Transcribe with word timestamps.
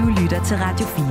Du 0.00 0.06
lytter 0.06 0.44
til 0.44 0.56
Radio 0.56 0.86
4. 0.86 1.04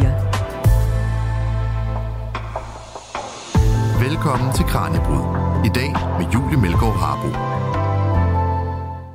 Velkommen 4.08 4.54
til 4.54 4.66
Kranjebrud. 4.66 5.24
I 5.66 5.70
dag 5.76 5.92
med 5.92 6.26
Julie 6.34 6.62
Melgaard 6.62 6.96
Harbo. 6.96 7.28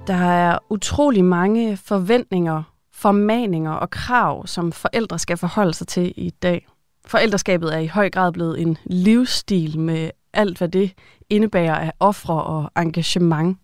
Der 0.07 0.27
er 0.27 0.59
utrolig 0.71 1.25
mange 1.25 1.77
forventninger, 1.77 2.63
formaninger 2.93 3.73
og 3.73 3.91
krav, 3.91 4.47
som 4.47 4.73
forældre 4.73 5.19
skal 5.19 5.37
forholde 5.37 5.75
sig 5.75 5.87
til 5.87 6.13
i 6.17 6.31
dag. 6.31 6.67
Forældreskabet 7.07 7.75
er 7.75 7.79
i 7.79 7.87
høj 7.87 8.11
grad 8.11 8.33
blevet 8.33 8.61
en 8.61 8.79
livsstil 8.85 9.79
med 9.79 10.11
alt, 10.33 10.59
hvad 10.59 10.69
det 10.69 10.93
indebærer 11.31 11.75
af 11.75 11.93
ofre 12.01 12.43
og 12.43 12.71
engagement. 12.77 13.59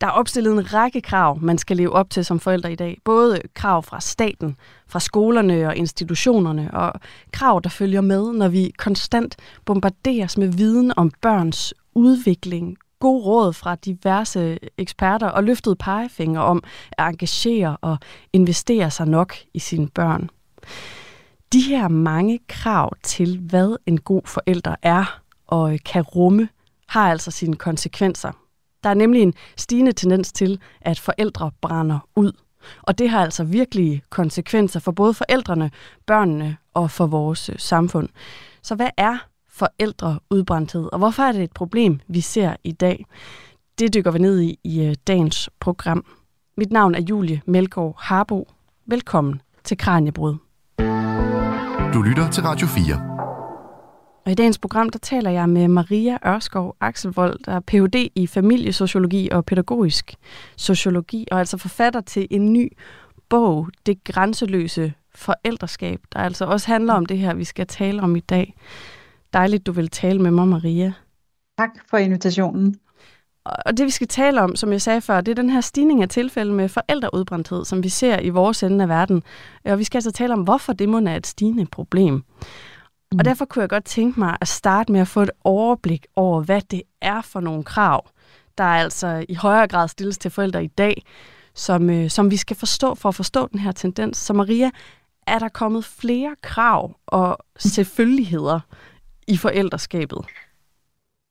Der 0.00 0.06
er 0.06 0.10
opstillet 0.10 0.52
en 0.52 0.74
række 0.74 1.00
krav, 1.00 1.38
man 1.40 1.58
skal 1.58 1.76
leve 1.76 1.92
op 1.92 2.10
til 2.10 2.24
som 2.24 2.40
forældre 2.40 2.72
i 2.72 2.76
dag. 2.76 2.98
Både 3.04 3.40
krav 3.54 3.82
fra 3.82 4.00
staten, 4.00 4.56
fra 4.88 5.00
skolerne 5.00 5.66
og 5.66 5.76
institutionerne, 5.76 6.70
og 6.74 6.92
krav, 7.32 7.60
der 7.64 7.70
følger 7.70 8.00
med, 8.00 8.32
når 8.32 8.48
vi 8.48 8.72
konstant 8.78 9.36
bombarderes 9.64 10.38
med 10.38 10.48
viden 10.48 10.92
om 10.96 11.10
børns 11.20 11.74
udvikling, 11.94 12.76
god 13.00 13.24
råd 13.24 13.52
fra 13.52 13.74
diverse 13.74 14.58
eksperter 14.78 15.26
og 15.26 15.44
løftet 15.44 15.78
pegefinger 15.78 16.40
om 16.40 16.62
at 16.98 17.08
engagere 17.08 17.76
og 17.80 17.98
investere 18.32 18.90
sig 18.90 19.06
nok 19.06 19.34
i 19.54 19.58
sine 19.58 19.88
børn. 19.88 20.30
De 21.52 21.60
her 21.60 21.88
mange 21.88 22.40
krav 22.48 22.92
til, 23.02 23.38
hvad 23.38 23.76
en 23.86 24.00
god 24.00 24.22
forælder 24.24 24.74
er 24.82 25.20
og 25.46 25.78
kan 25.84 26.02
rumme, 26.02 26.48
har 26.88 27.10
altså 27.10 27.30
sine 27.30 27.56
konsekvenser 27.56 28.32
der 28.86 28.90
er 28.90 28.94
nemlig 28.94 29.22
en 29.22 29.34
stigende 29.56 29.92
tendens 29.92 30.32
til, 30.32 30.60
at 30.80 31.00
forældre 31.00 31.50
brænder 31.60 32.08
ud. 32.16 32.32
Og 32.82 32.98
det 32.98 33.10
har 33.10 33.20
altså 33.20 33.44
virkelig 33.44 34.02
konsekvenser 34.10 34.80
for 34.80 34.92
både 34.92 35.14
forældrene, 35.14 35.70
børnene 36.06 36.56
og 36.74 36.90
for 36.90 37.06
vores 37.06 37.48
øh, 37.48 37.54
samfund. 37.58 38.08
Så 38.62 38.74
hvad 38.74 38.90
er 38.96 39.18
forældreudbrændthed, 39.50 40.88
og 40.92 40.98
hvorfor 40.98 41.22
er 41.22 41.32
det 41.32 41.42
et 41.42 41.52
problem, 41.52 42.00
vi 42.08 42.20
ser 42.20 42.56
i 42.64 42.72
dag? 42.72 43.06
Det 43.78 43.94
dykker 43.94 44.10
vi 44.10 44.18
ned 44.18 44.40
i 44.40 44.58
i 44.64 44.84
øh, 44.84 44.94
dagens 45.06 45.50
program. 45.60 46.04
Mit 46.56 46.72
navn 46.72 46.94
er 46.94 47.00
Julie 47.00 47.42
Melgaard 47.46 47.94
Harbo. 47.98 48.48
Velkommen 48.86 49.42
til 49.64 49.78
Kranjebrud. 49.78 50.36
Du 51.94 52.02
lytter 52.02 52.30
til 52.30 52.42
Radio 52.42 52.66
4. 52.66 53.15
Og 54.26 54.32
i 54.32 54.34
dagens 54.34 54.58
program, 54.58 54.90
der 54.90 54.98
taler 54.98 55.30
jeg 55.30 55.48
med 55.48 55.68
Maria 55.68 56.18
Ørskov 56.26 56.76
Axelvold, 56.80 57.38
der 57.44 57.52
er 57.52 57.60
Ph.D. 57.60 58.10
i 58.14 58.26
familiesociologi 58.26 59.28
og 59.32 59.44
pædagogisk 59.44 60.14
sociologi, 60.56 61.26
og 61.30 61.38
altså 61.38 61.56
forfatter 61.56 62.00
til 62.00 62.26
en 62.30 62.52
ny 62.52 62.72
bog, 63.28 63.68
Det 63.86 64.04
grænseløse 64.04 64.92
forældreskab, 65.14 66.00
der 66.12 66.18
altså 66.18 66.44
også 66.44 66.66
handler 66.66 66.94
om 66.94 67.06
det 67.06 67.18
her, 67.18 67.34
vi 67.34 67.44
skal 67.44 67.66
tale 67.66 68.02
om 68.02 68.16
i 68.16 68.20
dag. 68.20 68.54
Dejligt, 69.32 69.66
du 69.66 69.72
vil 69.72 69.88
tale 69.88 70.22
med 70.22 70.30
mig, 70.30 70.48
Maria. 70.48 70.92
Tak 71.58 71.70
for 71.90 71.96
invitationen. 71.96 72.76
Og 73.44 73.76
det, 73.76 73.86
vi 73.86 73.90
skal 73.90 74.08
tale 74.08 74.42
om, 74.42 74.56
som 74.56 74.72
jeg 74.72 74.82
sagde 74.82 75.00
før, 75.00 75.20
det 75.20 75.32
er 75.32 75.42
den 75.42 75.50
her 75.50 75.60
stigning 75.60 76.02
af 76.02 76.08
tilfælde 76.08 76.52
med 76.52 76.68
forældreudbrændthed, 76.68 77.64
som 77.64 77.82
vi 77.82 77.88
ser 77.88 78.20
i 78.20 78.28
vores 78.28 78.62
ende 78.62 78.82
af 78.82 78.88
verden. 78.88 79.22
Og 79.64 79.78
vi 79.78 79.84
skal 79.84 79.96
altså 79.96 80.12
tale 80.12 80.32
om, 80.32 80.42
hvorfor 80.42 80.72
det 80.72 80.88
må 80.88 81.00
være 81.00 81.16
et 81.16 81.26
stigende 81.26 81.66
problem. 81.66 82.24
Mm. 83.12 83.18
Og 83.18 83.24
derfor 83.24 83.44
kunne 83.44 83.60
jeg 83.60 83.68
godt 83.68 83.84
tænke 83.84 84.20
mig 84.20 84.36
at 84.40 84.48
starte 84.48 84.92
med 84.92 85.00
at 85.00 85.08
få 85.08 85.22
et 85.22 85.30
overblik 85.44 86.06
over, 86.16 86.42
hvad 86.42 86.60
det 86.70 86.82
er 87.00 87.22
for 87.22 87.40
nogle 87.40 87.64
krav, 87.64 88.08
der 88.58 88.64
altså 88.64 89.24
i 89.28 89.34
højere 89.34 89.68
grad 89.68 89.88
stilles 89.88 90.18
til 90.18 90.30
forældre 90.30 90.64
i 90.64 90.66
dag, 90.66 91.02
som, 91.54 91.90
øh, 91.90 92.10
som 92.10 92.30
vi 92.30 92.36
skal 92.36 92.56
forstå 92.56 92.94
for 92.94 93.08
at 93.08 93.14
forstå 93.14 93.46
den 93.46 93.58
her 93.58 93.72
tendens. 93.72 94.18
Så 94.18 94.32
Maria, 94.32 94.70
er 95.26 95.38
der 95.38 95.48
kommet 95.48 95.84
flere 95.84 96.36
krav 96.42 96.96
og 97.06 97.38
selvfølgeligheder 97.58 98.60
i 99.28 99.36
forældreskabet? 99.36 100.18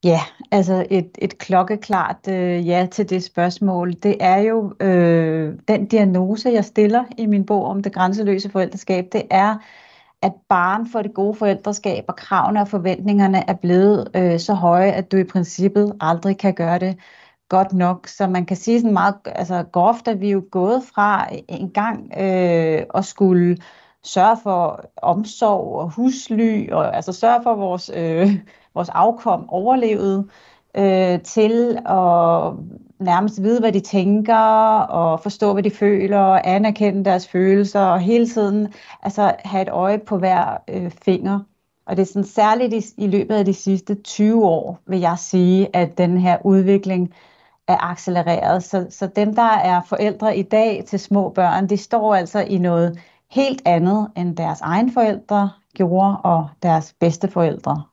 Ja, 0.03 0.19
altså 0.51 0.85
et, 0.89 1.09
et 1.17 1.37
klokkeklart 1.37 2.27
øh, 2.29 2.67
ja 2.67 2.87
til 2.91 3.09
det 3.09 3.23
spørgsmål. 3.23 3.93
Det 3.93 4.17
er 4.19 4.37
jo 4.37 4.73
øh, 4.79 5.53
den 5.67 5.85
diagnose, 5.85 6.49
jeg 6.49 6.65
stiller 6.65 7.03
i 7.17 7.25
min 7.25 7.45
bog 7.45 7.65
om 7.65 7.83
det 7.83 7.93
grænseløse 7.93 8.49
forældreskab. 8.49 9.05
Det 9.11 9.21
er, 9.29 9.55
at 10.25 10.33
barn 10.49 10.87
for 10.87 11.01
det 11.01 11.13
gode 11.13 11.35
forældreskab 11.35 12.05
og 12.07 12.15
kravene 12.15 12.61
og 12.61 12.67
forventningerne 12.67 13.49
er 13.49 13.53
blevet 13.53 14.07
øh, 14.15 14.39
så 14.39 14.53
høje, 14.53 14.91
at 14.91 15.11
du 15.11 15.17
i 15.17 15.23
princippet 15.23 15.95
aldrig 16.01 16.37
kan 16.37 16.53
gøre 16.53 16.79
det 16.79 16.97
godt 17.49 17.73
nok. 17.73 18.07
Så 18.07 18.27
man 18.27 18.45
kan 18.45 18.57
sige 18.57 18.79
sådan 18.79 18.93
meget 18.93 19.15
altså, 19.25 19.63
groft, 19.71 20.07
at 20.07 20.21
vi 20.21 20.27
er 20.27 20.31
jo 20.31 20.43
gået 20.51 20.83
fra 20.93 21.27
en 21.47 21.69
gang 21.69 22.11
øh, 22.17 22.83
at 22.95 23.05
skulle 23.05 23.57
sørge 24.03 24.37
for 24.43 24.85
omsorg 24.97 25.79
og 25.79 25.89
husly, 25.91 26.71
og 26.71 26.95
altså 26.95 27.13
sørge 27.13 27.43
for, 27.43 27.55
vores, 27.55 27.91
øh, 27.95 28.29
vores 28.73 28.89
afkom 28.89 29.49
overlevede, 29.49 30.27
øh, 30.77 31.21
til 31.21 31.77
at 31.85 32.53
nærmest 32.99 33.43
vide, 33.43 33.59
hvad 33.59 33.71
de 33.71 33.79
tænker, 33.79 34.35
og 34.79 35.19
forstå, 35.19 35.53
hvad 35.53 35.63
de 35.63 35.71
føler, 35.71 36.19
og 36.19 36.47
anerkende 36.49 37.05
deres 37.05 37.27
følelser, 37.27 37.79
og 37.79 37.99
hele 37.99 38.27
tiden 38.27 38.73
altså, 39.03 39.35
have 39.45 39.61
et 39.61 39.69
øje 39.69 39.99
på 39.99 40.17
hver 40.17 40.57
øh, 40.69 40.91
finger. 40.91 41.39
Og 41.85 41.97
det 41.97 42.01
er 42.01 42.05
sådan 42.07 42.23
særligt 42.23 42.73
i, 42.73 43.03
i 43.03 43.07
løbet 43.07 43.35
af 43.35 43.45
de 43.45 43.53
sidste 43.53 43.95
20 43.95 44.45
år, 44.45 44.79
vil 44.87 44.99
jeg 44.99 45.19
sige, 45.19 45.75
at 45.75 45.97
den 45.97 46.17
her 46.17 46.37
udvikling 46.45 47.13
er 47.67 47.77
accelereret. 47.91 48.63
Så, 48.63 48.87
så 48.89 49.07
dem, 49.07 49.35
der 49.35 49.43
er 49.43 49.81
forældre 49.81 50.37
i 50.37 50.43
dag 50.43 50.83
til 50.87 50.99
små 50.99 51.29
børn, 51.29 51.69
de 51.69 51.77
står 51.77 52.15
altså 52.15 52.39
i 52.39 52.57
noget 52.57 52.99
helt 53.31 53.61
andet, 53.65 54.11
end 54.17 54.37
deres 54.37 54.61
egen 54.61 54.91
forældre 54.93 55.49
gjorde, 55.73 56.17
og 56.17 56.49
deres 56.63 56.93
bedste 56.99 57.27
forældre. 57.27 57.83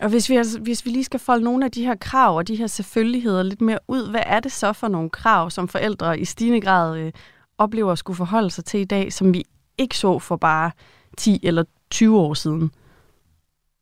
Og 0.00 0.08
hvis 0.08 0.30
vi, 0.30 0.36
altså, 0.36 0.60
hvis 0.60 0.84
vi 0.84 0.90
lige 0.90 1.04
skal 1.04 1.20
folde 1.20 1.44
nogle 1.44 1.64
af 1.64 1.70
de 1.70 1.84
her 1.84 1.94
krav 1.94 2.36
og 2.36 2.48
de 2.48 2.56
her 2.56 2.66
selvfølgeligheder 2.66 3.42
lidt 3.42 3.60
mere 3.60 3.78
ud, 3.88 4.10
hvad 4.10 4.22
er 4.26 4.40
det 4.40 4.52
så 4.52 4.72
for 4.72 4.88
nogle 4.88 5.10
krav, 5.10 5.50
som 5.50 5.68
forældre 5.68 6.18
i 6.18 6.24
stigende 6.24 6.60
grad 6.60 6.98
øh, 6.98 7.12
oplever 7.58 7.92
at 7.92 7.98
skulle 7.98 8.16
forholde 8.16 8.50
sig 8.50 8.64
til 8.64 8.80
i 8.80 8.84
dag, 8.84 9.12
som 9.12 9.34
vi 9.34 9.44
ikke 9.78 9.98
så 9.98 10.18
for 10.18 10.36
bare 10.36 10.70
10 11.16 11.40
eller 11.42 11.64
20 11.90 12.18
år 12.18 12.34
siden? 12.34 12.70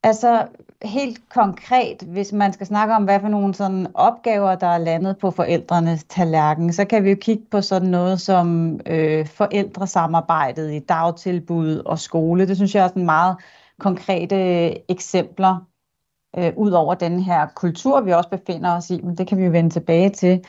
Altså 0.03 0.47
helt 0.83 1.29
konkret, 1.29 2.03
hvis 2.03 2.33
man 2.33 2.53
skal 2.53 2.67
snakke 2.67 2.95
om, 2.95 3.05
hvad 3.05 3.21
for 3.21 3.29
nogle 3.29 3.55
sådan 3.55 3.87
opgaver, 3.95 4.55
der 4.55 4.67
er 4.67 4.79
landet 4.79 5.19
på 5.19 5.31
forældrenes 5.31 6.05
tallerken, 6.05 6.73
så 6.73 6.85
kan 6.85 7.05
vi 7.05 7.11
jo 7.11 7.17
kigge 7.21 7.45
på 7.51 7.61
sådan 7.61 7.89
noget 7.89 8.21
som 8.21 8.81
øh, 8.87 9.27
forældresamarbejdet 9.27 10.73
i 10.75 10.79
dagtilbud 10.79 11.77
og 11.77 11.99
skole. 11.99 12.49
Det 12.49 12.57
synes 12.57 12.75
jeg 12.75 12.85
er 12.85 12.89
sådan 12.89 13.05
meget 13.05 13.37
konkrete 13.79 14.67
øh, 14.67 14.73
eksempler 14.89 15.68
øh, 16.37 16.53
ud 16.57 16.71
over 16.71 16.95
den 16.95 17.21
her 17.21 17.47
kultur, 17.57 18.01
vi 18.01 18.13
også 18.13 18.31
befinder 18.31 18.77
os 18.77 18.91
i, 18.91 19.01
men 19.01 19.17
det 19.17 19.29
kan 19.29 19.39
vi 19.39 19.45
jo 19.45 19.51
vende 19.51 19.71
tilbage 19.71 20.11
til. 20.11 20.45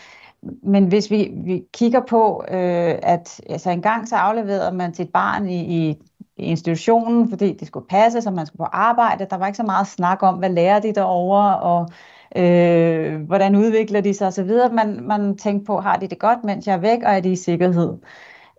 Men 0.64 0.88
hvis 0.88 1.12
vi, 1.12 1.32
vi 1.36 1.64
kigger 1.74 2.02
på, 2.10 2.44
øh, 2.48 2.96
at 3.04 3.42
altså 3.50 3.70
engang 3.70 4.08
så 4.08 4.16
afleverede 4.16 4.76
man 4.76 4.94
sit 4.94 5.10
barn 5.10 5.50
i, 5.50 5.90
i, 5.90 5.98
institutionen, 6.38 7.30
fordi 7.30 7.54
det 7.54 7.68
skulle 7.68 7.88
passe, 7.88 8.22
så 8.22 8.32
man 8.32 8.46
skulle 8.46 8.58
på 8.60 8.70
arbejde. 8.72 9.28
Der 9.30 9.38
var 9.38 9.48
ikke 9.48 9.58
så 9.58 9.64
meget 9.64 9.88
snak 9.88 10.24
om, 10.24 10.36
hvad 10.36 10.50
lærer 10.50 10.80
de 10.80 10.94
derovre, 10.94 11.60
og 11.60 11.90
øh, 12.36 13.22
hvordan 13.22 13.56
udvikler 13.56 14.02
de 14.02 14.14
sig 14.14 14.28
osv. 14.28 14.52
Man, 14.74 15.04
man 15.04 15.38
tænkte 15.38 15.66
på, 15.66 15.80
har 15.80 15.98
de 15.98 16.08
det 16.08 16.20
godt, 16.20 16.44
mens 16.44 16.68
jeg 16.68 16.74
er 16.74 16.78
væk, 16.78 17.00
og 17.04 17.14
er 17.14 17.20
de 17.20 17.32
i 17.32 17.36
sikkerhed? 17.36 17.94
Øh, 17.94 18.00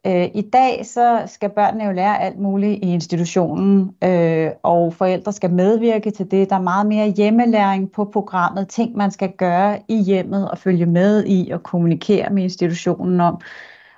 Øh, 0.06 0.28
I 0.34 0.42
dag 0.52 0.86
så 0.86 1.22
skal 1.26 1.50
børnene 1.50 1.84
jo 1.84 1.92
lære 1.92 2.20
alt 2.20 2.38
muligt 2.38 2.84
i 2.84 2.92
institutionen, 2.92 3.96
øh, 4.04 4.50
og 4.62 4.94
forældre 4.94 5.32
skal 5.32 5.50
medvirke 5.50 6.10
til 6.10 6.30
det. 6.30 6.50
Der 6.50 6.56
er 6.56 6.60
meget 6.60 6.86
mere 6.86 7.08
hjemmelæring 7.08 7.92
på 7.92 8.04
programmet, 8.04 8.68
ting 8.68 8.96
man 8.96 9.10
skal 9.10 9.32
gøre 9.32 9.78
i 9.88 10.02
hjemmet 10.02 10.50
og 10.50 10.58
følge 10.58 10.86
med 10.86 11.24
i 11.26 11.50
og 11.50 11.62
kommunikere 11.62 12.30
med 12.30 12.42
institutionen 12.42 13.20
om. 13.20 13.40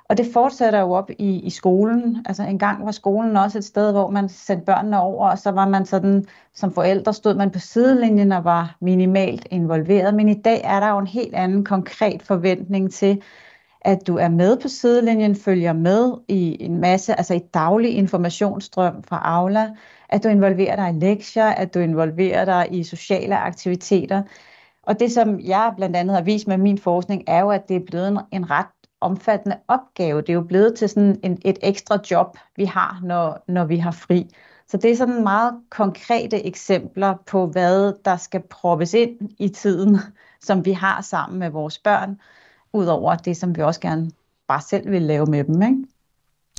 Og 0.09 0.19
det 0.19 0.27
fortsætter 0.33 0.81
jo 0.81 0.93
op 0.93 1.11
i, 1.19 1.41
i 1.41 1.51
skolen. 1.51 2.27
Altså 2.29 2.43
en 2.43 2.59
gang 2.59 2.85
var 2.85 2.91
skolen 2.91 3.37
også 3.37 3.59
et 3.59 3.65
sted, 3.65 3.93
hvor 3.93 4.11
man 4.11 4.29
sendte 4.29 4.65
børnene 4.65 5.01
over, 5.01 5.31
og 5.31 5.39
så 5.39 5.51
var 5.51 5.69
man 5.69 5.87
sådan, 5.87 6.25
som 6.55 6.73
forældre 6.73 7.13
stod 7.13 7.35
man 7.35 7.51
på 7.51 7.59
sidelinjen 7.59 8.33
og 8.33 8.45
var 8.45 8.77
minimalt 8.81 9.47
involveret. 9.51 10.15
Men 10.15 10.29
i 10.29 10.43
dag 10.43 10.61
er 10.65 10.81
der 10.81 10.89
jo 10.91 10.99
en 10.99 11.07
helt 11.07 11.35
anden 11.35 11.65
konkret 11.65 12.23
forventning 12.23 12.93
til, 12.93 13.23
at 13.85 14.07
du 14.07 14.17
er 14.17 14.29
med 14.29 14.57
på 14.57 14.69
sidelinjen, 14.69 15.37
følger 15.37 15.73
med 15.73 16.13
i 16.29 16.57
en 16.61 16.81
masse, 16.81 17.15
altså 17.15 17.35
i 17.35 17.41
daglig 17.55 17.95
informationsstrøm 17.95 19.03
fra 19.03 19.21
Aula, 19.25 19.71
at 20.09 20.25
du 20.25 20.29
involverer 20.29 20.77
dig 20.77 20.89
i 20.89 21.07
lektier, 21.07 21.47
at 21.47 21.75
du 21.75 21.79
involverer 21.79 22.45
dig 22.45 22.69
i 22.71 22.83
sociale 22.85 23.37
aktiviteter. 23.37 24.23
Og 24.83 25.01
det, 25.01 25.13
som 25.13 25.41
jeg 25.41 25.73
blandt 25.77 25.97
andet 25.97 26.17
har 26.17 26.23
vist 26.23 26.49
med 26.49 26.57
min 26.57 26.79
forskning, 26.79 27.25
er 27.27 27.41
jo, 27.41 27.51
at 27.51 27.69
det 27.69 27.77
er 27.77 27.87
blevet 27.87 28.09
en, 28.09 28.19
en 28.33 28.51
ret 28.51 28.67
omfattende 29.01 29.59
opgave. 29.69 30.21
Det 30.21 30.29
er 30.29 30.35
jo 30.35 30.43
blevet 30.43 30.75
til 30.75 30.89
sådan 30.89 31.21
en, 31.23 31.39
et 31.45 31.59
ekstra 31.63 31.99
job, 32.11 32.39
vi 32.57 32.65
har, 32.65 33.01
når, 33.03 33.45
når 33.49 33.65
vi 33.65 33.77
har 33.77 33.91
fri. 33.91 34.29
Så 34.69 34.77
det 34.77 34.91
er 34.91 34.97
sådan 34.97 35.23
meget 35.23 35.55
konkrete 35.71 36.47
eksempler 36.47 37.15
på, 37.27 37.47
hvad 37.47 37.93
der 38.05 38.17
skal 38.17 38.43
proppes 38.51 38.95
ind 38.95 39.31
i 39.39 39.49
tiden, 39.49 39.99
som 40.41 40.65
vi 40.65 40.73
har 40.73 41.01
sammen 41.01 41.39
med 41.39 41.51
vores 41.51 41.79
børn, 41.79 42.21
ud 42.73 42.87
over 42.87 43.15
det, 43.15 43.37
som 43.37 43.57
vi 43.57 43.63
også 43.63 43.81
gerne 43.81 44.11
bare 44.49 44.61
selv 44.61 44.91
vil 44.91 45.03
lave 45.03 45.27
med 45.27 45.45
dem. 45.45 45.63
Ikke? 45.63 45.85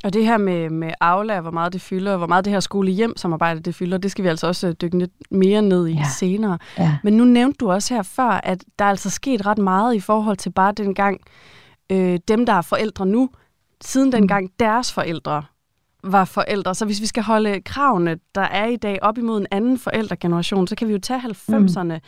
Og 0.04 0.12
det 0.12 0.24
her 0.24 0.36
med, 0.36 0.70
med 0.70 0.92
Aula, 1.00 1.40
hvor 1.40 1.50
meget 1.50 1.72
det 1.72 1.80
fylder, 1.80 2.12
og 2.12 2.18
hvor 2.18 2.26
meget 2.26 2.44
det 2.44 2.52
her 2.52 2.60
skole-hjem-samarbejde 2.60 3.60
det 3.60 3.74
fylder, 3.74 3.98
det 3.98 4.10
skal 4.10 4.24
vi 4.24 4.28
altså 4.28 4.46
også 4.46 4.72
dykke 4.72 4.98
lidt 4.98 5.12
mere 5.30 5.62
ned 5.62 5.86
i 5.86 5.92
ja. 5.92 6.04
senere. 6.18 6.58
Ja. 6.78 6.98
Men 7.02 7.16
nu 7.16 7.24
nævnte 7.24 7.56
du 7.56 7.70
også 7.70 7.94
her 7.94 8.02
før, 8.02 8.30
at 8.30 8.64
der 8.78 8.84
er 8.84 8.88
altså 8.88 9.10
sket 9.10 9.46
ret 9.46 9.58
meget 9.58 9.94
i 9.94 10.00
forhold 10.00 10.36
til 10.36 10.50
bare 10.50 10.72
dengang 10.72 11.20
øh, 11.90 12.18
dem, 12.28 12.46
der 12.46 12.52
er 12.52 12.62
forældre 12.62 13.06
nu, 13.06 13.30
siden 13.80 14.12
dengang 14.12 14.50
deres 14.60 14.92
forældre 14.92 15.42
var 16.04 16.24
forældre. 16.24 16.74
Så 16.74 16.84
hvis 16.84 17.00
vi 17.00 17.06
skal 17.06 17.22
holde 17.22 17.60
kravene, 17.60 18.18
der 18.34 18.40
er 18.40 18.66
i 18.66 18.76
dag, 18.76 18.98
op 19.02 19.18
imod 19.18 19.40
en 19.40 19.46
anden 19.50 19.78
forældregeneration, 19.78 20.66
så 20.66 20.76
kan 20.76 20.88
vi 20.88 20.92
jo 20.92 20.98
tage 20.98 21.20
90'erne. 21.20 21.98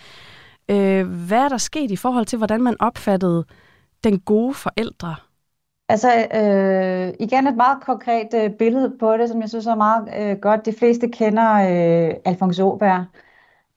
Mm. 0.68 0.74
Øh, 0.74 1.06
hvad 1.26 1.38
er 1.38 1.48
der 1.48 1.58
sket 1.58 1.90
i 1.90 1.96
forhold 1.96 2.26
til, 2.26 2.36
hvordan 2.36 2.62
man 2.62 2.76
opfattede 2.80 3.44
den 4.06 4.18
gode 4.20 4.54
forældre? 4.54 5.14
Altså 5.88 6.10
øh, 6.34 7.14
igen 7.20 7.46
et 7.46 7.56
meget 7.56 7.82
konkret 7.82 8.28
øh, 8.34 8.50
billede 8.50 8.96
på 9.00 9.16
det, 9.16 9.28
som 9.28 9.40
jeg 9.40 9.48
synes 9.48 9.66
er 9.66 9.74
meget 9.74 10.08
øh, 10.18 10.36
godt. 10.36 10.66
De 10.66 10.72
fleste 10.72 11.08
kender 11.08 11.52
øh, 11.52 12.14
Alfons 12.24 12.60
Åberg 12.60 13.04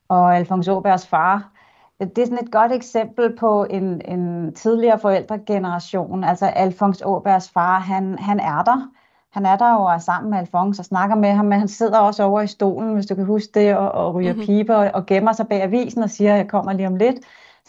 og 0.08 0.36
Alfons 0.36 0.68
Åbergs 0.68 1.06
far. 1.06 1.52
Det 2.00 2.18
er 2.18 2.24
sådan 2.24 2.44
et 2.44 2.52
godt 2.52 2.72
eksempel 2.72 3.36
på 3.36 3.66
en, 3.70 4.00
en 4.04 4.54
tidligere 4.54 4.98
forældregeneration. 4.98 6.24
Altså 6.24 6.46
Alfons 6.46 7.02
Åbergs 7.04 7.50
far, 7.50 7.78
han, 7.78 8.18
han 8.18 8.40
er 8.40 8.62
der. 8.62 8.90
Han 9.30 9.46
er 9.46 9.56
der 9.56 9.74
og 9.74 9.94
er 9.94 9.98
sammen 9.98 10.30
med 10.30 10.38
Alfons 10.38 10.78
og 10.78 10.84
snakker 10.84 11.16
med 11.16 11.32
ham, 11.32 11.44
men 11.44 11.58
han 11.58 11.68
sidder 11.68 11.98
også 11.98 12.22
over 12.22 12.40
i 12.40 12.46
stolen, 12.46 12.94
hvis 12.94 13.06
du 13.06 13.14
kan 13.14 13.24
huske 13.24 13.50
det, 13.54 13.76
og, 13.76 13.92
og 13.92 14.14
ryger 14.14 14.32
mm-hmm. 14.32 14.46
piber 14.46 14.74
og, 14.74 14.90
og 14.94 15.06
gemmer 15.06 15.32
sig 15.32 15.48
bag 15.48 15.62
avisen 15.62 16.02
og 16.02 16.10
siger, 16.10 16.32
at 16.32 16.38
jeg 16.38 16.48
kommer 16.48 16.72
lige 16.72 16.86
om 16.86 16.96
lidt. 16.96 17.16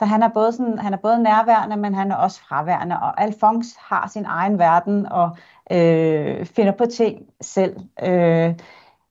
Så 0.01 0.05
han 0.05 0.23
er, 0.23 0.27
både 0.27 0.51
sådan, 0.51 0.79
han 0.79 0.93
er 0.93 0.97
både 0.97 1.23
nærværende, 1.23 1.77
men 1.77 1.93
han 1.93 2.11
er 2.11 2.15
også 2.15 2.41
fraværende. 2.41 2.95
Og 3.01 3.21
Alfons 3.21 3.75
har 3.79 4.09
sin 4.13 4.25
egen 4.25 4.59
verden 4.59 5.05
og 5.05 5.37
øh, 5.71 6.45
finder 6.45 6.71
på 6.71 6.85
ting 6.85 7.25
selv. 7.41 7.75
Øh, 8.03 8.55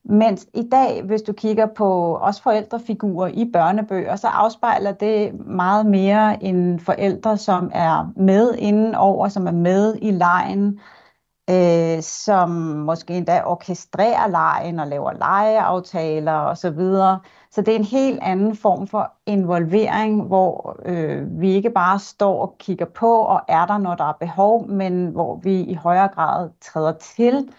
mens 0.03 0.47
i 0.53 0.69
dag, 0.71 1.03
hvis 1.03 1.21
du 1.21 1.33
kigger 1.33 1.65
på 1.65 2.15
også 2.15 2.43
forældrefigurer 2.43 3.27
i 3.27 3.49
børnebøger, 3.53 4.15
så 4.15 4.27
afspejler 4.27 4.91
det 4.91 5.39
meget 5.45 5.85
mere 5.85 6.43
en 6.43 6.79
forældre, 6.79 7.37
som 7.37 7.71
er 7.73 8.13
med 8.15 8.53
indenover, 8.53 9.27
som 9.27 9.47
er 9.47 9.51
med 9.51 9.97
i 10.01 10.11
lejen, 10.11 10.79
øh, 11.49 12.01
som 12.01 12.49
måske 12.85 13.13
endda 13.13 13.43
orkestrerer 13.45 14.27
lejen 14.27 14.79
og 14.79 14.87
laver 14.87 15.11
legeaftaler 15.11 16.33
osv. 16.33 16.81
Så, 17.51 17.61
det 17.61 17.71
er 17.71 17.79
en 17.79 17.83
helt 17.83 18.19
anden 18.21 18.55
form 18.55 18.87
for 18.87 19.13
involvering, 19.25 20.23
hvor 20.27 20.79
øh, 20.85 21.41
vi 21.41 21.51
ikke 21.51 21.69
bare 21.69 21.99
står 21.99 22.41
og 22.41 22.55
kigger 22.59 22.85
på 22.85 23.21
og 23.21 23.41
er 23.47 23.65
der, 23.65 23.77
når 23.77 23.95
der 23.95 24.03
er 24.03 24.17
behov, 24.19 24.67
men 24.67 25.07
hvor 25.07 25.35
vi 25.43 25.61
i 25.61 25.73
højere 25.73 26.07
grad 26.07 26.49
træder 26.61 26.93
til 26.93 27.53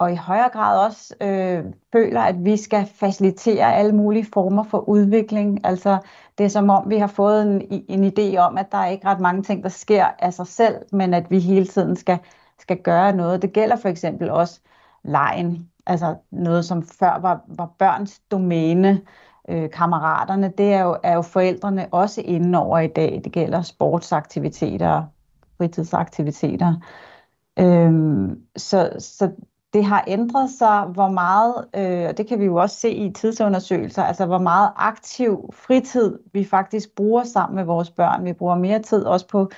og 0.00 0.12
i 0.12 0.16
højere 0.16 0.48
grad 0.48 0.86
også 0.86 1.14
øh, 1.20 1.64
føler, 1.92 2.20
at 2.20 2.44
vi 2.44 2.56
skal 2.56 2.86
facilitere 2.86 3.74
alle 3.74 3.92
mulige 3.92 4.26
former 4.32 4.62
for 4.62 4.88
udvikling. 4.88 5.66
Altså 5.66 5.98
det 6.38 6.44
er 6.44 6.48
som 6.48 6.70
om, 6.70 6.90
vi 6.90 6.98
har 6.98 7.06
fået 7.06 7.42
en, 7.42 7.84
en 7.88 8.04
idé 8.04 8.36
om, 8.38 8.58
at 8.58 8.72
der 8.72 8.78
er 8.78 8.86
ikke 8.86 9.06
ret 9.06 9.20
mange 9.20 9.42
ting, 9.42 9.62
der 9.62 9.68
sker 9.68 10.04
af 10.18 10.34
sig 10.34 10.46
selv, 10.46 10.76
men 10.92 11.14
at 11.14 11.30
vi 11.30 11.38
hele 11.40 11.66
tiden 11.66 11.96
skal, 11.96 12.18
skal 12.58 12.82
gøre 12.82 13.16
noget. 13.16 13.42
Det 13.42 13.52
gælder 13.52 13.76
for 13.76 13.88
eksempel 13.88 14.30
også 14.30 14.60
lejen, 15.04 15.69
altså 15.86 16.16
noget, 16.30 16.64
som 16.64 16.82
før 16.82 17.18
var, 17.18 17.40
var 17.48 17.74
børns 17.78 18.18
domæne. 18.30 19.00
Øh, 19.48 19.70
kammeraterne, 19.70 20.52
det 20.58 20.72
er 20.72 20.82
jo, 20.82 20.96
er 21.02 21.14
jo 21.14 21.22
forældrene 21.22 21.88
også 21.92 22.20
indenover 22.20 22.78
i 22.78 22.86
dag. 22.86 23.20
Det 23.24 23.32
gælder 23.32 23.62
sportsaktiviteter, 23.62 25.04
fritidsaktiviteter. 25.58 26.74
Øhm, 27.58 28.42
så, 28.56 28.90
så 28.98 29.30
det 29.72 29.84
har 29.84 30.04
ændret 30.06 30.50
sig, 30.50 30.84
hvor 30.84 31.08
meget, 31.08 31.54
øh, 31.76 32.08
og 32.08 32.18
det 32.18 32.26
kan 32.26 32.40
vi 32.40 32.44
jo 32.44 32.56
også 32.56 32.76
se 32.76 32.90
i 32.90 33.12
tidsundersøgelser, 33.12 34.02
altså 34.02 34.26
hvor 34.26 34.38
meget 34.38 34.70
aktiv 34.76 35.50
fritid 35.52 36.18
vi 36.32 36.44
faktisk 36.44 36.94
bruger 36.94 37.24
sammen 37.24 37.56
med 37.56 37.64
vores 37.64 37.90
børn. 37.90 38.24
Vi 38.24 38.32
bruger 38.32 38.54
mere 38.54 38.82
tid 38.82 39.04
også 39.04 39.28
på, 39.28 39.50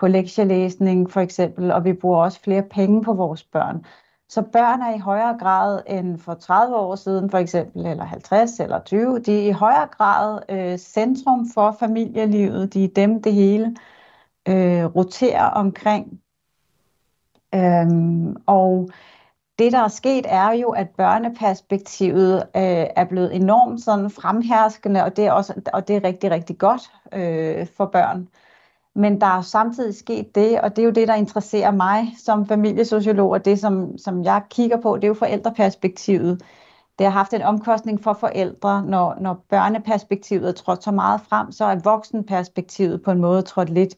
på 0.00 0.06
lektielæsning 0.08 1.10
for 1.10 1.20
eksempel, 1.20 1.72
og 1.72 1.84
vi 1.84 1.92
bruger 1.92 2.24
også 2.24 2.40
flere 2.40 2.62
penge 2.62 3.04
på 3.04 3.12
vores 3.12 3.44
børn. 3.44 3.84
Så 4.30 4.42
børn 4.42 4.80
er 4.80 4.94
i 4.94 4.98
højere 4.98 5.38
grad 5.38 5.82
end 5.86 6.18
for 6.18 6.34
30 6.34 6.76
år 6.76 6.94
siden 6.96 7.30
for 7.30 7.38
eksempel, 7.38 7.86
eller 7.86 8.04
50 8.04 8.60
eller 8.60 8.80
20, 8.84 9.18
de 9.18 9.32
er 9.44 9.48
i 9.48 9.50
højere 9.50 9.86
grad 9.86 10.40
øh, 10.48 10.78
centrum 10.78 11.48
for 11.54 11.76
familielivet. 11.80 12.74
De 12.74 12.84
er 12.84 12.88
dem, 12.88 13.22
det 13.22 13.32
hele 13.34 13.76
øh, 14.48 14.84
roterer 14.84 15.44
omkring. 15.44 16.20
Øhm, 17.54 18.36
og 18.46 18.90
det, 19.58 19.72
der 19.72 19.78
er 19.78 19.88
sket, 19.88 20.26
er 20.28 20.52
jo, 20.52 20.70
at 20.70 20.90
børneperspektivet 20.90 22.36
øh, 22.56 22.86
er 22.96 23.04
blevet 23.04 23.34
enormt 23.36 23.80
sådan 23.80 24.10
fremherskende, 24.10 25.04
og 25.04 25.16
det 25.16 25.26
er, 25.26 25.32
også, 25.32 25.62
og 25.72 25.88
det 25.88 25.96
er 25.96 26.04
rigtig, 26.04 26.30
rigtig 26.30 26.58
godt 26.58 26.92
øh, 27.12 27.66
for 27.76 27.86
børn. 27.86 28.28
Men 28.94 29.20
der 29.20 29.26
er 29.26 29.40
samtidig 29.42 29.94
sket 29.94 30.34
det, 30.34 30.60
og 30.60 30.76
det 30.76 30.82
er 30.82 30.86
jo 30.86 30.92
det, 30.92 31.08
der 31.08 31.14
interesserer 31.14 31.70
mig 31.70 32.14
som 32.18 32.46
familiesociolog, 32.46 33.30
og 33.30 33.44
det, 33.44 33.58
som, 33.58 33.98
som 33.98 34.24
jeg 34.24 34.42
kigger 34.50 34.80
på, 34.80 34.96
det 34.96 35.04
er 35.04 35.08
jo 35.08 35.14
forældreperspektivet. 35.14 36.42
Det 36.98 37.06
har 37.06 37.12
haft 37.12 37.34
en 37.34 37.42
omkostning 37.42 38.02
for 38.02 38.12
forældre, 38.12 38.82
når, 38.86 39.16
når 39.20 39.44
børneperspektivet 39.48 40.48
er 40.48 40.52
trådt 40.52 40.84
så 40.84 40.90
meget 40.90 41.20
frem, 41.20 41.52
så 41.52 41.64
er 41.64 41.76
voksenperspektivet 41.84 43.02
på 43.02 43.10
en 43.10 43.18
måde 43.20 43.42
trådt 43.42 43.70
lidt 43.70 43.94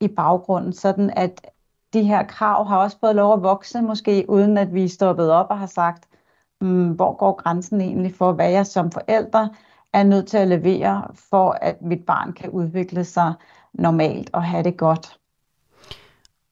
i 0.00 0.08
baggrunden, 0.08 0.72
sådan 0.72 1.10
at, 1.16 1.46
de 1.92 2.02
her 2.02 2.26
krav 2.26 2.66
har 2.66 2.78
også 2.78 2.96
fået 3.00 3.16
lov 3.16 3.34
at 3.34 3.42
vokse, 3.42 3.82
måske 3.82 4.24
uden 4.28 4.58
at 4.58 4.74
vi 4.74 4.84
er 4.84 4.88
stoppet 4.88 5.30
op 5.30 5.46
og 5.50 5.58
har 5.58 5.66
sagt, 5.66 6.08
mm, 6.60 6.90
hvor 6.90 7.16
går 7.16 7.32
grænsen 7.32 7.80
egentlig 7.80 8.14
for, 8.14 8.32
hvad 8.32 8.50
jeg 8.50 8.66
som 8.66 8.90
forældre 8.90 9.50
er 9.92 10.02
nødt 10.02 10.26
til 10.26 10.36
at 10.36 10.48
levere, 10.48 11.06
for 11.30 11.50
at 11.50 11.82
mit 11.82 12.04
barn 12.06 12.32
kan 12.32 12.50
udvikle 12.50 13.04
sig 13.04 13.34
normalt 13.74 14.30
og 14.32 14.44
have 14.44 14.62
det 14.62 14.76
godt. 14.76 15.18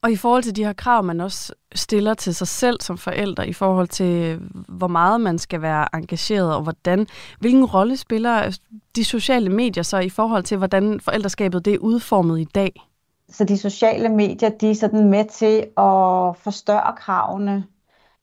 Og 0.02 0.12
i 0.12 0.16
forhold 0.16 0.42
til 0.42 0.56
de 0.56 0.64
her 0.64 0.72
krav, 0.72 1.04
man 1.04 1.20
også 1.20 1.54
stiller 1.74 2.14
til 2.14 2.34
sig 2.34 2.48
selv 2.48 2.80
som 2.80 2.98
forældre, 2.98 3.48
i 3.48 3.52
forhold 3.52 3.88
til, 3.88 4.40
hvor 4.68 4.86
meget 4.86 5.20
man 5.20 5.38
skal 5.38 5.62
være 5.62 5.88
engageret, 5.94 6.54
og 6.54 6.62
hvordan, 6.62 7.06
hvilken 7.40 7.64
rolle 7.64 7.96
spiller 7.96 8.58
de 8.96 9.04
sociale 9.04 9.50
medier 9.50 9.82
så 9.82 9.98
i 9.98 10.08
forhold 10.08 10.42
til, 10.42 10.58
hvordan 10.58 11.00
forældreskabet 11.00 11.64
det 11.64 11.74
er 11.74 11.78
udformet 11.78 12.40
i 12.40 12.44
dag? 12.44 12.88
Så 13.28 13.44
de 13.44 13.58
sociale 13.58 14.08
medier, 14.08 14.48
de 14.48 14.70
er 14.70 14.74
sådan 14.74 15.10
med 15.10 15.24
til 15.24 15.56
at 15.58 16.36
forstørre 16.36 16.94
kravene. 16.96 17.64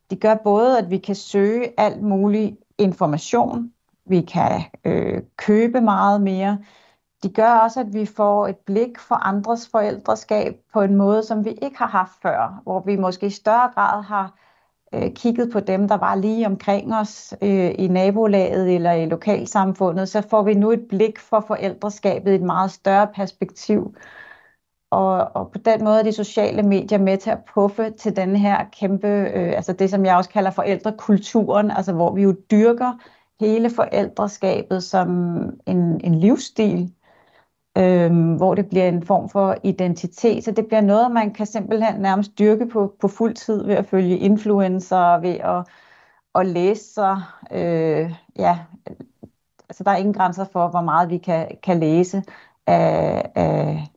De 0.09 0.15
gør 0.15 0.35
både, 0.43 0.79
at 0.79 0.89
vi 0.89 0.97
kan 0.97 1.15
søge 1.15 1.79
alt 1.79 2.01
mulig 2.01 2.57
information, 2.77 3.72
vi 4.05 4.21
kan 4.21 4.61
øh, 4.85 5.21
købe 5.37 5.81
meget 5.81 6.21
mere. 6.21 6.59
De 7.23 7.29
gør 7.29 7.53
også, 7.53 7.79
at 7.79 7.93
vi 7.93 8.05
får 8.05 8.47
et 8.47 8.57
blik 8.57 8.99
for 8.99 9.15
andres 9.15 9.69
forældreskab 9.69 10.59
på 10.73 10.81
en 10.81 10.95
måde, 10.95 11.23
som 11.23 11.45
vi 11.45 11.49
ikke 11.49 11.77
har 11.77 11.87
haft 11.87 12.11
før, 12.21 12.61
hvor 12.63 12.79
vi 12.85 12.95
måske 12.95 13.25
i 13.25 13.29
større 13.29 13.71
grad 13.75 14.03
har 14.03 14.33
øh, 14.93 15.13
kigget 15.13 15.51
på 15.51 15.59
dem, 15.59 15.87
der 15.87 15.97
var 15.97 16.15
lige 16.15 16.45
omkring 16.45 16.95
os 16.95 17.33
øh, 17.41 17.71
i 17.77 17.87
nabolaget 17.87 18.75
eller 18.75 18.91
i 18.91 19.05
lokalsamfundet, 19.05 20.09
så 20.09 20.21
får 20.29 20.43
vi 20.43 20.53
nu 20.53 20.71
et 20.71 20.85
blik 20.89 21.19
for 21.19 21.39
forældreskabet 21.47 22.31
i 22.31 22.35
et 22.35 22.41
meget 22.41 22.71
større 22.71 23.07
perspektiv. 23.07 23.95
Og, 24.91 25.35
og 25.35 25.51
på 25.51 25.57
den 25.57 25.83
måde 25.83 25.99
er 25.99 26.03
de 26.03 26.11
sociale 26.11 26.63
medier 26.63 26.99
med 26.99 27.17
til 27.17 27.29
at 27.29 27.45
puffe 27.53 27.91
til 27.91 28.15
den 28.15 28.35
her 28.35 28.65
kæmpe, 28.79 29.07
øh, 29.07 29.53
altså 29.55 29.73
det 29.73 29.89
som 29.89 30.05
jeg 30.05 30.17
også 30.17 30.29
kalder 30.29 30.51
forældrekulturen, 30.51 31.71
altså 31.71 31.93
hvor 31.93 32.15
vi 32.15 32.23
jo 32.23 32.35
dyrker 32.51 32.99
hele 33.39 33.69
forældreskabet 33.69 34.83
som 34.83 35.09
en, 35.65 36.01
en 36.03 36.15
livsstil, 36.15 36.93
øh, 37.77 38.35
hvor 38.35 38.55
det 38.55 38.69
bliver 38.69 38.87
en 38.87 39.03
form 39.03 39.29
for 39.29 39.55
identitet. 39.63 40.43
Så 40.43 40.51
det 40.51 40.67
bliver 40.67 40.81
noget, 40.81 41.11
man 41.11 41.33
kan 41.33 41.45
simpelthen 41.45 42.01
nærmest 42.01 42.39
dyrke 42.39 42.65
på, 42.67 42.95
på 43.01 43.07
fuld 43.07 43.33
tid 43.33 43.65
ved 43.65 43.75
at 43.75 43.85
følge 43.85 44.17
influencer, 44.17 45.19
ved 45.19 45.35
at, 45.39 45.67
at 46.35 46.45
læse 46.45 46.93
sig. 46.93 47.21
Øh, 47.51 48.13
ja, 48.35 48.59
altså 49.69 49.83
der 49.83 49.91
er 49.91 49.95
ingen 49.95 50.13
grænser 50.13 50.45
for, 50.45 50.67
hvor 50.67 50.81
meget 50.81 51.09
vi 51.09 51.17
kan, 51.17 51.47
kan 51.63 51.79
læse 51.79 52.23
af, 52.67 53.31
af 53.35 53.87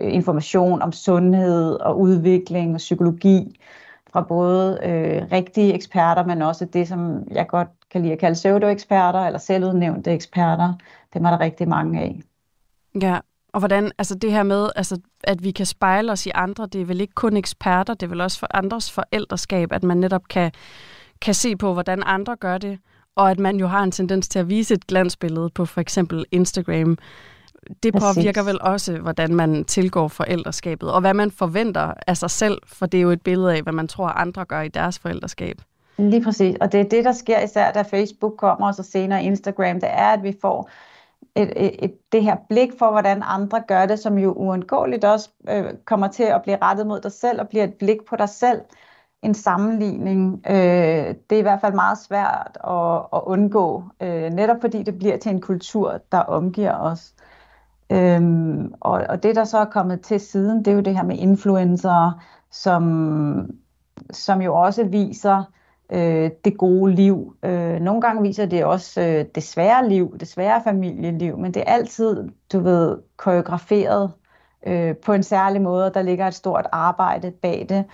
information 0.00 0.82
om 0.82 0.92
sundhed 0.92 1.74
og 1.74 2.00
udvikling 2.00 2.74
og 2.74 2.78
psykologi 2.78 3.60
fra 4.12 4.20
både 4.20 4.78
øh, 4.82 5.22
rigtige 5.32 5.74
eksperter, 5.74 6.24
men 6.24 6.42
også 6.42 6.64
det, 6.64 6.88
som 6.88 7.28
jeg 7.30 7.46
godt 7.48 7.68
kan 7.92 8.02
lide 8.02 8.12
at 8.12 8.18
kalde 8.18 8.34
pseudo-eksperter 8.34 9.20
eller 9.20 9.38
selvudnævnte 9.38 10.10
eksperter. 10.10 10.74
Dem 11.14 11.24
er 11.24 11.30
der 11.30 11.40
rigtig 11.40 11.68
mange 11.68 12.00
af. 12.00 12.20
Ja, 13.02 13.18
og 13.52 13.58
hvordan, 13.58 13.92
altså 13.98 14.14
det 14.14 14.32
her 14.32 14.42
med, 14.42 14.68
altså, 14.76 14.98
at 15.24 15.44
vi 15.44 15.50
kan 15.50 15.66
spejle 15.66 16.12
os 16.12 16.26
i 16.26 16.30
andre, 16.34 16.66
det 16.66 16.80
er 16.80 16.84
vel 16.84 17.00
ikke 17.00 17.14
kun 17.14 17.36
eksperter, 17.36 17.94
det 17.94 18.06
er 18.06 18.10
vel 18.10 18.20
også 18.20 18.38
for 18.38 18.46
andres 18.50 18.92
forældreskab, 18.92 19.72
at 19.72 19.82
man 19.82 19.96
netop 19.96 20.22
kan, 20.30 20.52
kan 21.20 21.34
se 21.34 21.56
på, 21.56 21.72
hvordan 21.72 22.02
andre 22.06 22.36
gør 22.36 22.58
det, 22.58 22.78
og 23.16 23.30
at 23.30 23.38
man 23.38 23.56
jo 23.56 23.66
har 23.66 23.82
en 23.82 23.90
tendens 23.90 24.28
til 24.28 24.38
at 24.38 24.48
vise 24.48 24.74
et 24.74 24.86
glansbillede 24.86 25.50
på 25.50 25.64
for 25.64 25.80
eksempel 25.80 26.24
Instagram, 26.30 26.98
det 27.82 27.94
påvirker 27.94 28.42
vel 28.42 28.62
også, 28.62 28.98
hvordan 28.98 29.34
man 29.34 29.64
tilgår 29.64 30.08
forældreskabet, 30.08 30.92
og 30.92 31.00
hvad 31.00 31.14
man 31.14 31.30
forventer 31.30 31.94
af 32.06 32.16
sig 32.16 32.30
selv, 32.30 32.58
for 32.66 32.86
det 32.86 32.98
er 32.98 33.02
jo 33.02 33.10
et 33.10 33.22
billede 33.22 33.56
af, 33.56 33.62
hvad 33.62 33.72
man 33.72 33.88
tror, 33.88 34.08
andre 34.08 34.44
gør 34.44 34.60
i 34.60 34.68
deres 34.68 34.98
forældreskab. 34.98 35.60
Lige 36.10 36.24
præcis, 36.24 36.56
og 36.60 36.72
det 36.72 36.80
er 36.80 36.84
det, 36.84 37.04
der 37.04 37.12
sker 37.12 37.40
især, 37.40 37.72
da 37.72 37.82
Facebook 37.82 38.36
kommer, 38.36 38.66
og 38.66 38.74
så 38.74 38.82
senere 38.82 39.24
Instagram, 39.24 39.80
det 39.80 39.88
er, 39.92 40.06
at 40.06 40.22
vi 40.22 40.36
får 40.40 40.70
et, 41.34 41.52
et, 41.56 41.84
et, 41.84 42.12
det 42.12 42.22
her 42.22 42.36
blik 42.48 42.70
for, 42.78 42.90
hvordan 42.90 43.22
andre 43.24 43.62
gør 43.68 43.86
det, 43.86 43.98
som 43.98 44.18
jo 44.18 44.32
uundgåeligt 44.32 45.04
også 45.04 45.30
øh, 45.48 45.64
kommer 45.84 46.08
til 46.08 46.22
at 46.22 46.42
blive 46.42 46.58
rettet 46.62 46.86
mod 46.86 47.00
dig 47.00 47.12
selv, 47.12 47.40
og 47.40 47.48
bliver 47.48 47.64
et 47.64 47.74
blik 47.74 48.04
på 48.08 48.16
dig 48.16 48.28
selv, 48.28 48.60
en 49.22 49.34
sammenligning. 49.34 50.42
Øh, 50.46 51.14
det 51.30 51.32
er 51.32 51.38
i 51.38 51.42
hvert 51.42 51.60
fald 51.60 51.74
meget 51.74 51.98
svært 51.98 52.58
at, 52.64 52.96
at 53.12 53.22
undgå, 53.26 53.84
øh, 54.00 54.30
netop 54.30 54.56
fordi 54.60 54.82
det 54.82 54.98
bliver 54.98 55.16
til 55.16 55.30
en 55.30 55.40
kultur, 55.40 56.00
der 56.12 56.18
omgiver 56.18 56.74
os. 56.74 57.14
Øhm, 57.90 58.74
og, 58.80 59.04
og 59.08 59.22
det, 59.22 59.36
der 59.36 59.44
så 59.44 59.58
er 59.58 59.64
kommet 59.64 60.00
til 60.00 60.20
siden, 60.20 60.58
det 60.58 60.68
er 60.68 60.72
jo 60.74 60.80
det 60.80 60.96
her 60.96 61.02
med 61.02 61.16
influencer, 61.18 62.22
som, 62.50 63.50
som 64.10 64.42
jo 64.42 64.54
også 64.54 64.84
viser 64.84 65.44
øh, 65.92 66.30
det 66.44 66.58
gode 66.58 66.94
liv. 66.94 67.36
Øh, 67.42 67.80
nogle 67.80 68.00
gange 68.00 68.22
viser 68.22 68.46
det 68.46 68.64
også 68.64 69.00
øh, 69.00 69.24
det 69.34 69.42
svære 69.42 69.88
liv, 69.88 70.18
det 70.20 70.28
svære 70.28 70.62
familieliv, 70.64 71.38
men 71.38 71.54
det 71.54 71.60
er 71.66 71.72
altid, 71.72 72.28
du 72.52 72.60
ved, 72.60 72.98
koreograferet 73.16 74.12
øh, 74.66 74.96
på 74.96 75.12
en 75.12 75.22
særlig 75.22 75.62
måde, 75.62 75.86
og 75.86 75.94
der 75.94 76.02
ligger 76.02 76.26
et 76.26 76.34
stort 76.34 76.66
arbejde 76.72 77.30
bag 77.30 77.66
det. 77.68 77.84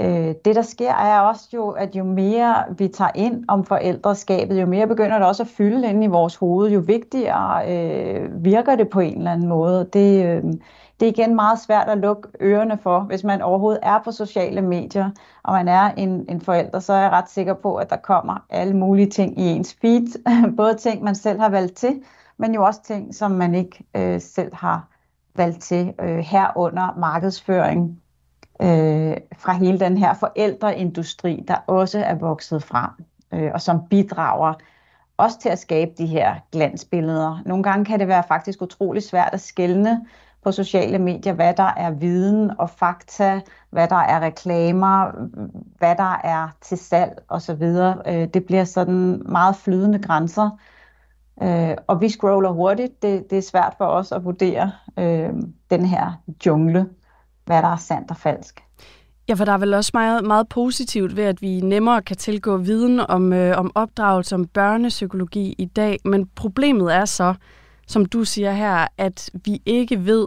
Øh, 0.00 0.34
det, 0.44 0.56
der 0.56 0.62
sker, 0.62 0.92
er 0.92 1.20
også 1.20 1.48
jo, 1.54 1.70
at 1.70 1.96
jo 1.96 2.04
mere 2.04 2.64
vi 2.78 2.88
tager 2.88 3.10
ind 3.14 3.44
om 3.48 3.64
forældreskabet, 3.64 4.60
jo 4.60 4.66
mere 4.66 4.86
begynder 4.86 5.18
det 5.18 5.26
også 5.26 5.42
at 5.42 5.48
fylde 5.48 5.88
ind 5.88 6.04
i 6.04 6.06
vores 6.06 6.36
hoved, 6.36 6.70
jo 6.70 6.80
vigtigere 6.80 7.72
øh, 7.72 8.44
virker 8.44 8.76
det 8.76 8.88
på 8.88 9.00
en 9.00 9.18
eller 9.18 9.32
anden 9.32 9.48
måde. 9.48 9.88
Det, 9.92 10.24
øh, 10.24 10.42
det 11.00 11.08
er 11.08 11.12
igen 11.12 11.34
meget 11.34 11.58
svært 11.58 11.88
at 11.88 11.98
lukke 11.98 12.28
ørerne 12.40 12.78
for, 12.78 13.00
hvis 13.00 13.24
man 13.24 13.42
overhovedet 13.42 13.80
er 13.82 13.98
på 14.04 14.12
sociale 14.12 14.62
medier, 14.62 15.10
og 15.42 15.52
man 15.52 15.68
er 15.68 15.90
en, 15.90 16.24
en 16.28 16.40
forælder, 16.40 16.78
så 16.78 16.92
er 16.92 17.00
jeg 17.00 17.10
ret 17.10 17.30
sikker 17.30 17.54
på, 17.54 17.76
at 17.76 17.90
der 17.90 17.96
kommer 17.96 18.44
alle 18.50 18.76
mulige 18.76 19.10
ting 19.10 19.40
i 19.40 19.42
ens 19.42 19.76
feed. 19.80 20.24
Både 20.56 20.74
ting, 20.74 21.02
man 21.02 21.14
selv 21.14 21.40
har 21.40 21.48
valgt 21.48 21.76
til, 21.76 22.02
men 22.36 22.54
jo 22.54 22.64
også 22.64 22.82
ting, 22.82 23.14
som 23.14 23.30
man 23.30 23.54
ikke 23.54 23.84
øh, 23.96 24.20
selv 24.20 24.54
har 24.54 24.88
valgt 25.36 25.62
til 25.62 25.94
øh, 26.00 26.18
herunder 26.18 26.98
markedsføring 26.98 28.02
øh, 28.62 29.16
fra 29.38 29.52
hele 29.52 29.80
den 29.80 29.98
her 29.98 30.14
forældreindustri, 30.14 31.44
der 31.48 31.56
også 31.66 31.98
er 31.98 32.14
vokset 32.14 32.62
frem, 32.62 32.90
øh, 33.32 33.50
og 33.54 33.60
som 33.60 33.80
bidrager 33.90 34.54
også 35.16 35.38
til 35.38 35.48
at 35.48 35.58
skabe 35.58 35.90
de 35.98 36.06
her 36.06 36.34
glansbilleder. 36.52 37.42
Nogle 37.46 37.62
gange 37.62 37.84
kan 37.84 38.00
det 38.00 38.08
være 38.08 38.22
faktisk 38.28 38.62
utrolig 38.62 39.02
svært 39.02 39.30
at 39.32 39.40
skelne 39.40 40.06
på 40.44 40.52
sociale 40.52 40.98
medier, 40.98 41.32
hvad 41.32 41.54
der 41.54 41.72
er 41.76 41.90
viden 41.90 42.50
og 42.58 42.70
fakta, 42.70 43.40
hvad 43.70 43.88
der 43.88 43.96
er 43.96 44.20
reklamer, 44.20 45.12
hvad 45.78 45.96
der 45.96 46.20
er 46.24 46.48
til 46.60 46.78
salg 46.78 47.22
osv. 47.28 47.62
Øh, 48.06 48.28
det 48.34 48.44
bliver 48.46 48.64
sådan 48.64 49.22
meget 49.26 49.56
flydende 49.56 49.98
grænser, 49.98 50.50
øh, 51.42 51.76
og 51.86 52.00
vi 52.00 52.08
scroller 52.08 52.50
hurtigt. 52.50 53.02
Det, 53.02 53.30
det 53.30 53.38
er 53.38 53.42
svært 53.42 53.74
for 53.78 53.84
os 53.84 54.12
at 54.12 54.24
vurdere 54.24 54.72
øh, 54.98 55.30
den 55.70 55.84
her 55.84 56.12
jungle 56.46 56.86
hvad 57.48 57.62
der 57.62 57.68
er 57.68 57.76
sandt 57.76 58.10
og 58.10 58.16
falsk. 58.16 58.62
Ja, 59.28 59.34
for 59.34 59.44
der 59.44 59.52
er 59.52 59.58
vel 59.58 59.74
også 59.74 59.90
meget, 59.94 60.24
meget 60.24 60.48
positivt 60.48 61.16
ved, 61.16 61.24
at 61.24 61.42
vi 61.42 61.60
nemmere 61.60 62.02
kan 62.02 62.16
tilgå 62.16 62.56
viden 62.56 63.00
om, 63.00 63.32
øh, 63.32 63.58
om 63.58 63.72
opdragelse, 63.74 64.34
om 64.34 64.46
børnepsykologi 64.46 65.54
i 65.58 65.64
dag. 65.64 65.98
Men 66.04 66.26
problemet 66.26 66.94
er 66.94 67.04
så, 67.04 67.34
som 67.86 68.06
du 68.06 68.24
siger 68.24 68.52
her, 68.52 68.86
at 68.98 69.30
vi 69.44 69.62
ikke 69.66 70.04
ved, 70.04 70.26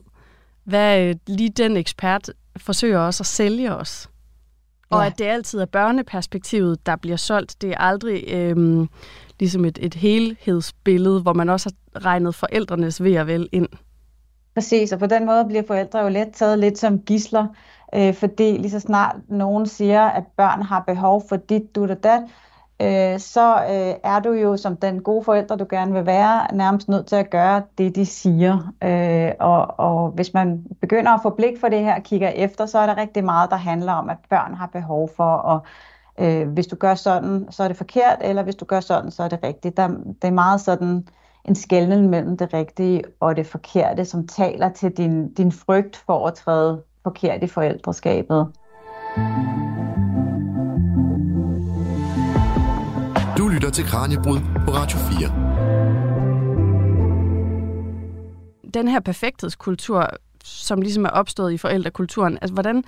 hvad 0.64 1.02
øh, 1.02 1.16
lige 1.28 1.50
den 1.50 1.78
ekspert 1.78 2.32
forsøger 2.58 3.00
også 3.00 3.22
at 3.22 3.28
sælge 3.28 3.76
os. 3.76 4.10
Ja. 4.92 4.96
Og 4.96 5.06
at 5.06 5.18
det 5.18 5.26
altid 5.26 5.60
er 5.60 5.66
børneperspektivet, 5.66 6.86
der 6.86 6.96
bliver 6.96 7.18
solgt. 7.18 7.62
Det 7.62 7.70
er 7.70 7.78
aldrig 7.78 8.24
øh, 8.34 8.88
ligesom 9.40 9.66
et, 9.66 9.80
et 9.82 9.94
helhedsbillede, 9.94 11.22
hvor 11.22 11.34
man 11.34 11.50
også 11.50 11.74
har 11.94 12.06
regnet 12.06 12.36
forældrenes 12.36 13.04
ved 13.04 13.18
og 13.20 13.28
vel 13.28 13.50
ind. 13.52 13.68
Præcis, 14.56 14.92
og 14.92 15.00
på 15.00 15.06
den 15.06 15.26
måde 15.26 15.46
bliver 15.46 15.64
forældre 15.68 16.00
jo 16.00 16.10
let 16.10 16.32
taget 16.34 16.60
lidt 16.60 16.78
som 16.78 17.00
gisler, 17.00 17.48
øh, 17.96 18.14
fordi 18.14 18.58
lige 18.58 18.72
så 18.72 18.80
snart 18.80 19.16
nogen 19.28 19.66
siger, 19.66 20.02
at 20.06 20.24
børn 20.38 20.62
har 20.62 20.84
behov 20.88 21.24
for 21.30 21.36
dit, 21.36 21.76
du 21.76 21.84
og 21.84 22.04
dat, 22.04 22.22
øh, 22.82 23.20
så 23.20 23.56
øh, 23.56 23.96
er 24.04 24.20
du 24.20 24.32
jo 24.32 24.58
som 24.58 24.78
den 24.78 25.04
gode 25.04 25.24
forældre, 25.24 25.58
du 25.58 25.66
gerne 25.70 25.94
vil 25.94 26.06
være, 26.06 26.56
nærmest 26.56 26.90
nødt 26.90 27.08
til 27.08 27.16
at 27.16 27.30
gøre 27.30 27.64
det, 27.78 27.96
de 27.96 28.06
siger. 28.06 28.74
Øh, 28.84 29.32
og, 29.40 29.80
og 29.80 30.12
hvis 30.12 30.34
man 30.34 30.66
begynder 30.82 31.12
at 31.12 31.20
få 31.24 31.30
blik 31.30 31.60
for 31.60 31.70
det 31.70 31.80
her 31.80 31.96
og 31.96 32.04
kigger 32.04 32.30
efter, 32.30 32.66
så 32.66 32.80
er 32.80 32.86
der 32.86 32.98
rigtig 32.98 33.24
meget, 33.26 33.50
der 33.50 33.58
handler 33.58 33.94
om, 33.94 34.10
at 34.10 34.18
børn 34.30 34.54
har 34.54 34.68
behov 34.68 35.10
for 35.16 35.38
at 35.50 35.62
øh, 36.20 36.50
hvis 36.50 36.68
du 36.68 36.76
gør 36.76 36.96
sådan, 36.96 37.48
så 37.52 37.64
er 37.64 37.68
det 37.68 37.78
forkert, 37.78 38.18
eller 38.22 38.44
hvis 38.44 38.56
du 38.56 38.66
gør 38.66 38.80
sådan, 38.80 39.12
så 39.12 39.24
er 39.24 39.28
det 39.28 39.40
rigtigt. 39.44 39.78
Der, 39.78 39.88
det 39.88 40.24
er 40.24 40.32
meget 40.32 40.62
sådan 40.62 41.08
en 41.46 41.56
skældning 41.56 42.10
mellem 42.10 42.38
det 42.38 42.54
rigtige 42.54 43.04
og 43.20 43.36
det 43.36 43.48
forkerte, 43.48 44.06
som 44.06 44.28
taler 44.28 44.70
til 44.70 44.92
din, 44.92 45.34
din 45.34 45.52
frygt 45.52 46.04
for 46.06 46.28
at 46.28 46.34
træde 46.34 46.84
forkert 47.04 47.44
i 47.44 47.48
forældreskabet. 47.48 48.48
Du 53.38 53.48
lytter 53.48 53.70
til 53.74 53.86
Kranjebrud 53.86 54.40
på 54.66 54.72
Radio 54.72 54.98
4. 54.98 55.52
Den 58.74 58.88
her 58.88 59.00
perfekthedskultur, 59.00 60.08
som 60.44 60.82
ligesom 60.82 61.06
er 61.06 61.10
opstået 61.10 61.54
i 61.54 61.58
forældrekulturen, 61.58 62.38
altså 62.42 62.54
hvordan, 62.54 62.84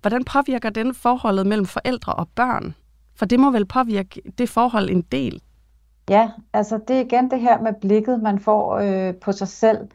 hvordan 0.00 0.24
påvirker 0.24 0.70
den 0.70 0.94
forholdet 0.94 1.46
mellem 1.46 1.66
forældre 1.66 2.14
og 2.14 2.28
børn? 2.28 2.74
For 3.16 3.26
det 3.26 3.40
må 3.40 3.50
vel 3.50 3.66
påvirke 3.66 4.22
det 4.38 4.48
forhold 4.48 4.90
en 4.90 5.02
del? 5.02 5.42
Ja, 6.10 6.30
altså 6.52 6.78
det 6.88 6.96
er 6.96 7.00
igen 7.00 7.30
det 7.30 7.40
her 7.40 7.60
med 7.60 7.72
blikket, 7.80 8.22
man 8.22 8.38
får 8.38 8.76
øh, 8.76 9.14
på 9.14 9.32
sig 9.32 9.48
selv. 9.48 9.88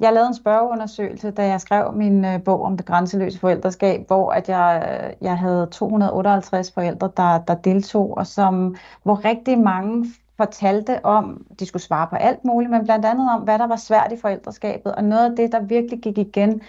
Jeg 0.00 0.12
lavede 0.12 0.28
en 0.28 0.34
spørgeundersøgelse, 0.34 1.30
da 1.30 1.46
jeg 1.46 1.60
skrev 1.60 1.92
min 1.92 2.24
øh, 2.24 2.44
bog 2.44 2.62
om 2.62 2.76
det 2.76 2.86
grænseløse 2.86 3.38
forældreskab, 3.38 4.06
hvor 4.06 4.32
at 4.32 4.48
jeg, 4.48 5.00
øh, 5.04 5.26
jeg 5.26 5.38
havde 5.38 5.66
258 5.66 6.72
forældre, 6.72 7.10
der, 7.16 7.38
der 7.38 7.54
deltog, 7.54 8.16
og 8.16 8.26
som, 8.26 8.76
hvor 9.02 9.24
rigtig 9.24 9.58
mange 9.58 10.06
fortalte 10.36 11.04
om, 11.04 11.46
de 11.60 11.66
skulle 11.66 11.82
svare 11.82 12.06
på 12.06 12.16
alt 12.16 12.44
muligt, 12.44 12.70
men 12.70 12.84
blandt 12.84 13.04
andet 13.04 13.30
om, 13.30 13.40
hvad 13.40 13.58
der 13.58 13.66
var 13.66 13.76
svært 13.76 14.12
i 14.12 14.16
forældreskabet. 14.20 14.94
Og 14.94 15.04
noget 15.04 15.30
af 15.30 15.36
det, 15.36 15.52
der 15.52 15.60
virkelig 15.60 16.00
gik 16.02 16.18
igen, 16.18 16.62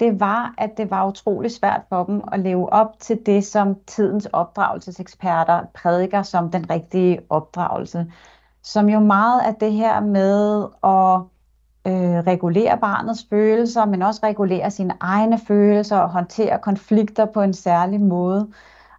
det 0.00 0.20
var, 0.20 0.54
at 0.58 0.70
det 0.76 0.90
var 0.90 1.08
utrolig 1.08 1.50
svært 1.50 1.82
for 1.88 2.04
dem 2.04 2.22
at 2.32 2.40
leve 2.40 2.72
op 2.72 2.98
til 3.00 3.26
det, 3.26 3.44
som 3.44 3.76
tidens 3.86 4.26
opdragelseseksperter 4.26 5.64
prædiker 5.74 6.22
som 6.22 6.50
den 6.50 6.70
rigtige 6.70 7.20
opdragelse 7.30 8.06
som 8.66 8.88
jo 8.88 9.00
meget 9.00 9.46
er 9.46 9.52
det 9.52 9.72
her 9.72 10.00
med 10.00 10.64
at 10.84 11.20
øh, 11.92 12.18
regulere 12.26 12.78
barnets 12.78 13.26
følelser, 13.30 13.84
men 13.84 14.02
også 14.02 14.20
regulere 14.22 14.70
sine 14.70 14.94
egne 15.00 15.38
følelser 15.38 15.98
og 15.98 16.10
håndtere 16.10 16.58
konflikter 16.58 17.24
på 17.26 17.42
en 17.42 17.54
særlig 17.54 18.00
måde. 18.00 18.52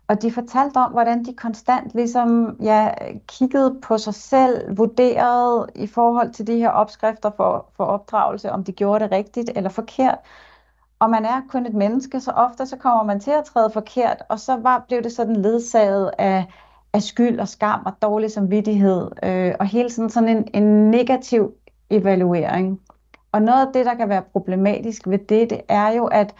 Og 0.07 0.21
de 0.21 0.31
fortalte 0.31 0.77
om, 0.77 0.91
hvordan 0.91 1.25
de 1.25 1.33
konstant 1.33 1.93
ligesom, 1.93 2.57
ja, 2.62 2.91
kiggede 3.27 3.79
på 3.81 3.97
sig 3.97 4.13
selv, 4.13 4.77
vurderede 4.77 5.67
i 5.75 5.88
forhold 5.88 6.31
til 6.31 6.47
de 6.47 6.57
her 6.57 6.69
opskrifter 6.69 7.31
for, 7.38 7.65
for 7.77 7.83
opdragelse, 7.83 8.51
om 8.51 8.63
de 8.63 8.71
gjorde 8.71 9.03
det 9.03 9.12
rigtigt 9.12 9.51
eller 9.55 9.69
forkert. 9.69 10.17
Og 11.00 11.09
man 11.09 11.25
er 11.25 11.41
kun 11.50 11.65
et 11.65 11.74
menneske, 11.74 12.19
så 12.19 12.31
ofte 12.31 12.65
så 12.65 12.77
kommer 12.77 13.03
man 13.03 13.19
til 13.19 13.31
at 13.31 13.45
træde 13.45 13.69
forkert, 13.74 14.24
og 14.29 14.39
så 14.39 14.55
var, 14.55 14.86
blev 14.88 15.03
det 15.03 15.12
sådan 15.12 15.36
ledsaget 15.36 16.12
af 16.17 16.45
af 16.98 17.04
skyld 17.04 17.39
og 17.39 17.48
skam 17.48 17.82
og 17.86 17.94
dårlig 18.01 18.32
samvittighed, 18.32 19.08
øh, 19.24 19.56
og 19.60 19.66
hele 19.66 19.89
tiden 19.89 20.10
sådan 20.10 20.30
en, 20.30 20.48
en 20.54 20.92
negativ 20.92 21.51
evaluering. 21.89 22.82
Og 23.32 23.42
noget 23.42 23.68
af 23.68 23.74
det, 23.74 23.86
der 23.86 23.94
kan 23.94 24.10
være 24.10 24.22
problematisk 24.22 25.08
ved 25.08 25.18
det, 25.18 25.50
det 25.50 25.62
er 25.68 25.89
jo, 25.89 26.06
at 26.06 26.36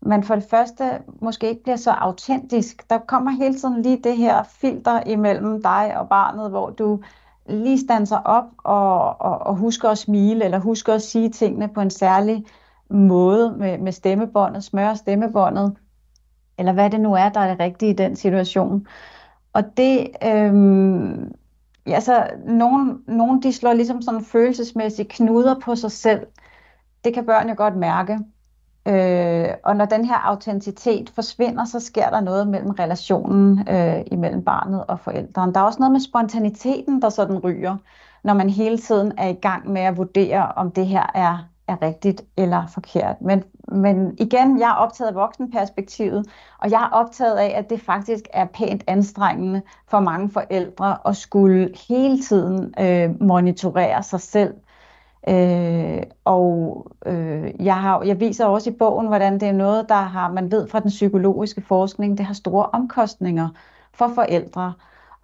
man 0.00 0.24
for 0.24 0.34
det 0.34 0.44
første 0.50 0.84
måske 1.20 1.48
ikke 1.48 1.62
bliver 1.62 1.76
så 1.76 1.90
autentisk. 1.90 2.90
Der 2.90 2.98
kommer 2.98 3.30
hele 3.30 3.54
tiden 3.54 3.82
lige 3.82 4.00
det 4.04 4.16
her 4.16 4.42
filter 4.42 5.00
imellem 5.06 5.62
dig 5.62 5.98
og 5.98 6.08
barnet, 6.08 6.50
hvor 6.50 6.70
du 6.70 7.00
lige 7.46 7.80
standser 7.80 8.18
op 8.18 8.44
og, 8.58 9.20
og, 9.20 9.38
og 9.38 9.56
husker 9.56 9.88
at 9.88 9.98
smile, 9.98 10.44
eller 10.44 10.58
husker 10.58 10.94
at 10.94 11.02
sige 11.02 11.30
tingene 11.30 11.68
på 11.68 11.80
en 11.80 11.90
særlig 11.90 12.44
måde 12.90 13.54
med, 13.58 13.78
med 13.78 13.92
stemmebåndet, 13.92 14.64
smøre 14.64 14.96
stemmebåndet, 14.96 15.76
eller 16.58 16.72
hvad 16.72 16.90
det 16.90 17.00
nu 17.00 17.14
er, 17.14 17.28
der 17.28 17.40
er 17.40 17.50
det 17.50 17.60
rigtige 17.60 17.90
i 17.90 17.96
den 17.96 18.16
situation. 18.16 18.86
Og 19.58 19.64
det, 19.76 20.08
øhm, 20.24 21.32
ja, 21.86 22.00
så 22.00 22.30
nogen, 22.46 23.02
nogen 23.08 23.42
de 23.42 23.52
slår 23.52 23.72
ligesom 23.72 24.02
sådan 24.02 24.24
følelsesmæssige 24.24 25.08
knuder 25.08 25.60
på 25.60 25.74
sig 25.74 25.92
selv. 25.92 26.26
Det 27.04 27.14
kan 27.14 27.26
børn 27.26 27.48
jo 27.48 27.54
godt 27.56 27.76
mærke. 27.76 28.18
Øh, 28.88 29.48
og 29.64 29.76
når 29.76 29.84
den 29.84 30.04
her 30.04 30.16
autenticitet 30.16 31.10
forsvinder, 31.14 31.64
så 31.64 31.80
sker 31.80 32.10
der 32.10 32.20
noget 32.20 32.48
mellem 32.48 32.70
relationen 32.70 33.68
øh, 33.68 34.00
imellem 34.06 34.44
barnet 34.44 34.84
og 34.86 35.00
forældrene. 35.00 35.52
Der 35.52 35.60
er 35.60 35.64
også 35.64 35.78
noget 35.78 35.92
med 35.92 36.00
spontaniteten, 36.00 37.02
der 37.02 37.08
sådan 37.08 37.38
ryger, 37.38 37.76
når 38.24 38.34
man 38.34 38.50
hele 38.50 38.78
tiden 38.78 39.12
er 39.18 39.28
i 39.28 39.38
gang 39.42 39.70
med 39.70 39.80
at 39.82 39.96
vurdere, 39.96 40.52
om 40.52 40.70
det 40.70 40.86
her 40.86 41.10
er 41.14 41.48
er 41.68 41.82
rigtigt 41.82 42.24
eller 42.36 42.66
forkert. 42.66 43.16
Men, 43.20 43.44
men 43.72 44.14
igen, 44.18 44.60
jeg 44.60 44.68
er 44.68 44.74
optaget 44.74 45.08
af 45.08 45.14
voksenperspektivet, 45.14 46.26
og 46.58 46.70
jeg 46.70 46.82
er 46.82 46.96
optaget 46.96 47.36
af, 47.36 47.52
at 47.56 47.70
det 47.70 47.80
faktisk 47.80 48.24
er 48.32 48.44
pænt 48.44 48.84
anstrengende 48.86 49.62
for 49.88 50.00
mange 50.00 50.30
forældre 50.30 50.98
at 51.06 51.16
skulle 51.16 51.70
hele 51.88 52.22
tiden 52.22 52.74
øh, 52.80 53.22
monitorere 53.22 54.02
sig 54.02 54.20
selv. 54.20 54.54
Øh, 55.28 56.02
og 56.24 56.86
øh, 57.06 57.64
jeg, 57.64 57.76
har, 57.76 58.02
jeg 58.02 58.20
viser 58.20 58.46
også 58.46 58.70
i 58.70 58.76
bogen, 58.78 59.06
hvordan 59.06 59.34
det 59.40 59.48
er 59.48 59.52
noget, 59.52 59.88
der 59.88 59.94
har, 59.94 60.32
man 60.32 60.50
ved 60.50 60.68
fra 60.68 60.80
den 60.80 60.88
psykologiske 60.88 61.62
forskning, 61.62 62.18
det 62.18 62.26
har 62.26 62.34
store 62.34 62.66
omkostninger 62.66 63.48
for 63.94 64.08
forældre 64.14 64.72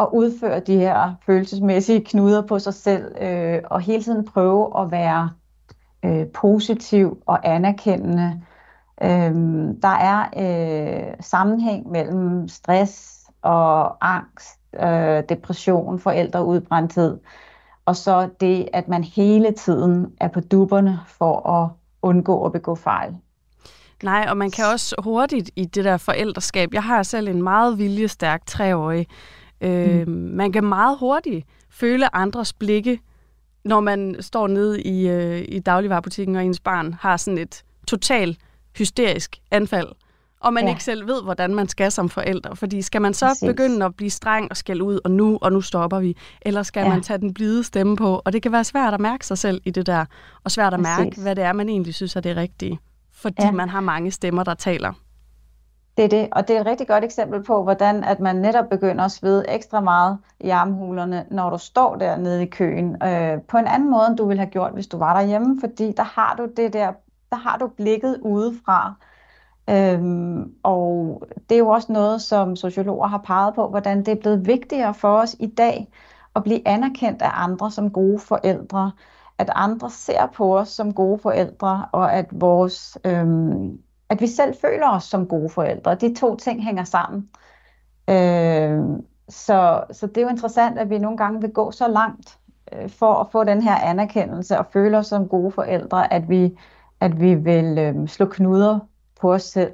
at 0.00 0.08
udføre 0.12 0.60
de 0.60 0.76
her 0.76 1.14
følelsesmæssige 1.26 2.04
knuder 2.04 2.46
på 2.46 2.58
sig 2.58 2.74
selv, 2.74 3.22
øh, 3.22 3.60
og 3.64 3.80
hele 3.80 4.02
tiden 4.02 4.24
prøve 4.24 4.80
at 4.80 4.90
være 4.90 5.30
øh, 6.04 6.26
positiv 6.26 7.18
og 7.26 7.54
anerkendende. 7.54 8.40
Øh, 9.02 9.34
der 9.82 9.88
er 9.88 10.24
øh, 10.36 11.14
sammenhæng 11.20 11.90
mellem 11.90 12.48
stress 12.48 13.20
og 13.42 13.96
angst, 14.00 14.60
øh, 14.82 15.22
depression, 15.28 15.98
forældreudbrændthed, 15.98 17.18
og 17.86 17.96
så 17.96 18.28
det, 18.40 18.68
at 18.72 18.88
man 18.88 19.04
hele 19.04 19.52
tiden 19.52 20.06
er 20.20 20.28
på 20.28 20.40
duberne 20.40 21.00
for 21.06 21.48
at 21.48 21.70
undgå 22.02 22.44
at 22.46 22.52
begå 22.52 22.74
fejl. 22.74 23.16
Nej, 24.02 24.26
og 24.30 24.36
man 24.36 24.50
kan 24.50 24.64
også 24.72 24.94
hurtigt 25.04 25.50
i 25.56 25.64
det 25.64 25.84
der 25.84 25.96
forældreskab. 25.96 26.74
Jeg 26.74 26.82
har 26.82 27.02
selv 27.02 27.28
en 27.28 27.42
meget 27.42 27.78
viljestærk 27.78 28.46
treårig. 28.46 29.06
Øh, 29.60 30.06
mm. 30.08 30.12
Man 30.12 30.52
kan 30.52 30.64
meget 30.64 30.98
hurtigt 30.98 31.46
føle 31.70 32.16
andres 32.16 32.52
blikke, 32.52 33.00
når 33.64 33.80
man 33.80 34.16
står 34.20 34.46
nede 34.46 34.82
i, 34.82 35.08
øh, 35.08 35.44
i 35.48 35.58
dagligvarerbutikken, 35.58 36.36
og 36.36 36.44
ens 36.44 36.60
barn 36.60 36.92
har 37.00 37.16
sådan 37.16 37.38
et 37.38 37.64
total 37.86 38.36
hysterisk 38.78 39.36
anfald, 39.50 39.88
og 40.40 40.52
man 40.52 40.64
ja. 40.64 40.70
ikke 40.70 40.84
selv 40.84 41.06
ved, 41.06 41.22
hvordan 41.22 41.54
man 41.54 41.68
skal 41.68 41.92
som 41.92 42.08
forældre. 42.08 42.56
Fordi 42.56 42.82
skal 42.82 43.02
man 43.02 43.14
så 43.14 43.26
Præcis. 43.26 43.46
begynde 43.46 43.84
at 43.86 43.94
blive 43.96 44.10
streng 44.10 44.50
og 44.50 44.56
skælde 44.56 44.84
ud, 44.84 45.00
og 45.04 45.10
nu, 45.10 45.38
og 45.42 45.52
nu 45.52 45.60
stopper 45.60 46.00
vi, 46.00 46.16
eller 46.42 46.62
skal 46.62 46.82
ja. 46.82 46.88
man 46.88 47.02
tage 47.02 47.18
den 47.18 47.34
blide 47.34 47.64
stemme 47.64 47.96
på? 47.96 48.22
Og 48.24 48.32
det 48.32 48.42
kan 48.42 48.52
være 48.52 48.64
svært 48.64 48.94
at 48.94 49.00
mærke 49.00 49.26
sig 49.26 49.38
selv 49.38 49.60
i 49.64 49.70
det 49.70 49.86
der, 49.86 50.04
og 50.44 50.50
svært 50.50 50.74
at 50.74 50.80
Præcis. 50.80 50.98
mærke, 50.98 51.20
hvad 51.20 51.36
det 51.36 51.44
er, 51.44 51.52
man 51.52 51.68
egentlig 51.68 51.94
synes 51.94 52.16
er 52.16 52.20
det 52.20 52.36
rigtige, 52.36 52.78
fordi 53.12 53.42
ja. 53.42 53.50
man 53.50 53.68
har 53.68 53.80
mange 53.80 54.10
stemmer, 54.10 54.44
der 54.44 54.54
taler. 54.54 54.92
Det 55.96 56.04
er 56.04 56.08
det, 56.08 56.28
og 56.32 56.48
det 56.48 56.56
er 56.56 56.60
et 56.60 56.66
rigtig 56.66 56.88
godt 56.88 57.04
eksempel 57.04 57.42
på, 57.42 57.62
hvordan 57.62 58.04
at 58.04 58.20
man 58.20 58.36
netop 58.36 58.68
begynder 58.70 59.04
at 59.04 59.10
svede 59.10 59.44
ekstra 59.48 59.80
meget 59.80 60.18
i 60.40 60.48
armhulerne, 60.50 61.26
når 61.30 61.50
du 61.50 61.58
står 61.58 61.96
dernede 61.96 62.42
i 62.42 62.46
køen, 62.46 63.02
øh, 63.02 63.42
på 63.42 63.58
en 63.58 63.66
anden 63.66 63.90
måde, 63.90 64.06
end 64.08 64.16
du 64.16 64.26
ville 64.26 64.40
have 64.40 64.50
gjort, 64.50 64.72
hvis 64.72 64.86
du 64.86 64.98
var 64.98 65.14
derhjemme, 65.20 65.60
fordi 65.60 65.92
der 65.92 66.02
har 66.02 66.34
du 66.38 66.46
det 66.56 66.72
der, 66.72 66.92
der 67.30 67.36
har 67.36 67.58
du 67.58 67.68
blikket 67.68 68.18
udefra, 68.22 68.94
Øhm, 69.70 70.54
og 70.62 71.22
det 71.48 71.54
er 71.54 71.58
jo 71.58 71.68
også 71.68 71.92
noget, 71.92 72.22
som 72.22 72.56
sociologer 72.56 73.06
har 73.06 73.18
peget 73.18 73.54
på, 73.54 73.68
hvordan 73.68 73.98
det 73.98 74.08
er 74.08 74.20
blevet 74.20 74.46
vigtigere 74.46 74.94
for 74.94 75.18
os 75.18 75.36
i 75.40 75.46
dag 75.46 75.88
at 76.36 76.42
blive 76.42 76.68
anerkendt 76.68 77.22
af 77.22 77.30
andre 77.32 77.70
som 77.70 77.90
gode 77.90 78.18
forældre, 78.18 78.92
at 79.38 79.50
andre 79.54 79.90
ser 79.90 80.26
på 80.26 80.58
os 80.58 80.68
som 80.68 80.94
gode 80.94 81.18
forældre, 81.18 81.88
og 81.92 82.12
at 82.14 82.26
vores 82.32 82.98
øhm, 83.04 83.82
at 84.14 84.20
vi 84.20 84.26
selv 84.26 84.54
føler 84.60 84.88
os 84.88 85.04
som 85.04 85.26
gode 85.26 85.48
forældre. 85.48 85.94
De 85.94 86.14
to 86.14 86.36
ting 86.36 86.64
hænger 86.64 86.84
sammen. 86.84 87.28
Øh, 88.10 88.78
så, 89.28 89.84
så 89.92 90.06
det 90.06 90.16
er 90.16 90.22
jo 90.22 90.28
interessant, 90.28 90.78
at 90.78 90.90
vi 90.90 90.98
nogle 90.98 91.16
gange 91.16 91.40
vil 91.40 91.50
gå 91.50 91.70
så 91.70 91.88
langt 91.88 92.38
øh, 92.72 92.90
for 92.90 93.14
at 93.14 93.26
få 93.32 93.44
den 93.44 93.62
her 93.62 93.74
anerkendelse 93.74 94.58
og 94.58 94.66
føle 94.72 94.98
os 94.98 95.06
som 95.06 95.28
gode 95.28 95.52
forældre, 95.52 96.12
at 96.12 96.28
vi, 96.28 96.50
at 97.00 97.20
vi 97.20 97.34
vil 97.34 97.78
øh, 97.78 98.08
slå 98.08 98.26
knuder 98.26 98.78
på 99.20 99.32
os 99.32 99.42
selv. 99.42 99.72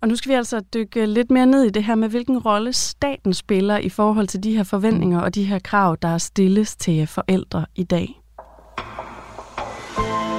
Og 0.00 0.08
nu 0.08 0.16
skal 0.16 0.30
vi 0.30 0.34
altså 0.34 0.60
dykke 0.60 1.06
lidt 1.06 1.30
mere 1.30 1.46
ned 1.46 1.62
i 1.62 1.70
det 1.70 1.84
her 1.84 1.94
med, 1.94 2.08
hvilken 2.08 2.38
rolle 2.38 2.72
staten 2.72 3.34
spiller 3.34 3.78
i 3.78 3.88
forhold 3.88 4.26
til 4.26 4.42
de 4.42 4.56
her 4.56 4.64
forventninger 4.64 5.20
og 5.20 5.34
de 5.34 5.44
her 5.44 5.58
krav, 5.58 5.96
der 6.02 6.18
stilles 6.18 6.76
til 6.76 7.06
forældre 7.06 7.66
i 7.74 7.84
dag. 7.84 8.22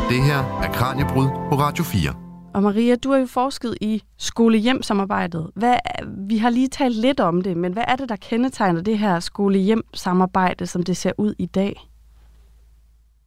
Det 0.09 0.23
her 0.23 0.61
er 0.63 0.71
Kranjebrud 0.73 1.27
på 1.49 1.55
Radio 1.55 1.83
4. 1.83 2.28
Og 2.53 2.63
Maria, 2.63 2.95
du 2.95 3.11
har 3.11 3.17
jo 3.17 3.25
forsket 3.25 3.75
i 3.81 4.03
skole-hjem-samarbejdet. 4.17 5.51
Hvad, 5.55 5.75
vi 6.07 6.37
har 6.37 6.49
lige 6.49 6.67
talt 6.67 6.95
lidt 6.95 7.19
om 7.19 7.41
det, 7.41 7.57
men 7.57 7.73
hvad 7.73 7.83
er 7.87 7.95
det, 7.95 8.09
der 8.09 8.15
kendetegner 8.15 8.81
det 8.81 8.97
her 8.97 9.19
skole-hjem-samarbejde, 9.19 10.67
som 10.67 10.83
det 10.83 10.97
ser 10.97 11.11
ud 11.17 11.33
i 11.37 11.45
dag? 11.45 11.89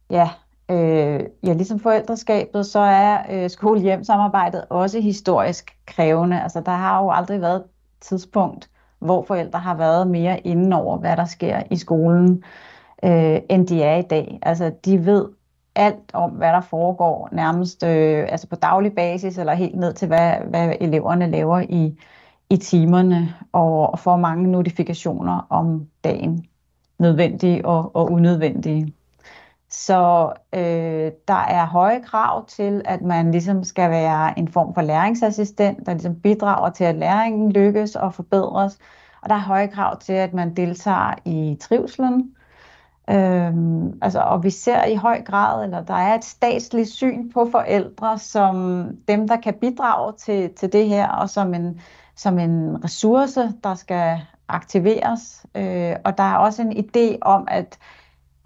Ja, 0.09 0.29
øh, 0.71 1.19
ja 1.43 1.53
ligesom 1.53 1.79
forældreskabet, 1.79 2.65
så 2.65 2.79
er 2.79 3.17
øh, 3.31 3.49
skole-hjem-samarbejdet 3.49 4.65
også 4.69 4.99
historisk 4.99 5.77
krævende. 5.85 6.41
Altså, 6.41 6.61
der 6.65 6.71
har 6.71 7.03
jo 7.03 7.11
aldrig 7.11 7.41
været 7.41 7.55
et 7.55 7.63
tidspunkt, 8.01 8.69
hvor 8.99 9.23
forældre 9.27 9.59
har 9.59 9.75
været 9.75 10.07
mere 10.07 10.39
inden 10.39 10.73
over, 10.73 10.97
hvad 10.97 11.17
der 11.17 11.25
sker 11.25 11.63
i 11.71 11.75
skolen, 11.75 12.43
øh, 13.03 13.39
end 13.49 13.67
de 13.67 13.83
er 13.83 13.95
i 13.95 14.01
dag. 14.01 14.39
Altså, 14.41 14.71
de 14.85 15.05
ved 15.05 15.25
alt 15.75 16.13
om, 16.13 16.31
hvad 16.31 16.49
der 16.49 16.61
foregår, 16.61 17.29
nærmest 17.31 17.83
øh, 17.83 18.27
altså 18.29 18.47
på 18.47 18.55
daglig 18.55 18.93
basis, 18.95 19.37
eller 19.37 19.53
helt 19.53 19.75
ned 19.75 19.93
til, 19.93 20.07
hvad, 20.07 20.33
hvad 20.49 20.73
eleverne 20.81 21.31
laver 21.31 21.59
i, 21.59 21.99
i 22.49 22.57
timerne, 22.57 23.35
og, 23.51 23.91
og 23.91 23.99
får 23.99 24.17
mange 24.17 24.51
notifikationer 24.51 25.47
om 25.49 25.87
dagen, 26.03 26.45
nødvendige 26.99 27.65
og, 27.65 27.95
og 27.95 28.11
unødvendige. 28.11 28.93
Så 29.69 30.31
øh, 30.55 31.11
der 31.27 31.43
er 31.49 31.65
høje 31.65 32.01
krav 32.01 32.45
til, 32.47 32.81
at 32.85 33.01
man 33.01 33.31
ligesom 33.31 33.63
skal 33.63 33.89
være 33.89 34.39
en 34.39 34.47
form 34.47 34.73
for 34.73 34.81
læringsassistent, 34.81 35.85
der 35.85 35.93
ligesom 35.93 36.15
bidrager 36.15 36.69
til, 36.69 36.83
at 36.83 36.95
læringen 36.95 37.51
lykkes 37.51 37.95
og 37.95 38.13
forbedres. 38.13 38.79
Og 39.21 39.29
der 39.29 39.35
er 39.35 39.39
høje 39.39 39.67
krav 39.67 39.99
til, 39.99 40.13
at 40.13 40.33
man 40.33 40.55
deltager 40.55 41.13
i 41.25 41.57
trivselen, 41.61 42.35
Øhm, 43.09 43.99
altså, 44.01 44.19
og 44.19 44.43
vi 44.43 44.49
ser 44.49 44.85
i 44.85 44.95
høj 44.95 45.21
grad, 45.21 45.63
eller 45.63 45.81
der 45.81 45.93
er 45.93 46.15
et 46.15 46.23
statsligt 46.23 46.89
syn 46.89 47.31
på 47.31 47.47
forældre 47.51 48.19
som 48.19 48.87
dem, 49.07 49.27
der 49.27 49.35
kan 49.35 49.53
bidrage 49.53 50.13
til, 50.13 50.53
til 50.53 50.73
det 50.73 50.87
her, 50.87 51.07
og 51.07 51.29
som 51.29 51.53
en, 51.53 51.81
som 52.15 52.39
en 52.39 52.83
ressource, 52.83 53.53
der 53.63 53.75
skal 53.75 54.19
aktiveres. 54.47 55.45
Øh, 55.55 55.95
og 56.05 56.17
der 56.17 56.23
er 56.23 56.37
også 56.37 56.61
en 56.61 56.71
idé 56.71 57.17
om, 57.21 57.47
at 57.51 57.77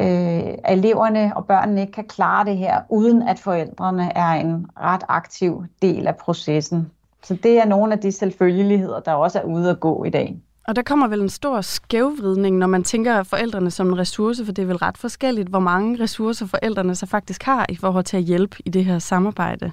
øh, 0.01 0.57
eleverne 0.69 1.37
og 1.37 1.45
børnene 1.47 1.81
ikke 1.81 1.93
kan 1.93 2.07
klare 2.07 2.45
det 2.45 2.57
her, 2.57 2.81
uden 2.89 3.21
at 3.21 3.39
forældrene 3.39 4.17
er 4.17 4.31
en 4.31 4.67
ret 4.79 5.03
aktiv 5.07 5.65
del 5.81 6.07
af 6.07 6.15
processen. 6.15 6.91
Så 7.23 7.35
det 7.43 7.59
er 7.59 7.65
nogle 7.65 7.93
af 7.93 7.99
de 7.99 8.11
selvfølgeligheder, 8.11 8.99
der 8.99 9.13
også 9.13 9.39
er 9.39 9.43
ude 9.43 9.69
at 9.69 9.79
gå 9.79 10.03
i 10.03 10.09
dag. 10.09 10.41
Og 10.67 10.75
der 10.75 10.81
kommer 10.81 11.07
vel 11.07 11.21
en 11.21 11.29
stor 11.29 11.61
skævvridning, 11.61 12.57
når 12.57 12.67
man 12.67 12.83
tænker 12.83 13.23
forældrene 13.23 13.71
som 13.71 13.87
en 13.87 13.97
ressource, 13.97 14.45
for 14.45 14.51
det 14.51 14.61
er 14.61 14.65
vel 14.65 14.77
ret 14.77 14.97
forskelligt, 14.97 15.49
hvor 15.49 15.59
mange 15.59 16.03
ressourcer 16.03 16.45
forældrene 16.45 16.95
så 16.95 17.05
faktisk 17.05 17.43
har 17.43 17.65
i 17.69 17.75
forhold 17.75 18.03
til 18.03 18.17
at 18.17 18.23
hjælpe 18.23 18.57
i 18.65 18.69
det 18.69 18.85
her 18.85 18.99
samarbejde. 18.99 19.71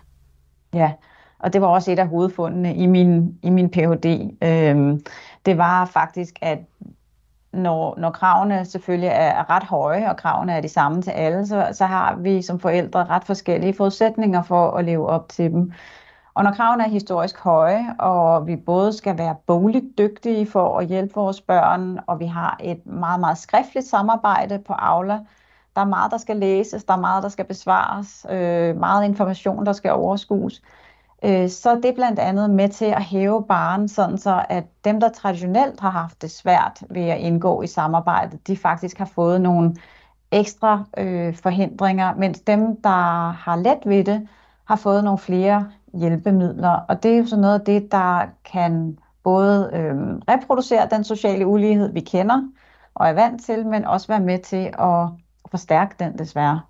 Ja, 0.74 0.92
og 1.38 1.52
det 1.52 1.61
var 1.61 1.66
også 1.66 1.92
et 1.92 1.98
af 1.98 2.09
hovedfundene 2.09 2.74
i 2.76 2.87
min, 2.87 3.38
i 3.42 3.50
min 3.50 3.70
Ph.D. 3.70 4.37
Øhm, 4.42 5.00
det 5.46 5.59
var 5.59 5.85
faktisk, 5.85 6.35
at 6.42 6.59
når, 7.52 7.94
når 7.98 8.11
kravene 8.11 8.64
selvfølgelig 8.64 9.11
er 9.12 9.50
ret 9.50 9.64
høje, 9.64 10.11
og 10.11 10.16
kravene 10.16 10.52
er 10.52 10.61
de 10.61 10.68
samme 10.68 11.02
til 11.02 11.11
alle, 11.11 11.46
så, 11.46 11.68
så 11.72 11.87
har 11.87 12.16
vi 12.16 12.42
som 12.42 12.61
forældre 12.61 13.04
ret 13.04 13.24
forskellige 13.24 13.74
forudsætninger 13.74 14.42
for 14.42 14.70
at 14.70 14.85
leve 14.85 15.07
op 15.09 15.28
til 15.28 15.50
dem. 15.50 15.72
Og 16.35 16.44
når 16.44 16.53
kravene 16.53 16.85
er 16.85 16.88
historisk 16.88 17.38
høje, 17.38 17.94
og 17.99 18.47
vi 18.47 18.57
både 18.57 18.92
skal 18.92 19.18
være 19.18 19.37
bogligt 19.47 19.99
dygtige 19.99 20.47
for 20.47 20.79
at 20.79 20.87
hjælpe 20.87 21.14
vores 21.14 21.40
børn, 21.40 22.01
og 22.07 22.20
vi 22.20 22.27
har 22.27 22.57
et 22.61 22.87
meget, 22.87 23.20
meget 23.20 23.38
skriftligt 23.38 23.87
samarbejde 23.87 24.59
på 24.59 24.73
Aula, 24.73 25.18
der 25.77 25.81
er 25.81 25.85
meget, 25.85 26.11
der 26.11 26.18
skal 26.18 26.37
læses, 26.37 26.85
der 26.85 26.92
er 26.94 27.01
meget, 27.01 27.23
der 27.23 27.29
skal 27.29 27.44
besvares, 27.44 28.27
øh, 28.31 28.77
meget 28.77 29.05
information, 29.05 29.66
der 29.66 29.73
skal 29.73 29.92
overskues, 29.92 30.62
øh, 31.25 31.49
så 31.49 31.77
det 31.77 31.85
er 31.85 31.94
blandt 31.94 32.18
andet 32.18 32.51
med 32.51 32.68
til 32.68 32.85
at 32.85 33.03
hæve 33.03 33.44
baren, 33.44 33.88
sådan 33.88 34.18
så 34.18 34.44
at 34.49 34.64
dem, 34.85 35.01
der 35.01 35.09
traditionelt 35.09 35.81
har 35.81 35.90
haft 35.90 36.23
det 36.23 36.31
svært 36.31 36.83
ved 36.90 37.03
at 37.03 37.18
indgå 37.18 37.62
i 37.62 37.66
samarbejdet, 37.66 38.47
de 38.47 38.57
faktisk 38.57 38.99
har 38.99 39.11
fået 39.14 39.40
nogle 39.40 39.77
ekstra 40.33 40.85
øh, 40.99 41.37
forhindringer, 41.37 42.14
mens 42.14 42.40
dem, 42.40 42.83
der 42.83 43.31
har 43.31 43.57
let 43.57 43.79
ved 43.87 44.05
det, 44.05 44.29
har 44.64 44.77
fået 44.77 45.05
nogle 45.05 45.18
flere 45.18 45.70
hjælpemidler. 45.98 46.70
Og 46.88 47.02
det 47.02 47.12
er 47.12 47.18
jo 47.18 47.26
sådan 47.26 47.40
noget 47.40 47.59
af 47.59 47.64
det, 47.64 47.92
der 47.92 48.26
kan 48.52 48.98
både 49.24 49.70
øh, 49.72 49.94
reproducere 50.28 50.88
den 50.90 51.04
sociale 51.04 51.46
ulighed, 51.46 51.92
vi 51.92 52.00
kender 52.00 52.42
og 52.94 53.09
er 53.09 53.12
vant 53.12 53.44
til, 53.44 53.66
men 53.66 53.85
også 53.85 54.09
være 54.09 54.20
med 54.20 54.38
til 54.38 54.70
at 54.78 55.09
forstærke 55.50 55.94
den 55.98 56.18
desværre. 56.18 56.61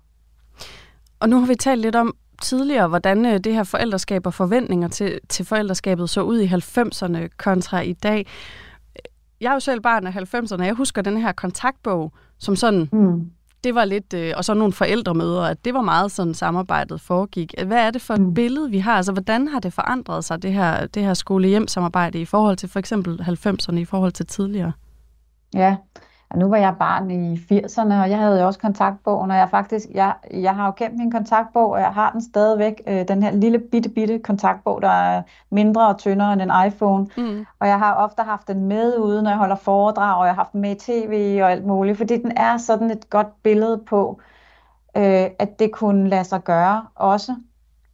Og 1.19 1.29
nu 1.29 1.39
har 1.39 1.47
vi 1.47 1.55
talt 1.55 1.81
lidt 1.81 1.95
om 1.95 2.13
tidligere, 2.41 2.87
hvordan 2.87 3.25
øh, 3.25 3.39
det 3.39 3.53
her 3.53 3.63
forældreskab 3.63 4.25
og 4.27 4.33
forventninger 4.33 4.87
til, 4.87 5.19
til 5.29 5.45
forældreskabet 5.45 6.09
så 6.09 6.21
ud 6.21 6.39
i 6.39 6.47
90'erne 6.47 7.27
kontra 7.37 7.79
i 7.81 7.93
dag. 7.93 8.27
Jeg 9.41 9.49
er 9.49 9.53
jo 9.53 9.59
selv 9.59 9.81
barn 9.81 10.07
af 10.07 10.15
90'erne, 10.15 10.63
jeg 10.63 10.73
husker 10.73 11.01
den 11.01 11.17
her 11.17 11.31
kontaktbog 11.31 12.11
som 12.37 12.55
sådan 12.55 12.89
mm 12.91 13.31
det 13.65 13.75
var 13.75 13.85
lidt, 13.85 14.13
øh, 14.13 14.33
og 14.37 14.45
så 14.45 14.53
nogle 14.53 14.73
forældremøder, 14.73 15.43
at 15.43 15.65
det 15.65 15.73
var 15.73 15.81
meget 15.81 16.11
sådan 16.11 16.33
samarbejdet 16.33 17.01
foregik. 17.01 17.53
Hvad 17.65 17.77
er 17.77 17.91
det 17.91 18.01
for 18.01 18.13
et 18.13 18.21
mm. 18.21 18.33
billede, 18.33 18.69
vi 18.69 18.77
har? 18.77 18.93
Altså, 18.93 19.11
hvordan 19.11 19.47
har 19.47 19.59
det 19.59 19.73
forandret 19.73 20.25
sig, 20.25 20.41
det 20.41 20.53
her, 20.53 20.87
det 20.87 21.03
her 21.03 21.13
skole-hjem-samarbejde 21.13 22.21
i 22.21 22.25
forhold 22.25 22.57
til 22.57 22.69
for 22.69 22.79
eksempel 22.79 23.21
90'erne, 23.21 23.75
i 23.75 23.85
forhold 23.85 24.11
til 24.11 24.25
tidligere? 24.25 24.71
Ja, 25.53 25.75
og 26.29 26.37
nu 26.37 26.47
var 26.49 26.57
jeg 26.57 26.75
barn 26.79 27.11
i 27.11 27.35
80'erne, 27.35 27.93
og 27.93 28.09
jeg 28.09 28.17
havde 28.17 28.39
jo 28.39 28.45
også 28.45 28.59
kontaktbogen, 28.59 29.31
og 29.31 29.37
jeg 29.37 29.49
faktisk, 29.49 29.85
jeg, 29.93 30.13
jeg 30.33 30.55
har 30.55 30.65
jo 30.65 30.71
kendt 30.71 30.97
min 30.97 31.11
kontaktbog, 31.11 31.69
og 31.69 31.79
jeg 31.79 31.93
har 31.93 32.11
den 32.11 32.21
stadigvæk, 32.21 32.81
øh, 32.87 33.07
den 33.07 33.23
her 33.23 33.31
lille 33.31 33.59
bitte 33.59 33.89
bitte 33.89 34.19
kontaktbog, 34.19 34.81
der 34.81 34.89
er 34.89 35.21
mindre 35.51 35.87
og 35.87 35.97
tyndere 35.97 36.33
end 36.33 36.41
en 36.41 36.51
iPhone. 36.67 37.07
Mm. 37.17 37.45
Og 37.59 37.67
jeg 37.67 37.79
har 37.79 37.93
ofte 37.93 38.21
haft 38.23 38.47
den 38.47 38.65
med 38.65 38.97
ude, 38.97 39.23
når 39.23 39.29
jeg 39.29 39.37
holder 39.37 39.55
foredrag, 39.55 40.19
og 40.19 40.25
jeg 40.25 40.33
har 40.33 40.41
haft 40.41 40.53
den 40.53 40.61
med 40.61 40.71
i 40.71 40.79
tv 40.79 41.39
og 41.43 41.51
alt 41.51 41.65
muligt, 41.65 41.97
fordi 41.97 42.21
den 42.21 42.31
er 42.37 42.57
sådan 42.57 42.91
et 42.91 43.09
godt 43.09 43.43
billede 43.43 43.77
på, 43.77 44.19
øh, 44.97 45.25
at 45.39 45.59
det 45.59 45.71
kunne 45.71 46.09
lade 46.09 46.23
sig 46.23 46.43
gøre 46.43 46.85
også 46.95 47.35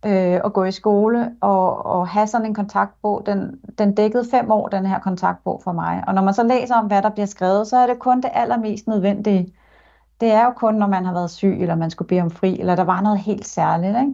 øh, 0.05 0.39
at 0.45 0.53
gå 0.53 0.63
i 0.63 0.71
skole 0.71 1.31
og, 1.41 1.85
og 1.85 2.07
have 2.07 2.27
sådan 2.27 2.47
en 2.47 2.53
kontaktbog. 2.53 3.25
Den, 3.25 3.59
den 3.77 3.95
dækkede 3.95 4.25
fem 4.31 4.51
år, 4.51 4.67
den 4.67 4.85
her 4.85 4.99
kontaktbog 4.99 5.61
for 5.63 5.71
mig. 5.71 6.03
Og 6.07 6.13
når 6.13 6.21
man 6.21 6.33
så 6.33 6.43
læser 6.43 6.75
om, 6.75 6.87
hvad 6.87 7.01
der 7.01 7.09
bliver 7.09 7.25
skrevet, 7.25 7.67
så 7.67 7.77
er 7.77 7.87
det 7.87 7.99
kun 7.99 8.21
det 8.21 8.29
allermest 8.33 8.87
nødvendige. 8.87 9.53
Det 10.21 10.31
er 10.31 10.45
jo 10.45 10.51
kun, 10.51 10.75
når 10.75 10.87
man 10.87 11.05
har 11.05 11.13
været 11.13 11.31
syg, 11.31 11.57
eller 11.61 11.75
man 11.75 11.89
skulle 11.89 12.07
bede 12.07 12.21
om 12.21 12.31
fri, 12.31 12.59
eller 12.59 12.75
der 12.75 12.83
var 12.83 13.01
noget 13.01 13.19
helt 13.19 13.47
særligt. 13.47 13.97
Ikke? 13.99 14.13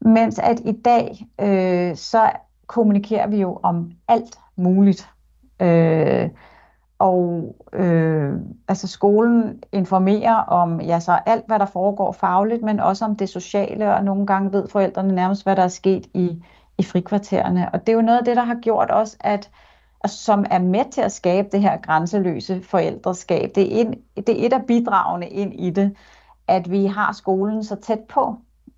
Mens 0.00 0.38
at 0.38 0.60
i 0.64 0.72
dag, 0.72 1.26
øh, 1.40 1.96
så 1.96 2.30
kommunikerer 2.66 3.26
vi 3.26 3.40
jo 3.40 3.60
om 3.62 3.92
alt 4.08 4.38
muligt. 4.56 5.10
Øh, 5.60 6.28
og 6.98 7.56
øh, 7.72 8.32
altså 8.68 8.86
skolen 8.86 9.62
informerer 9.72 10.34
om 10.34 10.80
ja, 10.80 11.00
så 11.00 11.18
alt, 11.26 11.46
hvad 11.46 11.58
der 11.58 11.66
foregår 11.66 12.12
fagligt, 12.12 12.62
men 12.62 12.80
også 12.80 13.04
om 13.04 13.16
det 13.16 13.28
sociale, 13.28 13.94
og 13.94 14.04
nogle 14.04 14.26
gange 14.26 14.52
ved 14.52 14.68
forældrene 14.68 15.14
nærmest, 15.14 15.42
hvad 15.42 15.56
der 15.56 15.62
er 15.62 15.68
sket 15.68 16.06
i, 16.14 16.42
i 16.78 16.82
frikvartererne. 16.82 17.70
Og 17.72 17.80
det 17.80 17.88
er 17.88 17.96
jo 17.96 18.02
noget 18.02 18.18
af 18.18 18.24
det, 18.24 18.36
der 18.36 18.44
har 18.44 18.58
gjort 18.62 18.90
også, 18.90 19.16
at 19.20 19.50
som 20.06 20.44
er 20.50 20.58
med 20.58 20.92
til 20.92 21.00
at 21.00 21.12
skabe 21.12 21.48
det 21.52 21.60
her 21.60 21.76
grænseløse 21.76 22.62
forældreskab. 22.62 23.50
Det 23.54 23.76
er, 23.76 23.80
en, 23.80 23.94
det 24.16 24.42
er 24.42 24.46
et 24.46 24.52
af 24.52 24.64
bidragene 24.66 25.28
ind 25.28 25.54
i 25.54 25.70
det, 25.70 25.96
at 26.48 26.70
vi 26.70 26.86
har 26.86 27.12
skolen 27.12 27.64
så 27.64 27.76
tæt 27.76 28.00
på, 28.08 28.36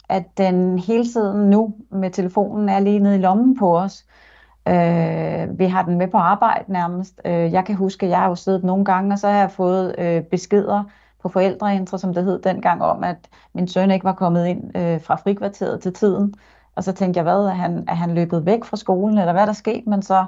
at 0.09 0.39
den 0.39 0.79
hele 0.79 1.05
tiden 1.05 1.51
nu 1.51 1.75
med 1.91 2.11
telefonen 2.11 2.69
er 2.69 2.81
lige 2.81 2.99
nede 2.99 3.15
i 3.15 3.19
lommen 3.19 3.59
på 3.59 3.79
os. 3.79 4.05
Øh, 4.09 4.30
Øh, 4.71 5.59
vi 5.59 5.67
har 5.67 5.83
den 5.83 5.99
med 5.99 6.09
på 6.09 6.17
arbejde 6.17 6.73
nærmest. 6.73 7.21
Øh, 7.25 7.53
jeg 7.53 7.65
kan 7.65 7.75
huske, 7.75 8.07
at 8.07 8.11
jeg 8.11 8.19
har 8.19 8.29
jo 8.29 8.35
siddet 8.35 8.65
nogle 8.65 8.85
gange, 8.85 9.13
og 9.15 9.19
så 9.19 9.29
har 9.29 9.39
jeg 9.39 9.51
fået 9.51 9.95
øh, 9.99 10.23
beskeder 10.23 10.85
på 11.23 11.29
forældreintra, 11.29 11.99
som 11.99 12.15
det 12.15 12.25
hed 12.25 12.43
dengang, 12.43 12.83
om 12.83 13.05
at 13.05 13.29
min 13.53 13.69
søn 13.69 13.91
ikke 13.91 14.05
var 14.05 14.13
kommet 14.15 14.47
ind 14.47 14.77
øh, 14.77 15.03
fra 15.03 15.17
frikvarteret 15.17 15.81
til 15.83 15.93
tiden. 15.93 16.35
Og 16.75 16.85
så 16.85 16.93
tænkte 16.93 17.19
jeg, 17.19 17.23
hvad, 17.23 17.45
er 17.45 17.55
han, 17.55 17.85
er 17.89 17.95
han 17.95 18.15
løbet 18.15 18.47
væk 18.47 18.65
fra 18.65 18.77
skolen, 18.77 19.19
eller 19.19 19.33
hvad 19.33 19.47
der 19.47 19.53
sket? 19.53 19.87
Men 19.87 20.03
så 20.03 20.27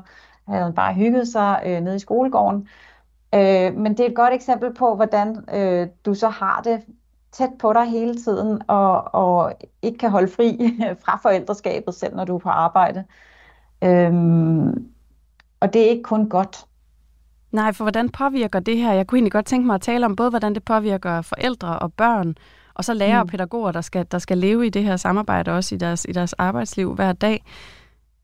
havde 0.48 0.64
han 0.64 0.74
bare 0.74 0.94
hygget 0.94 1.28
sig 1.28 1.62
øh, 1.66 1.80
nede 1.80 1.96
i 1.96 1.98
skolegården. 1.98 2.68
Øh, 3.34 3.74
men 3.76 3.92
det 3.92 4.00
er 4.00 4.08
et 4.08 4.16
godt 4.16 4.34
eksempel 4.34 4.74
på, 4.74 4.94
hvordan 4.94 5.44
øh, 5.54 5.88
du 6.06 6.14
så 6.14 6.28
har 6.28 6.60
det 6.64 6.82
tæt 7.32 7.50
på 7.58 7.72
dig 7.72 7.84
hele 7.84 8.14
tiden, 8.22 8.62
og, 8.68 9.14
og 9.14 9.52
ikke 9.82 9.98
kan 9.98 10.10
holde 10.10 10.28
fri 10.28 10.58
fra 11.04 11.18
forældreskabet, 11.22 11.94
selv 11.94 12.16
når 12.16 12.24
du 12.24 12.34
er 12.34 12.38
på 12.38 12.48
arbejde. 12.48 13.04
Øhm, 13.82 14.86
og 15.60 15.72
det 15.72 15.82
er 15.82 15.90
ikke 15.90 16.02
kun 16.02 16.28
godt. 16.28 16.56
Nej, 17.52 17.72
for 17.72 17.84
hvordan 17.84 18.08
påvirker 18.08 18.60
det 18.60 18.76
her? 18.78 18.92
Jeg 18.92 19.06
kunne 19.06 19.18
egentlig 19.18 19.32
godt 19.32 19.46
tænke 19.46 19.66
mig 19.66 19.74
at 19.74 19.80
tale 19.80 20.06
om 20.06 20.16
både, 20.16 20.30
hvordan 20.30 20.54
det 20.54 20.64
påvirker 20.64 21.22
forældre 21.22 21.78
og 21.78 21.92
børn, 21.92 22.34
og 22.74 22.84
så 22.84 22.94
lærere 22.94 23.22
mm. 23.22 23.26
og 23.26 23.28
pædagoger, 23.28 23.72
der 23.72 23.80
skal, 23.80 24.06
der 24.10 24.18
skal 24.18 24.38
leve 24.38 24.66
i 24.66 24.70
det 24.70 24.84
her 24.84 24.96
samarbejde 24.96 25.50
også 25.50 25.74
i 25.74 25.78
deres, 25.78 26.06
i 26.08 26.12
deres 26.12 26.32
arbejdsliv 26.32 26.94
hver 26.94 27.12
dag. 27.12 27.44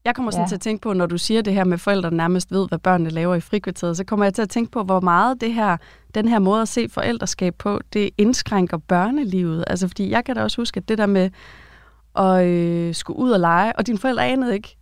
Jeg 0.04 0.14
kommer 0.14 0.30
sådan 0.30 0.44
ja. 0.44 0.48
til 0.48 0.54
at 0.54 0.60
tænke 0.60 0.82
på, 0.82 0.92
når 0.92 1.06
du 1.06 1.18
siger 1.18 1.42
det 1.42 1.54
her 1.54 1.64
med, 1.64 1.72
at 1.72 1.80
forældrene 1.80 2.16
nærmest 2.16 2.52
ved, 2.52 2.68
hvad 2.68 2.78
børnene 2.78 3.10
laver 3.10 3.34
i 3.34 3.40
frikvarteret, 3.40 3.96
så 3.96 4.04
kommer 4.04 4.26
jeg 4.26 4.34
til 4.34 4.42
at 4.42 4.48
tænke 4.50 4.70
på, 4.70 4.82
hvor 4.82 5.00
meget 5.00 5.40
det 5.40 5.54
her, 5.54 5.76
den 6.14 6.28
her 6.28 6.38
måde 6.38 6.62
at 6.62 6.68
se 6.68 6.88
forældreskab 6.88 7.54
på, 7.58 7.80
det 7.92 8.10
indskrænker 8.18 8.76
børnelivet. 8.76 9.64
Altså, 9.66 9.88
fordi 9.88 10.10
jeg 10.10 10.24
kan 10.24 10.36
da 10.36 10.42
også 10.42 10.60
huske, 10.60 10.78
at 10.78 10.88
det 10.88 10.98
der 10.98 11.06
med 11.06 11.30
at 12.16 12.46
øh, 12.46 12.94
skulle 12.94 13.18
ud 13.18 13.30
og 13.30 13.40
lege, 13.40 13.76
og 13.76 13.86
dine 13.86 13.98
forældre 13.98 14.26
anede 14.26 14.54
ikke, 14.54 14.77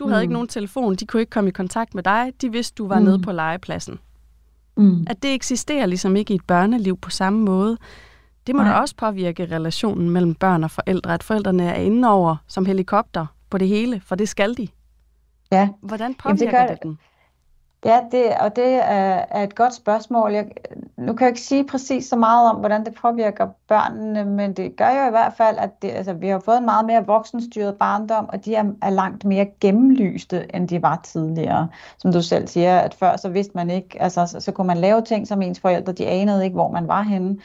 du 0.00 0.08
havde 0.08 0.20
mm. 0.20 0.22
ikke 0.22 0.32
nogen 0.32 0.48
telefon, 0.48 0.94
de 0.94 1.06
kunne 1.06 1.20
ikke 1.22 1.30
komme 1.30 1.48
i 1.48 1.52
kontakt 1.52 1.94
med 1.94 2.02
dig, 2.02 2.32
de 2.40 2.52
vidste, 2.52 2.74
du 2.74 2.88
var 2.88 2.98
mm. 2.98 3.04
nede 3.04 3.18
på 3.18 3.32
legepladsen. 3.32 3.98
Mm. 4.76 5.06
At 5.06 5.22
det 5.22 5.34
eksisterer 5.34 5.86
ligesom 5.86 6.16
ikke 6.16 6.32
i 6.32 6.36
et 6.36 6.44
børneliv 6.46 6.98
på 6.98 7.10
samme 7.10 7.44
måde. 7.44 7.78
Det 8.46 8.54
må 8.54 8.62
Nej. 8.62 8.72
da 8.72 8.78
også 8.78 8.96
påvirke 8.96 9.44
relationen 9.44 10.10
mellem 10.10 10.34
børn 10.34 10.64
og 10.64 10.70
forældre, 10.70 11.14
at 11.14 11.22
forældrene 11.22 11.64
er 11.64 11.74
inde 11.80 12.08
over 12.08 12.36
som 12.46 12.66
helikopter 12.66 13.26
på 13.50 13.58
det 13.58 13.68
hele, 13.68 14.00
for 14.04 14.14
det 14.14 14.28
skal 14.28 14.56
de. 14.56 14.68
Ja. 15.52 15.68
Hvordan 15.82 16.14
påvirker 16.14 16.44
Jamen, 16.44 16.68
det, 16.68 16.68
gør, 16.68 16.74
det 16.74 16.82
dem? 16.82 16.98
Ja, 17.84 18.00
det, 18.12 18.24
og 18.40 18.56
det 18.56 18.74
er, 18.74 19.24
er 19.30 19.42
et 19.42 19.54
godt 19.54 19.74
spørgsmål. 19.74 20.32
Jeg, 20.32 20.50
nu 20.96 21.12
kan 21.12 21.24
jeg 21.24 21.30
ikke 21.30 21.40
sige 21.40 21.66
præcis 21.66 22.06
så 22.06 22.16
meget 22.16 22.50
om, 22.50 22.56
hvordan 22.56 22.84
det 22.84 22.94
påvirker 22.94 23.48
børnene, 23.68 24.24
men 24.24 24.52
det 24.52 24.76
gør 24.76 25.02
jo 25.02 25.06
i 25.06 25.10
hvert 25.10 25.32
fald, 25.36 25.58
at 25.58 25.82
det, 25.82 25.90
altså, 25.90 26.12
vi 26.12 26.28
har 26.28 26.38
fået 26.38 26.58
en 26.58 26.64
meget 26.64 26.86
mere 26.86 27.06
voksenstyret 27.06 27.76
barndom, 27.76 28.28
og 28.28 28.44
de 28.44 28.54
er, 28.54 28.64
er 28.82 28.90
langt 28.90 29.24
mere 29.24 29.46
gennemlyste, 29.60 30.56
end 30.56 30.68
de 30.68 30.82
var 30.82 31.00
tidligere. 31.04 31.68
Som 31.98 32.12
du 32.12 32.22
selv 32.22 32.46
siger, 32.48 32.78
at 32.78 32.94
før 32.94 33.16
så 33.16 33.28
vidste 33.28 33.52
man 33.54 33.70
ikke, 33.70 34.02
altså 34.02 34.26
så, 34.26 34.40
så 34.40 34.52
kunne 34.52 34.66
man 34.66 34.78
lave 34.78 35.02
ting 35.02 35.28
som 35.28 35.42
ens 35.42 35.60
forældre, 35.60 35.92
de 35.92 36.06
anede 36.06 36.44
ikke, 36.44 36.54
hvor 36.54 36.70
man 36.70 36.88
var 36.88 37.02
henne. 37.02 37.38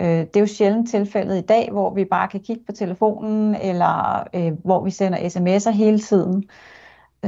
Øh, 0.00 0.06
det 0.08 0.36
er 0.36 0.40
jo 0.40 0.46
sjældent 0.46 0.90
tilfældet 0.90 1.38
i 1.38 1.46
dag, 1.46 1.68
hvor 1.72 1.94
vi 1.94 2.04
bare 2.04 2.28
kan 2.28 2.40
kigge 2.40 2.64
på 2.66 2.72
telefonen, 2.72 3.54
eller 3.54 4.24
øh, 4.34 4.52
hvor 4.64 4.84
vi 4.84 4.90
sender 4.90 5.18
sms'er 5.18 5.70
hele 5.70 5.98
tiden 5.98 6.44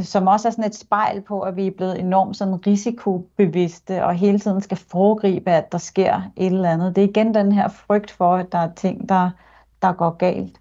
som 0.03 0.27
også 0.27 0.49
er 0.49 0.53
sådan 0.53 0.65
et 0.65 0.75
spejl 0.75 1.21
på, 1.21 1.41
at 1.41 1.57
vi 1.57 1.67
er 1.67 1.71
blevet 1.71 2.01
enormt 2.01 2.37
sådan 2.37 2.67
risikobevidste 2.67 4.05
og 4.05 4.15
hele 4.15 4.39
tiden 4.39 4.61
skal 4.61 4.77
foregribe, 4.77 5.51
at 5.51 5.73
der 5.73 5.79
sker 5.79 6.23
et 6.37 6.47
eller 6.47 6.71
andet. 6.71 6.97
Det 6.97 7.05
er 7.05 7.09
igen 7.09 7.35
den 7.35 7.53
her 7.53 7.69
frygt 7.69 8.11
for, 8.11 8.37
at 8.37 8.53
der 8.53 8.59
er 8.59 8.73
ting, 8.75 9.09
der, 9.09 9.31
der 9.83 9.93
går 9.93 10.11
galt. 10.11 10.61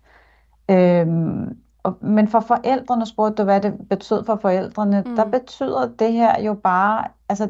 Øhm, 0.69 1.57
og, 1.83 1.97
men 2.01 2.27
for 2.27 2.39
forældrene, 2.39 3.05
spurgte 3.05 3.41
du, 3.41 3.43
hvad 3.43 3.61
det 3.61 3.89
betød 3.89 4.25
for 4.25 4.35
forældrene, 4.35 5.03
mm. 5.05 5.15
der 5.15 5.25
betyder 5.25 5.89
det 5.99 6.13
her 6.13 6.41
jo 6.41 6.53
bare, 6.53 7.07
altså 7.29 7.49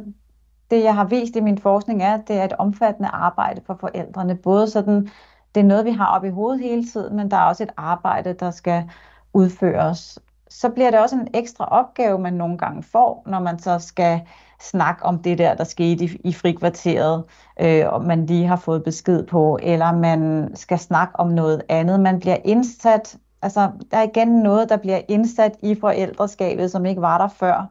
det 0.71 0.83
jeg 0.83 0.95
har 0.95 1.05
vist 1.05 1.35
i 1.35 1.39
min 1.39 1.57
forskning 1.57 2.03
er, 2.03 2.13
at 2.13 2.27
det 2.27 2.35
er 2.35 2.43
et 2.43 2.53
omfattende 2.53 3.09
arbejde 3.09 3.61
for 3.65 3.77
forældrene. 3.79 4.35
Både 4.35 4.69
sådan, 4.69 5.09
det 5.55 5.61
er 5.61 5.65
noget, 5.67 5.85
vi 5.85 5.91
har 5.91 6.05
op 6.05 6.25
i 6.25 6.29
hovedet 6.29 6.61
hele 6.61 6.85
tiden, 6.85 7.15
men 7.15 7.31
der 7.31 7.37
er 7.37 7.43
også 7.43 7.63
et 7.63 7.73
arbejde, 7.77 8.33
der 8.33 8.51
skal 8.51 8.89
udføres 9.33 10.19
så 10.49 10.69
bliver 10.69 10.91
det 10.91 10.99
også 10.99 11.15
en 11.15 11.27
ekstra 11.33 11.65
opgave, 11.65 12.19
man 12.19 12.33
nogle 12.33 12.57
gange 12.57 12.83
får, 12.83 13.23
når 13.25 13.39
man 13.39 13.59
så 13.59 13.79
skal 13.79 14.21
snakke 14.61 15.05
om 15.05 15.19
det 15.19 15.37
der, 15.37 15.55
der 15.55 15.63
skete 15.63 16.05
i, 16.05 16.21
i 16.23 16.33
frikvarteret, 16.33 17.23
øh, 17.59 17.85
og 17.87 18.05
man 18.05 18.25
lige 18.25 18.47
har 18.47 18.55
fået 18.55 18.83
besked 18.83 19.25
på, 19.25 19.59
eller 19.61 19.91
man 19.91 20.51
skal 20.55 20.79
snakke 20.79 21.19
om 21.19 21.27
noget 21.27 21.63
andet. 21.69 21.99
Man 21.99 22.19
bliver 22.19 22.37
indsat, 22.45 23.17
altså 23.41 23.71
der 23.91 23.97
er 23.97 24.03
igen 24.03 24.27
noget, 24.27 24.69
der 24.69 24.77
bliver 24.77 25.01
indsat 25.07 25.57
i 25.63 25.75
forældreskabet, 25.79 26.71
som 26.71 26.85
ikke 26.85 27.01
var 27.01 27.17
der 27.17 27.27
før, 27.27 27.69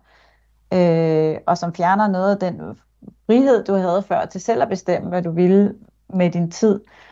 øh, 0.72 1.36
og 1.46 1.58
som 1.58 1.74
fjerner 1.74 2.08
noget 2.08 2.30
af 2.30 2.38
den 2.38 2.78
frihed, 3.26 3.64
du 3.64 3.74
havde 3.74 4.02
før 4.02 4.24
til 4.24 4.40
selv 4.40 4.62
at 4.62 4.68
bestemme, 4.68 5.08
hvad 5.08 5.22
du 5.22 5.30
ville 5.30 5.74
med 6.08 6.30
din 6.30 6.50
tid. 6.50 6.80
Øh, 6.80 7.05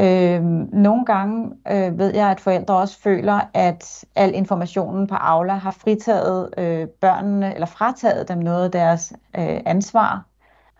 Øh, 0.00 0.42
nogle 0.72 1.04
gange 1.04 1.52
øh, 1.70 1.98
ved 1.98 2.14
jeg, 2.14 2.30
at 2.30 2.40
forældre 2.40 2.76
også 2.76 3.00
føler, 3.00 3.40
at 3.54 4.04
al 4.14 4.34
informationen 4.34 5.06
på 5.06 5.14
Aula 5.14 5.54
har 5.54 5.70
fritaget 5.70 6.50
øh, 6.58 6.88
børnene, 6.88 7.54
eller 7.54 7.66
frataget 7.66 8.28
dem 8.28 8.38
noget 8.38 8.64
af 8.64 8.70
deres 8.70 9.12
øh, 9.38 9.60
ansvar 9.66 10.26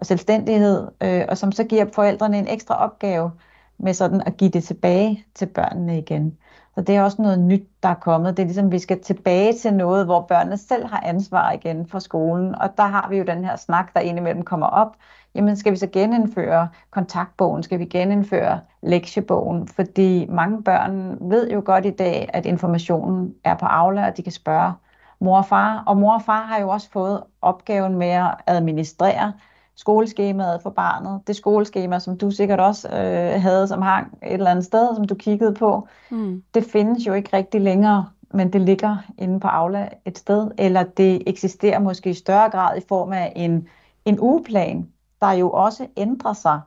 og 0.00 0.06
selvstændighed, 0.06 0.88
øh, 1.02 1.24
og 1.28 1.38
som 1.38 1.52
så 1.52 1.64
giver 1.64 1.86
forældrene 1.94 2.38
en 2.38 2.48
ekstra 2.48 2.74
opgave 2.84 3.30
med 3.78 3.94
sådan 3.94 4.22
at 4.26 4.36
give 4.36 4.50
det 4.50 4.64
tilbage 4.64 5.24
til 5.34 5.46
børnene 5.46 5.98
igen. 5.98 6.38
Så 6.74 6.80
det 6.80 6.96
er 6.96 7.02
også 7.02 7.22
noget 7.22 7.38
nyt, 7.38 7.68
der 7.82 7.88
er 7.88 7.94
kommet. 7.94 8.36
Det 8.36 8.42
er 8.42 8.46
ligesom, 8.46 8.66
at 8.66 8.72
vi 8.72 8.78
skal 8.78 9.00
tilbage 9.02 9.52
til 9.52 9.74
noget, 9.74 10.04
hvor 10.04 10.20
børnene 10.20 10.56
selv 10.56 10.86
har 10.86 11.00
ansvar 11.04 11.52
igen 11.52 11.86
for 11.86 11.98
skolen. 11.98 12.54
Og 12.54 12.76
der 12.76 12.82
har 12.82 13.08
vi 13.08 13.16
jo 13.16 13.24
den 13.24 13.44
her 13.44 13.56
snak, 13.56 13.94
der 13.94 14.00
indimellem 14.00 14.42
kommer 14.42 14.66
op, 14.66 14.96
jamen 15.34 15.56
skal 15.56 15.72
vi 15.72 15.76
så 15.76 15.86
genindføre 15.86 16.68
kontaktbogen, 16.90 17.62
skal 17.62 17.78
vi 17.78 17.84
genindføre 17.84 18.60
lektiebogen, 18.82 19.68
fordi 19.68 20.26
mange 20.28 20.62
børn 20.62 21.18
ved 21.30 21.50
jo 21.50 21.62
godt 21.64 21.86
i 21.86 21.90
dag, 21.90 22.30
at 22.32 22.46
informationen 22.46 23.34
er 23.44 23.54
på 23.56 23.66
Aula, 23.66 24.06
og 24.06 24.16
de 24.16 24.22
kan 24.22 24.32
spørge 24.32 24.72
mor 25.20 25.38
og 25.38 25.46
far, 25.46 25.82
og 25.86 25.96
mor 25.96 26.14
og 26.14 26.22
far 26.22 26.42
har 26.42 26.60
jo 26.60 26.68
også 26.68 26.90
fået 26.90 27.22
opgaven 27.42 27.96
med 27.98 28.08
at 28.08 28.34
administrere 28.46 29.32
skoleskemaet 29.76 30.62
for 30.62 30.70
barnet. 30.70 31.20
Det 31.26 31.36
skoleskema, 31.36 31.98
som 31.98 32.18
du 32.18 32.30
sikkert 32.30 32.60
også 32.60 32.88
øh, 32.88 33.42
havde, 33.42 33.68
som 33.68 33.82
hang 33.82 34.18
et 34.22 34.32
eller 34.32 34.50
andet 34.50 34.64
sted, 34.64 34.94
som 34.94 35.06
du 35.06 35.14
kiggede 35.14 35.54
på, 35.54 35.88
mm. 36.10 36.42
det 36.54 36.64
findes 36.64 37.06
jo 37.06 37.12
ikke 37.12 37.36
rigtig 37.36 37.60
længere, 37.60 38.06
men 38.34 38.52
det 38.52 38.60
ligger 38.60 38.96
inde 39.18 39.40
på 39.40 39.48
Aula 39.48 39.88
et 40.06 40.18
sted, 40.18 40.50
eller 40.58 40.82
det 40.82 41.22
eksisterer 41.26 41.78
måske 41.78 42.10
i 42.10 42.14
større 42.14 42.50
grad 42.50 42.78
i 42.78 42.82
form 42.88 43.12
af 43.12 43.32
en, 43.36 43.68
en 44.04 44.20
ugeplan, 44.20 44.88
der 45.20 45.32
jo 45.32 45.50
også 45.50 45.86
ændrer 45.96 46.32
sig 46.32 46.60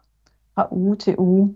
fra 0.56 0.68
uge 0.72 0.96
til 0.96 1.15
uge. 1.18 1.56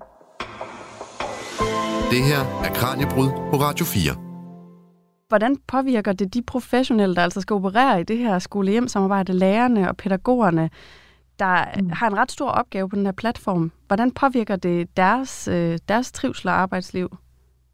Det 2.12 2.24
her 2.24 2.42
er 2.66 2.74
Kranjebrud 2.74 3.30
på 3.52 3.58
Radio 3.58 3.86
4. 3.86 4.30
Hvordan 5.28 5.58
påvirker 5.68 6.14
det 6.14 6.34
de 6.34 6.42
professionelle, 6.42 7.16
der 7.16 7.22
altså 7.22 7.42
skal 7.42 7.54
operere 7.54 8.02
i 8.02 8.04
det 8.04 8.18
her 8.18 8.40
skole-hjem-samarbejde, 8.40 9.34
lærerne 9.34 9.90
og 9.90 9.98
pædagogerne, 9.98 10.70
der 11.40 11.66
mm. 11.82 11.90
har 11.90 12.08
en 12.08 12.18
ret 12.18 12.32
stor 12.32 12.50
opgave 12.50 12.90
på 12.90 12.96
den 12.96 13.06
her 13.06 13.12
platform? 13.12 13.72
Hvordan 13.88 14.12
påvirker 14.12 14.56
det 14.56 14.98
deres, 14.98 15.48
øh, 15.48 15.78
deres 15.88 16.12
trivsel 16.12 16.48
og 16.48 16.56
arbejdsliv? 16.56 17.18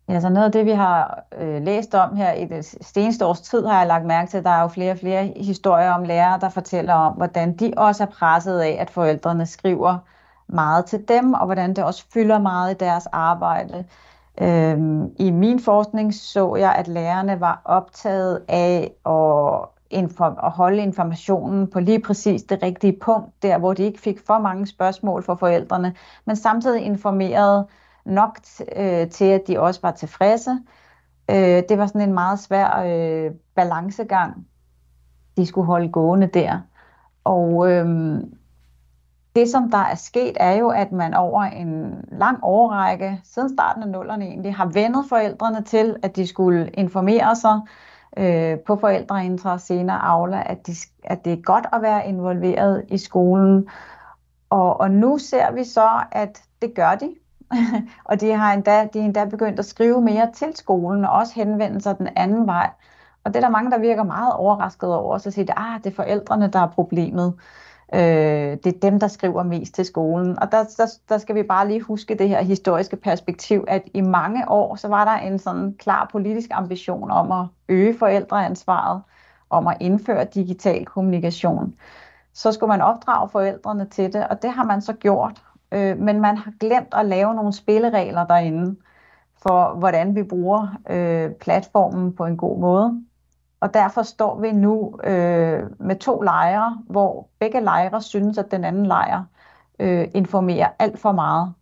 Ja, 0.09 0.19
så 0.19 0.29
noget 0.29 0.45
af 0.45 0.51
det, 0.51 0.65
vi 0.65 0.71
har 0.71 1.23
øh, 1.37 1.61
læst 1.63 1.95
om 1.95 2.15
her 2.15 2.31
i 2.31 2.45
det 2.45 2.75
seneste 2.81 3.25
års 3.25 3.41
tid, 3.41 3.65
har 3.65 3.77
jeg 3.77 3.87
lagt 3.87 4.05
mærke 4.05 4.31
til, 4.31 4.37
at 4.37 4.43
der 4.43 4.49
er 4.49 4.61
jo 4.61 4.67
flere 4.67 4.91
og 4.91 4.97
flere 4.97 5.33
historier 5.35 5.91
om 5.91 6.03
lærere, 6.03 6.39
der 6.39 6.49
fortæller 6.49 6.93
om, 6.93 7.13
hvordan 7.13 7.57
de 7.57 7.73
også 7.77 8.03
er 8.03 8.07
presset 8.07 8.59
af, 8.59 8.77
at 8.79 8.89
forældrene 8.89 9.45
skriver 9.45 9.97
meget 10.47 10.85
til 10.85 11.07
dem, 11.07 11.33
og 11.33 11.45
hvordan 11.45 11.73
det 11.73 11.83
også 11.83 12.05
fylder 12.13 12.39
meget 12.39 12.73
i 12.73 12.77
deres 12.77 13.05
arbejde. 13.05 13.85
Øhm, 14.41 15.15
I 15.19 15.31
min 15.31 15.59
forskning 15.59 16.13
så 16.13 16.55
jeg, 16.55 16.75
at 16.75 16.87
lærerne 16.87 17.39
var 17.39 17.61
optaget 17.65 18.41
af 18.47 18.91
at, 19.05 19.69
inform- 19.89 20.45
at 20.45 20.51
holde 20.51 20.83
informationen 20.83 21.67
på 21.67 21.79
lige 21.79 21.99
præcis 21.99 22.43
det 22.43 22.63
rigtige 22.63 22.97
punkt, 23.01 23.43
der 23.43 23.57
hvor 23.57 23.73
de 23.73 23.83
ikke 23.83 24.01
fik 24.01 24.19
for 24.27 24.39
mange 24.39 24.67
spørgsmål 24.67 25.23
fra 25.23 25.35
forældrene, 25.35 25.95
men 26.25 26.35
samtidig 26.35 26.81
informerede 26.81 27.67
nok 28.05 28.39
øh, 28.75 29.09
til, 29.09 29.25
at 29.25 29.41
de 29.47 29.59
også 29.59 29.79
var 29.83 29.91
tilfredse. 29.91 30.51
Øh, 31.29 31.63
det 31.69 31.77
var 31.77 31.87
sådan 31.87 32.01
en 32.01 32.13
meget 32.13 32.39
svær 32.39 32.83
øh, 32.85 33.31
balancegang, 33.55 34.47
de 35.37 35.45
skulle 35.45 35.67
holde 35.67 35.89
gående 35.89 36.27
der. 36.27 36.59
Og 37.23 37.71
øh, 37.71 38.19
det, 39.35 39.49
som 39.49 39.71
der 39.71 39.77
er 39.77 39.95
sket, 39.95 40.37
er 40.39 40.53
jo, 40.53 40.69
at 40.69 40.91
man 40.91 41.13
over 41.13 41.43
en 41.43 42.05
lang 42.11 42.39
årrække, 42.43 43.21
siden 43.23 43.49
starten 43.49 43.83
af 43.83 43.89
nullerne 43.89 44.25
egentlig, 44.25 44.55
har 44.55 44.65
vendet 44.65 45.05
forældrene 45.09 45.61
til, 45.63 45.95
at 46.03 46.15
de 46.15 46.27
skulle 46.27 46.69
informere 46.69 47.35
sig 47.35 47.61
øh, 47.61 47.94
Øh, 48.17 48.59
på 48.59 48.75
forældreintra 48.75 49.57
senere 49.57 49.97
Aula, 49.97 50.43
at, 50.45 50.67
de, 50.67 50.75
at 51.03 51.25
det 51.25 51.33
er 51.33 51.41
godt 51.41 51.65
at 51.73 51.81
være 51.81 52.07
involveret 52.07 52.85
i 52.87 52.97
skolen. 52.97 53.67
Og, 54.49 54.79
og 54.79 54.91
nu 54.91 55.17
ser 55.17 55.51
vi 55.51 55.63
så, 55.63 55.89
at 56.11 56.43
det 56.61 56.75
gør 56.75 56.95
de. 56.95 57.15
og 58.09 58.21
de 58.21 58.31
har 58.31 58.53
endda, 58.53 58.87
de 58.93 58.99
er 58.99 59.03
endda 59.03 59.25
begyndt 59.25 59.59
at 59.59 59.65
skrive 59.65 60.01
mere 60.01 60.31
til 60.35 60.55
skolen, 60.55 61.05
og 61.05 61.11
også 61.11 61.33
henvende 61.33 61.81
sig 61.81 61.97
den 61.97 62.09
anden 62.15 62.47
vej. 62.47 62.69
Og 63.23 63.33
det 63.33 63.35
er 63.35 63.41
der 63.41 63.49
mange, 63.49 63.71
der 63.71 63.77
virker 63.77 64.03
meget 64.03 64.33
overrasket 64.33 64.93
over, 64.93 65.17
så 65.17 65.31
siger 65.31 65.45
de, 65.45 65.53
ah, 65.57 65.83
det 65.83 65.91
er 65.91 65.95
forældrene, 65.95 66.47
der 66.47 66.59
er 66.59 66.67
problemet. 66.67 67.33
Øh, 67.93 68.57
det 68.63 68.65
er 68.65 68.79
dem, 68.81 68.99
der 68.99 69.07
skriver 69.07 69.43
mest 69.43 69.75
til 69.75 69.85
skolen. 69.85 70.39
Og 70.39 70.51
der, 70.51 70.63
der, 70.77 70.85
der 71.09 71.17
skal 71.17 71.35
vi 71.35 71.43
bare 71.43 71.67
lige 71.67 71.81
huske 71.81 72.15
det 72.15 72.29
her 72.29 72.41
historiske 72.41 72.95
perspektiv, 72.95 73.63
at 73.67 73.81
i 73.93 74.01
mange 74.01 74.49
år, 74.49 74.75
så 74.75 74.87
var 74.87 75.05
der 75.05 75.27
en 75.27 75.39
sådan 75.39 75.75
klar 75.79 76.09
politisk 76.11 76.49
ambition 76.53 77.11
om 77.11 77.31
at 77.31 77.47
øge 77.69 77.97
forældreansvaret, 77.97 79.01
om 79.49 79.67
at 79.67 79.77
indføre 79.79 80.25
digital 80.25 80.85
kommunikation. 80.85 81.75
Så 82.33 82.51
skulle 82.51 82.67
man 82.67 82.81
opdrage 82.81 83.29
forældrene 83.29 83.85
til 83.85 84.13
det, 84.13 84.27
og 84.27 84.41
det 84.41 84.51
har 84.51 84.63
man 84.63 84.81
så 84.81 84.93
gjort. 84.93 85.43
Øh, 85.71 85.97
men 85.97 86.21
man 86.21 86.37
har 86.37 86.53
glemt 86.59 86.93
at 86.93 87.05
lave 87.05 87.35
nogle 87.35 87.53
spilleregler 87.53 88.25
derinde 88.25 88.75
for, 89.41 89.75
hvordan 89.75 90.15
vi 90.15 90.23
bruger 90.23 90.77
øh, 90.89 91.31
platformen 91.31 92.13
på 92.13 92.25
en 92.25 92.37
god 92.37 92.59
måde. 92.59 93.01
Og 93.65 93.73
derfor 93.73 94.03
står 94.03 94.39
vi 94.39 94.51
nu 94.51 94.99
øh, 95.03 95.63
med 95.79 95.95
to 95.99 96.21
lejre, 96.21 96.77
hvor 96.87 97.27
begge 97.39 97.61
lejre 97.61 98.01
synes, 98.01 98.37
at 98.37 98.51
den 98.51 98.63
anden 98.63 98.85
lejr 98.85 99.23
øh, 99.79 100.07
informerer 100.13 100.67
alt 100.79 100.99
for 100.99 101.11
meget, 101.11 101.53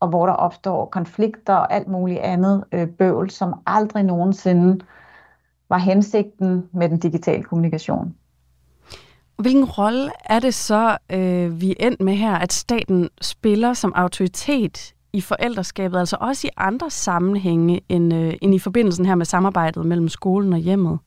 og 0.00 0.08
hvor 0.08 0.26
der 0.26 0.32
opstår 0.32 0.86
konflikter 0.86 1.54
og 1.54 1.72
alt 1.72 1.88
muligt 1.88 2.20
andet 2.20 2.64
øh, 2.72 2.88
bøvl, 2.88 3.30
som 3.30 3.54
aldrig 3.66 4.02
nogensinde 4.02 4.84
var 5.68 5.78
hensigten 5.78 6.68
med 6.72 6.88
den 6.88 6.98
digitale 6.98 7.42
kommunikation. 7.42 8.14
Hvilken 9.38 9.64
rolle 9.64 10.10
er 10.24 10.40
det 10.40 10.54
så, 10.54 10.96
øh, 11.12 11.60
vi 11.60 11.70
er 11.70 11.86
endt 11.86 12.00
med 12.00 12.14
her, 12.14 12.34
at 12.34 12.52
staten 12.52 13.08
spiller 13.20 13.72
som 13.72 13.92
autoritet 13.96 14.94
i 15.12 15.20
forældreskabet, 15.20 15.98
altså 15.98 16.16
også 16.20 16.46
i 16.46 16.50
andre 16.56 16.90
sammenhænge 16.90 17.80
end, 17.88 18.14
øh, 18.14 18.34
end 18.42 18.54
i 18.54 18.58
forbindelsen 18.58 19.06
her 19.06 19.14
med 19.14 19.26
samarbejdet 19.26 19.86
mellem 19.86 20.08
skolen 20.08 20.52
og 20.52 20.58
hjemmet? 20.58 20.98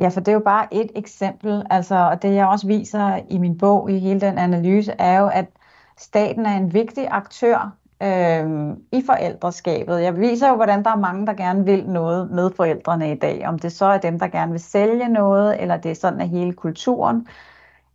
Ja, 0.00 0.08
for 0.08 0.20
det 0.20 0.28
er 0.28 0.32
jo 0.32 0.40
bare 0.40 0.74
et 0.74 0.90
eksempel, 0.94 1.66
altså, 1.70 1.94
og 1.94 2.22
det 2.22 2.34
jeg 2.34 2.46
også 2.46 2.66
viser 2.66 3.20
i 3.30 3.38
min 3.38 3.58
bog 3.58 3.90
i 3.90 3.98
hele 3.98 4.20
den 4.20 4.38
analyse, 4.38 4.92
er 4.98 5.20
jo, 5.20 5.28
at 5.28 5.46
staten 5.98 6.46
er 6.46 6.56
en 6.56 6.74
vigtig 6.74 7.08
aktør 7.10 7.76
øh, 8.02 8.76
i 8.92 9.02
forældreskabet. 9.06 10.02
Jeg 10.02 10.16
viser 10.20 10.48
jo, 10.48 10.56
hvordan 10.56 10.84
der 10.84 10.90
er 10.90 10.96
mange, 10.96 11.26
der 11.26 11.32
gerne 11.32 11.64
vil 11.64 11.86
noget 11.88 12.30
med 12.30 12.50
forældrene 12.56 13.12
i 13.12 13.14
dag. 13.18 13.46
Om 13.46 13.58
det 13.58 13.72
så 13.72 13.86
er 13.86 13.98
dem, 13.98 14.18
der 14.18 14.28
gerne 14.28 14.52
vil 14.52 14.60
sælge 14.60 15.08
noget, 15.08 15.62
eller 15.62 15.76
det 15.76 15.90
er 15.90 15.94
sådan 15.94 16.20
af 16.20 16.28
hele 16.28 16.52
kulturen, 16.52 17.26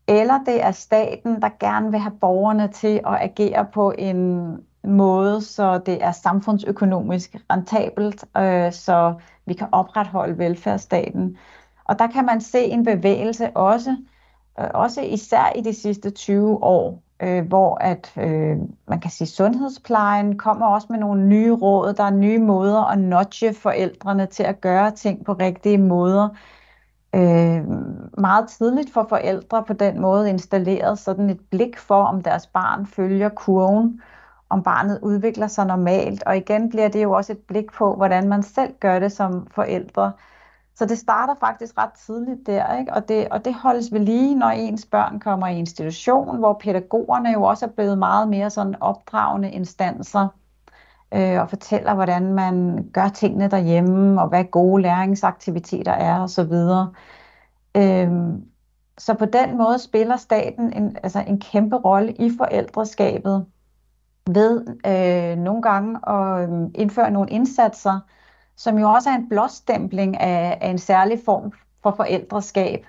eller 0.08 0.40
det 0.46 0.64
er 0.64 0.72
staten, 0.72 1.42
der 1.42 1.50
gerne 1.60 1.92
vil 1.92 2.00
have 2.00 2.18
borgerne 2.22 2.68
til 2.68 3.02
at 3.08 3.18
agere 3.22 3.66
på 3.74 3.94
en 3.98 4.50
måde, 4.84 5.42
så 5.42 5.78
det 5.78 6.04
er 6.04 6.12
samfundsøkonomisk 6.12 7.36
rentabelt, 7.52 8.26
øh, 8.38 8.72
så 8.72 9.14
vi 9.46 9.54
kan 9.54 9.68
opretholde 9.72 10.38
velfærdsstaten. 10.38 11.38
Og 11.86 12.00
der 12.00 12.08
kan 12.08 12.26
man 12.26 12.42
se 12.42 12.60
en 12.60 12.84
bevægelse 12.86 13.50
også, 13.58 13.98
øh, 14.60 14.68
også 14.74 15.02
især 15.02 15.52
i 15.56 15.62
de 15.62 15.74
sidste 15.74 16.10
20 16.10 16.64
år, 16.64 17.04
øh, 17.20 17.48
hvor 17.48 17.78
at 17.82 18.14
øh, 18.18 18.58
man 18.88 19.00
kan 19.02 19.12
sige, 19.12 19.28
sundhedsplejen 19.28 20.38
kommer 20.38 20.68
også 20.68 20.88
med 20.90 21.00
nogle 21.00 21.26
nye 21.28 21.52
råd, 21.54 21.94
der 21.94 22.04
er 22.04 22.12
nye 22.12 22.40
måder 22.40 22.84
at 22.84 23.00
nudge 23.00 23.54
forældrene 23.54 24.26
til 24.26 24.44
at 24.44 24.62
gøre 24.62 24.92
ting 24.92 25.26
på 25.26 25.34
rigtige 25.34 25.78
måder. 25.78 26.30
Øh, 27.16 27.64
meget 28.18 28.50
tidligt 28.50 28.94
for 28.94 29.06
forældre 29.10 29.64
på 29.64 29.74
den 29.74 30.02
måde 30.02 30.30
installeret 30.30 31.00
sådan 31.00 31.30
et 31.30 31.40
blik 31.52 31.78
for, 31.78 32.04
om 32.04 32.22
deres 32.22 32.48
barn 32.48 32.86
følger 32.86 33.30
kurven, 33.30 34.02
om 34.50 34.64
barnet 34.64 35.00
udvikler 35.02 35.48
sig 35.48 35.66
normalt. 35.66 36.24
Og 36.24 36.38
igen 36.38 36.70
bliver 36.70 36.88
det 36.88 37.04
jo 37.04 37.12
også 37.12 37.32
et 37.32 37.40
blik 37.40 37.72
på, 37.72 37.96
hvordan 37.96 38.30
man 38.30 38.44
selv 38.44 38.74
gør 38.80 39.00
det 39.00 39.12
som 39.12 39.48
forældre. 39.52 40.12
Så 40.76 40.86
det 40.86 40.98
starter 40.98 41.36
faktisk 41.40 41.78
ret 41.78 41.94
tidligt 42.06 42.48
der, 42.48 42.78
ikke? 42.78 42.94
Og, 42.94 43.08
det, 43.08 43.28
og 43.30 43.46
det 43.46 43.54
holdes 43.54 43.94
ved 43.94 44.00
lige, 44.00 44.36
når 44.36 44.48
ens 44.48 44.86
børn 44.86 45.20
kommer 45.20 45.48
i 45.48 45.58
institution, 45.60 46.38
hvor 46.38 46.54
pædagogerne 46.54 47.32
jo 47.32 47.44
også 47.44 47.66
er 47.66 47.70
blevet 47.70 47.98
meget 47.98 48.28
mere 48.28 48.50
sådan 48.50 48.76
opdragende 48.82 49.52
instanser 49.52 50.28
øh, 51.14 51.42
og 51.42 51.50
fortæller, 51.50 51.94
hvordan 51.94 52.34
man 52.34 52.86
gør 52.94 53.08
tingene 53.08 53.48
derhjemme, 53.48 54.22
og 54.22 54.30
hvad 54.30 54.44
gode 54.44 54.82
læringsaktiviteter 54.82 55.92
er 55.92 56.20
osv. 56.20 56.54
Øh, 57.78 58.12
så 58.98 59.14
på 59.14 59.26
den 59.26 59.58
måde 59.58 59.80
spiller 59.80 60.18
staten 60.18 60.74
en, 60.74 60.98
altså 61.04 61.24
en 61.28 61.40
kæmpe 61.40 61.76
rolle 61.76 62.14
i 62.14 62.32
forældreskabet 62.38 63.46
ved 64.30 64.66
øh, 64.86 65.38
nogle 65.38 65.62
gange 65.62 66.10
at 66.10 66.50
øh, 66.50 66.70
indføre 66.76 67.12
nogle 67.12 67.30
indsatser, 67.30 68.00
som 68.58 68.78
jo 68.78 68.90
også 68.92 69.10
er 69.10 69.16
en 69.16 69.30
blåstempling 69.30 70.20
af, 70.20 70.58
af 70.62 70.70
en 70.70 70.78
særlig 70.78 71.20
form 71.26 71.52
for 71.84 71.92
forældreskab. 71.92 72.86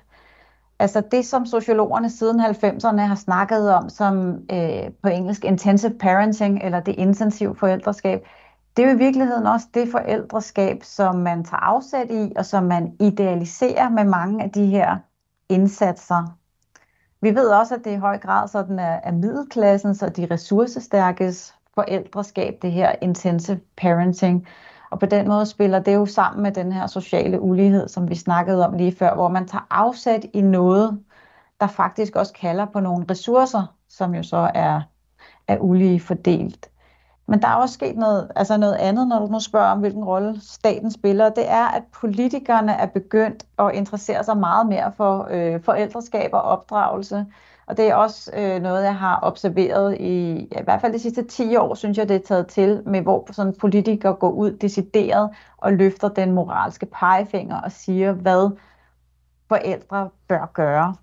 Altså 0.79 1.03
det, 1.11 1.27
som 1.27 1.47
sociologerne 1.47 2.11
siden 2.11 2.41
90'erne 2.41 3.01
har 3.01 3.15
snakket 3.15 3.75
om 3.75 3.89
som 3.89 4.39
øh, 4.53 4.91
på 5.03 5.09
engelsk 5.09 5.45
intensive 5.45 5.99
parenting, 5.99 6.63
eller 6.63 6.81
det 6.81 6.95
intensive 6.99 7.57
forældreskab, 7.57 8.27
det 8.77 8.85
er 8.85 8.89
jo 8.89 8.95
i 8.95 8.99
virkeligheden 8.99 9.47
også 9.47 9.67
det 9.75 9.89
forældreskab, 9.91 10.83
som 10.83 11.15
man 11.15 11.45
tager 11.45 11.61
afsæt 11.61 12.11
i, 12.11 12.33
og 12.37 12.47
som 12.47 12.65
man 12.65 12.97
idealiserer 13.01 13.89
med 13.89 14.05
mange 14.05 14.45
af 14.45 14.51
de 14.51 14.67
her 14.67 14.97
indsatser. 15.49 16.37
Vi 17.21 17.35
ved 17.35 17.49
også, 17.49 17.75
at 17.75 17.85
det 17.85 17.91
i 17.91 17.97
høj 17.97 18.19
grad 18.19 18.49
sådan 18.49 18.79
er, 18.79 19.01
er 19.03 19.13
middelklassen, 19.13 19.95
så 19.95 20.09
de 20.09 20.29
ressourcestærkes 20.31 21.55
forældreskab, 21.75 22.59
det 22.63 22.73
her 22.73 22.95
intensive 23.03 23.61
parenting. 23.77 24.49
Og 24.91 24.99
på 25.01 25.07
den 25.07 25.29
måde 25.29 25.47
spiller 25.47 25.79
det 25.79 25.95
jo 25.95 26.07
sammen 26.07 26.43
med 26.43 26.53
den 26.53 26.73
her 26.73 26.87
sociale 26.87 27.41
ulighed, 27.41 27.89
som 27.89 28.11
vi 28.11 28.15
snakkede 28.15 28.67
om 28.67 28.75
lige 28.77 28.97
før, 28.97 29.15
hvor 29.15 29.29
man 29.29 29.49
tager 29.49 29.67
afsæt 29.71 30.25
i 30.33 30.41
noget, 30.41 31.01
der 31.61 31.67
faktisk 31.67 32.17
også 32.17 32.33
kalder 32.33 32.67
på 32.67 32.81
nogle 32.81 33.07
ressourcer, 33.11 33.75
som 33.89 34.15
jo 34.15 34.23
så 34.23 34.51
er, 34.55 34.81
er 35.49 35.59
ulige 35.59 36.01
fordelt. 36.01 36.71
Men 37.29 37.43
der 37.43 37.49
er 37.49 37.55
også 37.55 37.75
sket 37.75 37.97
noget, 37.97 38.31
altså 38.37 38.57
noget 38.57 38.75
andet, 38.75 39.09
når 39.09 39.19
du 39.19 39.27
nu 39.27 39.41
spørger 39.41 39.71
om, 39.71 39.81
hvilken 39.81 40.05
rolle 40.05 40.41
staten 40.41 40.91
spiller. 40.91 41.29
Det 41.29 41.51
er, 41.51 41.65
at 41.65 41.83
politikerne 42.01 42.73
er 42.73 42.87
begyndt 42.87 43.47
at 43.59 43.71
interessere 43.75 44.25
sig 44.25 44.37
meget 44.37 44.67
mere 44.67 44.93
for 44.97 45.29
øh, 45.31 45.63
forældreskab 45.63 46.31
og 46.33 46.43
opdragelse. 46.43 47.27
Og 47.67 47.77
det 47.77 47.91
er 47.91 47.95
også 47.95 48.31
øh, 48.37 48.63
noget, 48.63 48.85
jeg 48.85 48.97
har 48.97 49.19
observeret 49.23 50.01
i, 50.01 50.49
ja, 50.53 50.61
i 50.61 50.65
hvert 50.65 50.81
fald 50.81 50.93
de 50.93 50.99
sidste 50.99 51.25
10 51.25 51.57
år, 51.57 51.75
synes 51.75 51.99
jeg, 51.99 52.09
det 52.09 52.17
er 52.17 52.27
taget 52.27 52.47
til, 52.47 52.83
med 52.87 53.01
hvor 53.01 53.29
sådan 53.33 53.55
politikere 53.61 54.15
går 54.15 54.31
ud 54.31 54.53
decideret 54.53 55.31
og 55.57 55.73
løfter 55.73 56.09
den 56.09 56.33
moralske 56.33 56.87
pegefinger 56.87 57.61
og 57.61 57.73
siger, 57.73 58.13
hvad 58.13 58.57
forældre 59.49 60.11
bør 60.29 60.51
gøre. 60.55 60.95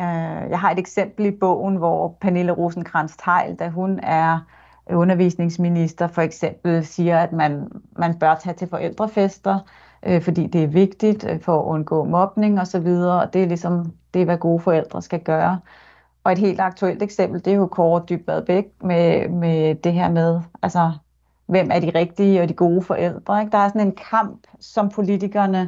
Øh, 0.00 0.50
jeg 0.50 0.60
har 0.60 0.70
et 0.70 0.78
eksempel 0.78 1.26
i 1.26 1.30
bogen, 1.30 1.76
hvor 1.76 2.16
Pernille 2.20 2.52
rosenkrantz 2.52 3.16
teil 3.16 3.54
da 3.54 3.68
hun 3.68 4.00
er 4.02 4.38
undervisningsminister 4.86 6.06
for 6.06 6.22
eksempel 6.22 6.86
siger, 6.86 7.18
at 7.18 7.32
man, 7.32 7.68
man 7.98 8.18
bør 8.18 8.34
tage 8.34 8.54
til 8.54 8.68
forældrefester, 8.68 9.58
øh, 10.02 10.22
fordi 10.22 10.46
det 10.46 10.62
er 10.62 10.68
vigtigt 10.68 11.24
øh, 11.24 11.40
for 11.40 11.60
at 11.60 11.64
undgå 11.64 12.04
mobning 12.04 12.60
osv., 12.60 12.86
og, 12.86 13.18
og 13.18 13.32
det 13.32 13.42
er 13.42 13.46
ligesom 13.46 13.92
det, 14.14 14.20
er, 14.20 14.24
hvad 14.24 14.38
gode 14.38 14.60
forældre 14.60 15.02
skal 15.02 15.20
gøre. 15.20 15.60
Og 16.24 16.32
et 16.32 16.38
helt 16.38 16.60
aktuelt 16.60 17.02
eksempel, 17.02 17.44
det 17.44 17.52
er 17.52 17.56
jo 17.56 17.66
Kåre 17.66 18.04
Dybvad 18.08 18.42
Bæk 18.42 18.64
med, 18.82 19.28
med 19.28 19.74
det 19.74 19.92
her 19.92 20.10
med, 20.10 20.40
altså, 20.62 20.92
hvem 21.46 21.68
er 21.72 21.80
de 21.80 21.90
rigtige 21.94 22.42
og 22.42 22.48
de 22.48 22.54
gode 22.54 22.82
forældre. 22.82 23.40
Ikke? 23.40 23.52
Der 23.52 23.58
er 23.58 23.68
sådan 23.68 23.86
en 23.86 23.96
kamp, 24.10 24.46
som 24.60 24.88
politikerne 24.88 25.60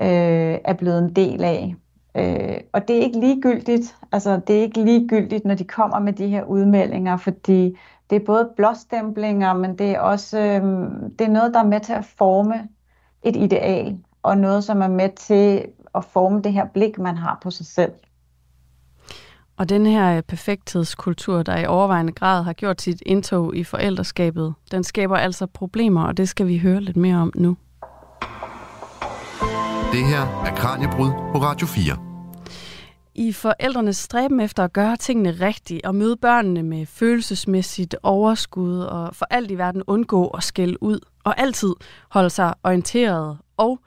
øh, 0.00 0.58
er 0.64 0.72
blevet 0.78 0.98
en 0.98 1.16
del 1.16 1.44
af. 1.44 1.74
Øh, 2.14 2.60
og 2.72 2.88
det 2.88 2.96
er 2.96 3.00
ikke 3.00 3.20
ligegyldigt, 3.20 3.96
altså 4.12 4.40
det 4.46 4.58
er 4.58 4.62
ikke 4.62 4.84
ligegyldigt, 4.84 5.44
når 5.44 5.54
de 5.54 5.64
kommer 5.64 5.98
med 5.98 6.12
de 6.12 6.28
her 6.28 6.44
udmeldinger, 6.44 7.16
fordi 7.16 7.78
det 8.10 8.16
er 8.16 8.26
både 8.26 8.50
blåstemplinger, 8.56 9.52
men 9.52 9.78
det 9.78 9.90
er 9.90 10.00
også 10.00 10.38
øh, 10.38 10.62
det 11.18 11.26
er 11.26 11.30
noget, 11.30 11.54
der 11.54 11.60
er 11.60 11.64
med 11.64 11.80
til 11.80 11.92
at 11.92 12.04
forme 12.04 12.68
et 13.22 13.36
ideal, 13.36 13.98
og 14.22 14.38
noget, 14.38 14.64
som 14.64 14.82
er 14.82 14.88
med 14.88 15.08
til 15.16 15.64
at 15.94 16.04
forme 16.04 16.42
det 16.42 16.52
her 16.52 16.66
blik, 16.66 16.98
man 16.98 17.16
har 17.16 17.38
på 17.42 17.50
sig 17.50 17.66
selv. 17.66 17.92
Og 19.60 19.68
den 19.68 19.86
her 19.86 20.16
øh, 20.16 20.22
perfekthedskultur, 20.22 21.42
der 21.42 21.56
i 21.56 21.66
overvejende 21.66 22.12
grad 22.12 22.42
har 22.42 22.52
gjort 22.52 22.82
sit 22.82 23.02
indtog 23.06 23.56
i 23.56 23.64
forældreskabet, 23.64 24.54
den 24.70 24.84
skaber 24.84 25.16
altså 25.16 25.46
problemer, 25.46 26.04
og 26.04 26.16
det 26.16 26.28
skal 26.28 26.46
vi 26.46 26.58
høre 26.58 26.80
lidt 26.80 26.96
mere 26.96 27.16
om 27.16 27.32
nu. 27.34 27.56
Det 29.92 30.04
her 30.04 30.42
er 30.46 30.54
Kranjebrud 30.56 31.10
på 31.32 31.38
Radio 31.38 31.66
4. 31.66 31.96
I 33.14 33.32
forældrenes 33.32 33.96
stræben 33.96 34.40
efter 34.40 34.64
at 34.64 34.72
gøre 34.72 34.96
tingene 34.96 35.30
rigtigt 35.30 35.86
og 35.86 35.94
møde 35.94 36.16
børnene 36.16 36.62
med 36.62 36.86
følelsesmæssigt 36.86 37.96
overskud 38.02 38.80
og 38.80 39.16
for 39.16 39.26
alt 39.30 39.50
i 39.50 39.58
verden 39.58 39.82
undgå 39.86 40.26
at 40.26 40.42
skælde 40.42 40.82
ud 40.82 41.00
og 41.24 41.40
altid 41.40 41.72
holde 42.10 42.30
sig 42.30 42.54
orienteret 42.64 43.38
og 43.56 43.80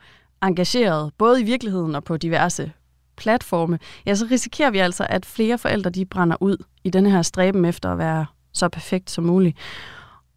engageret, 0.43 1.11
både 1.17 1.41
i 1.41 1.43
virkeligheden 1.43 1.95
og 1.95 2.03
på 2.03 2.17
diverse 2.17 2.71
platforme, 3.15 3.79
ja, 4.05 4.15
så 4.15 4.27
risikerer 4.31 4.71
vi 4.71 4.77
altså, 4.77 5.07
at 5.09 5.25
flere 5.25 5.57
forældre 5.57 5.89
de 5.89 6.05
brænder 6.05 6.37
ud 6.41 6.57
i 6.83 6.89
denne 6.89 7.11
her 7.11 7.21
stræben 7.21 7.65
efter 7.65 7.91
at 7.91 7.97
være 7.97 8.25
så 8.53 8.69
perfekt 8.69 9.11
som 9.11 9.23
muligt. 9.23 9.57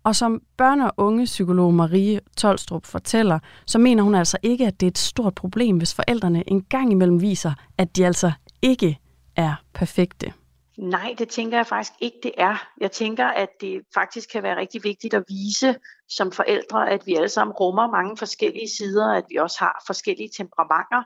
Og 0.05 0.17
som 0.17 0.43
børne- 0.63 0.85
og 0.85 0.95
unge 0.97 1.25
psykolog 1.25 1.75
Marie 1.75 2.21
Tolstrup 2.37 2.87
fortæller, 2.87 3.39
så 3.67 3.79
mener 3.79 4.03
hun 4.03 4.15
altså 4.15 4.39
ikke, 4.43 4.67
at 4.67 4.81
det 4.81 4.87
er 4.87 4.91
et 4.91 4.99
stort 4.99 5.35
problem, 5.35 5.77
hvis 5.77 5.95
forældrene 5.95 6.51
en 6.51 6.63
gang 6.63 6.93
imellem 6.93 7.21
viser, 7.21 7.53
at 7.79 7.97
de 7.97 8.07
altså 8.07 8.33
ikke 8.63 8.99
er 9.37 9.55
perfekte. 9.75 10.33
Nej, 10.79 11.15
det 11.19 11.29
tænker 11.29 11.57
jeg 11.57 11.67
faktisk 11.67 11.93
ikke, 12.01 12.17
det 12.23 12.33
er. 12.39 12.69
Jeg 12.81 12.93
tænker, 12.93 13.27
at 13.27 13.49
det 13.61 13.81
faktisk 13.95 14.29
kan 14.33 14.43
være 14.43 14.57
rigtig 14.57 14.85
vigtigt 14.85 15.15
at 15.15 15.25
vise 15.29 15.77
som 16.09 16.33
forældre, 16.33 16.91
at 16.91 17.07
vi 17.07 17.15
alle 17.15 17.29
sammen 17.29 17.55
rummer 17.55 17.91
mange 17.91 18.17
forskellige 18.17 18.69
sider, 18.69 19.13
at 19.13 19.25
vi 19.29 19.37
også 19.37 19.57
har 19.59 19.83
forskellige 19.87 20.31
temperamenter, 20.37 21.03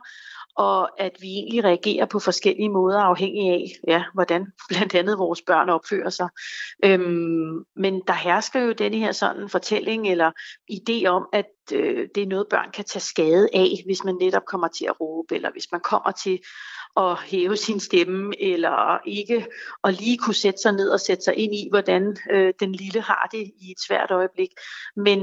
og 0.55 1.01
at 1.01 1.11
vi 1.21 1.27
egentlig 1.27 1.63
reagerer 1.63 2.05
på 2.05 2.19
forskellige 2.19 2.69
måder 2.69 2.99
afhængig 2.99 3.49
af, 3.49 3.65
ja, 3.87 4.03
hvordan 4.13 4.45
blandt 4.69 4.95
andet 4.95 5.19
vores 5.19 5.41
børn 5.41 5.69
opfører 5.69 6.09
sig. 6.09 6.29
Øhm, 6.85 7.63
men 7.75 8.01
der 8.07 8.13
hersker 8.13 8.59
jo 8.59 8.71
denne 8.71 8.97
her 8.97 9.11
sådan 9.11 9.49
fortælling 9.49 10.07
eller 10.07 10.31
idé 10.71 11.05
om, 11.05 11.27
at 11.33 11.45
øh, 11.73 12.07
det 12.15 12.23
er 12.23 12.27
noget, 12.27 12.47
børn 12.49 12.71
kan 12.71 12.85
tage 12.85 13.01
skade 13.01 13.49
af, 13.53 13.69
hvis 13.85 14.03
man 14.03 14.15
netop 14.15 14.45
kommer 14.45 14.67
til 14.67 14.85
at 14.85 15.01
råbe, 15.01 15.35
eller 15.35 15.51
hvis 15.51 15.67
man 15.71 15.81
kommer 15.81 16.11
til 16.11 16.39
at 16.97 17.17
hæve 17.17 17.57
sin 17.57 17.79
stemme, 17.79 18.41
eller 18.41 18.99
ikke 19.05 19.47
at 19.83 19.93
lige 19.93 20.17
kunne 20.17 20.33
sætte 20.33 20.61
sig 20.61 20.71
ned 20.71 20.89
og 20.89 20.99
sætte 20.99 21.23
sig 21.23 21.35
ind 21.35 21.55
i, 21.55 21.67
hvordan 21.69 22.17
øh, 22.31 22.53
den 22.59 22.71
lille 22.75 23.01
har 23.01 23.29
det 23.31 23.51
i 23.61 23.71
et 23.71 23.79
svært 23.87 24.11
øjeblik. 24.11 24.49
Men 24.95 25.19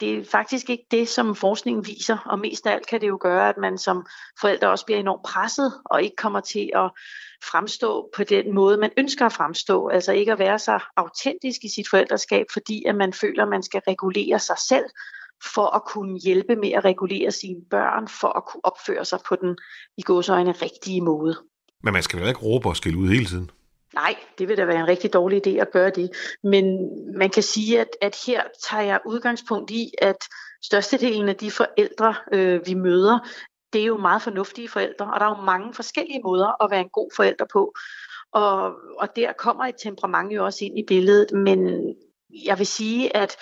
det 0.00 0.18
er 0.18 0.24
faktisk 0.24 0.70
ikke 0.70 0.86
det, 0.90 1.08
som 1.08 1.34
forskningen 1.34 1.86
viser, 1.86 2.18
og 2.26 2.38
mest 2.38 2.66
af 2.66 2.72
alt 2.72 2.86
kan 2.86 3.00
det 3.00 3.08
jo 3.08 3.18
gøre, 3.20 3.48
at 3.48 3.56
man 3.56 3.78
som 3.78 4.06
forældre 4.40 4.70
også 4.70 4.86
bliver 4.86 5.00
enormt 5.00 5.22
presset, 5.22 5.72
og 5.84 6.02
ikke 6.02 6.16
kommer 6.16 6.40
til 6.40 6.70
at 6.74 6.90
fremstå 7.44 8.10
på 8.16 8.24
den 8.24 8.54
måde, 8.54 8.76
man 8.76 8.90
ønsker 8.96 9.26
at 9.26 9.32
fremstå. 9.32 9.88
Altså 9.88 10.12
ikke 10.12 10.32
at 10.32 10.38
være 10.38 10.58
så 10.58 10.78
autentisk 10.96 11.64
i 11.64 11.68
sit 11.68 11.88
forældreskab, 11.90 12.46
fordi 12.52 12.84
at 12.86 12.94
man 12.94 13.12
føler, 13.12 13.42
at 13.42 13.48
man 13.48 13.62
skal 13.62 13.82
regulere 13.88 14.38
sig 14.38 14.58
selv, 14.58 14.84
for 15.54 15.76
at 15.76 15.84
kunne 15.84 16.18
hjælpe 16.18 16.56
med 16.56 16.72
at 16.72 16.84
regulere 16.84 17.30
sine 17.30 17.60
børn, 17.70 18.08
for 18.08 18.28
at 18.28 18.44
kunne 18.44 18.64
opføre 18.64 19.04
sig 19.04 19.18
på 19.28 19.36
den 19.36 19.56
i 19.96 20.02
gåsøjne 20.02 20.52
rigtige 20.52 21.00
måde. 21.00 21.36
Men 21.82 21.92
man 21.92 22.02
skal 22.02 22.20
vel 22.20 22.28
ikke 22.28 22.40
råbe 22.40 22.68
og 22.68 22.76
skille 22.76 22.98
ud 22.98 23.08
hele 23.08 23.26
tiden? 23.26 23.50
Nej, 23.94 24.16
det 24.38 24.48
vil 24.48 24.56
da 24.56 24.64
være 24.64 24.80
en 24.80 24.88
rigtig 24.88 25.12
dårlig 25.12 25.46
idé 25.46 25.50
at 25.50 25.70
gøre 25.72 25.90
det. 25.90 26.10
Men 26.42 26.64
man 27.18 27.30
kan 27.30 27.42
sige, 27.42 27.80
at, 27.80 27.88
at 28.02 28.16
her 28.26 28.42
tager 28.68 28.82
jeg 28.82 29.00
udgangspunkt 29.06 29.70
i, 29.70 29.90
at 29.98 30.16
størstedelen 30.64 31.28
af 31.28 31.36
de 31.36 31.50
forældre, 31.50 32.14
øh, 32.32 32.66
vi 32.66 32.74
møder, 32.74 33.18
det 33.72 33.80
er 33.80 33.86
jo 33.86 33.96
meget 33.96 34.22
fornuftige 34.22 34.68
forældre, 34.68 35.12
og 35.14 35.20
der 35.20 35.26
er 35.26 35.38
jo 35.38 35.44
mange 35.44 35.74
forskellige 35.74 36.22
måder 36.22 36.64
at 36.64 36.70
være 36.70 36.80
en 36.80 36.88
god 36.88 37.10
forælder 37.16 37.44
på. 37.52 37.74
Og, 38.32 38.74
og 38.98 39.16
der 39.16 39.32
kommer 39.32 39.64
et 39.64 39.74
temperament 39.82 40.32
jo 40.32 40.44
også 40.44 40.64
ind 40.64 40.78
i 40.78 40.84
billedet, 40.86 41.32
men 41.32 41.58
jeg 42.44 42.58
vil 42.58 42.66
sige, 42.66 43.16
at 43.16 43.36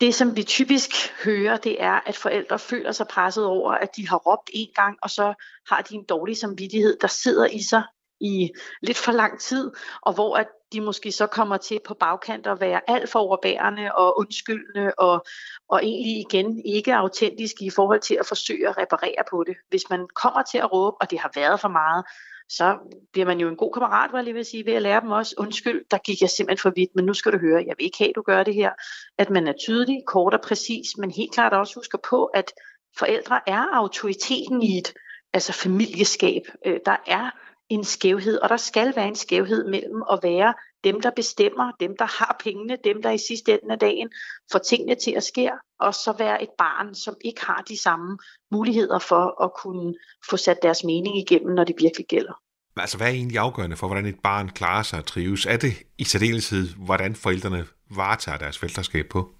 det, 0.00 0.14
som 0.14 0.36
vi 0.36 0.42
typisk 0.42 0.90
hører, 1.24 1.56
det 1.56 1.82
er, 1.82 2.00
at 2.06 2.16
forældre 2.16 2.58
føler 2.58 2.92
sig 2.92 3.08
presset 3.08 3.44
over, 3.44 3.72
at 3.72 3.96
de 3.96 4.08
har 4.08 4.16
råbt 4.16 4.50
en 4.52 4.68
gang, 4.74 4.98
og 5.02 5.10
så 5.10 5.34
har 5.68 5.82
de 5.82 5.94
en 5.94 6.04
dårlig 6.04 6.36
samvittighed, 6.36 6.98
der 7.00 7.08
sidder 7.08 7.46
i 7.46 7.62
sig 7.62 7.82
i 8.20 8.50
lidt 8.82 8.96
for 8.96 9.12
lang 9.12 9.40
tid, 9.40 9.70
og 10.02 10.12
hvor 10.12 10.36
at 10.36 10.46
de 10.72 10.80
måske 10.80 11.12
så 11.12 11.26
kommer 11.26 11.56
til 11.56 11.80
på 11.86 11.94
bagkant 11.94 12.46
at 12.46 12.60
være 12.60 12.80
alt 12.90 13.10
for 13.10 13.18
overbærende 13.18 13.94
og 13.94 14.18
undskyldende 14.18 14.92
og, 14.98 15.24
og 15.68 15.84
egentlig 15.84 16.20
igen 16.30 16.62
ikke 16.66 16.94
autentiske 16.94 17.64
i 17.64 17.70
forhold 17.70 18.00
til 18.00 18.14
at 18.14 18.26
forsøge 18.26 18.68
at 18.68 18.78
reparere 18.78 19.24
på 19.30 19.44
det. 19.46 19.56
Hvis 19.68 19.90
man 19.90 20.08
kommer 20.14 20.42
til 20.42 20.58
at 20.58 20.72
råbe, 20.72 20.96
og 21.00 21.10
det 21.10 21.18
har 21.18 21.30
været 21.34 21.60
for 21.60 21.68
meget, 21.68 22.04
så 22.48 22.78
bliver 23.12 23.26
man 23.26 23.40
jo 23.40 23.48
en 23.48 23.56
god 23.56 23.72
kammerat, 23.72 24.12
var 24.12 24.18
jeg 24.18 24.24
lige 24.24 24.34
vil 24.34 24.44
sige, 24.44 24.66
ved 24.66 24.72
at 24.72 24.82
lære 24.82 25.00
dem 25.00 25.10
også, 25.10 25.34
undskyld, 25.38 25.84
der 25.90 25.98
gik 25.98 26.20
jeg 26.20 26.30
simpelthen 26.30 26.62
for 26.62 26.72
vidt, 26.76 26.90
men 26.94 27.04
nu 27.04 27.14
skal 27.14 27.32
du 27.32 27.38
høre, 27.38 27.64
jeg 27.66 27.74
vil 27.78 27.84
ikke 27.84 27.98
have, 27.98 28.08
at 28.08 28.16
du 28.16 28.22
gør 28.22 28.42
det 28.42 28.54
her. 28.54 28.70
At 29.18 29.30
man 29.30 29.48
er 29.48 29.52
tydelig, 29.66 30.02
kort 30.06 30.34
og 30.34 30.40
præcis, 30.40 30.96
men 30.98 31.10
helt 31.10 31.34
klart 31.34 31.52
også 31.52 31.74
husker 31.74 31.98
på, 31.98 32.24
at 32.24 32.52
forældre 32.98 33.40
er 33.46 33.64
autoriteten 33.72 34.62
i 34.62 34.78
et 34.78 34.94
altså 35.32 35.52
familieskab. 35.52 36.42
Øh, 36.66 36.80
der 36.86 36.96
er 37.06 37.30
en 37.68 37.84
skævhed, 37.84 38.38
og 38.38 38.48
der 38.48 38.56
skal 38.56 38.96
være 38.96 39.08
en 39.08 39.16
skævhed 39.16 39.68
mellem 39.68 40.02
at 40.12 40.18
være 40.22 40.54
dem, 40.86 41.00
der 41.00 41.10
bestemmer, 41.10 41.72
dem, 41.80 41.96
der 41.98 42.08
har 42.18 42.36
pengene, 42.44 42.76
dem, 42.84 43.02
der 43.02 43.10
i 43.10 43.18
sidste 43.18 43.52
ende 43.52 43.72
af 43.72 43.78
dagen 43.78 44.08
får 44.52 44.58
tingene 44.58 44.94
til 44.94 45.12
at 45.16 45.22
ske, 45.22 45.50
og 45.80 45.94
så 45.94 46.14
være 46.18 46.42
et 46.42 46.54
barn, 46.58 46.94
som 46.94 47.14
ikke 47.24 47.46
har 47.46 47.64
de 47.68 47.76
samme 47.78 48.18
muligheder 48.50 48.98
for 48.98 49.44
at 49.44 49.50
kunne 49.62 49.94
få 50.30 50.36
sat 50.36 50.58
deres 50.62 50.84
mening 50.84 51.18
igennem, 51.18 51.54
når 51.54 51.64
det 51.64 51.76
virkelig 51.78 52.06
gælder. 52.06 52.32
Altså, 52.76 52.96
hvad 52.96 53.06
er 53.06 53.10
egentlig 53.10 53.38
afgørende 53.38 53.76
for, 53.76 53.86
hvordan 53.86 54.06
et 54.06 54.20
barn 54.22 54.48
klarer 54.48 54.82
sig 54.82 54.98
og 54.98 55.06
trives? 55.06 55.46
Er 55.46 55.56
det 55.56 55.72
i 55.98 56.04
særdeleshed, 56.04 56.68
hvordan 56.86 57.14
forældrene 57.14 57.66
varetager 57.90 58.38
deres 58.38 58.58
forældreskab 58.58 59.06
på? 59.10 59.36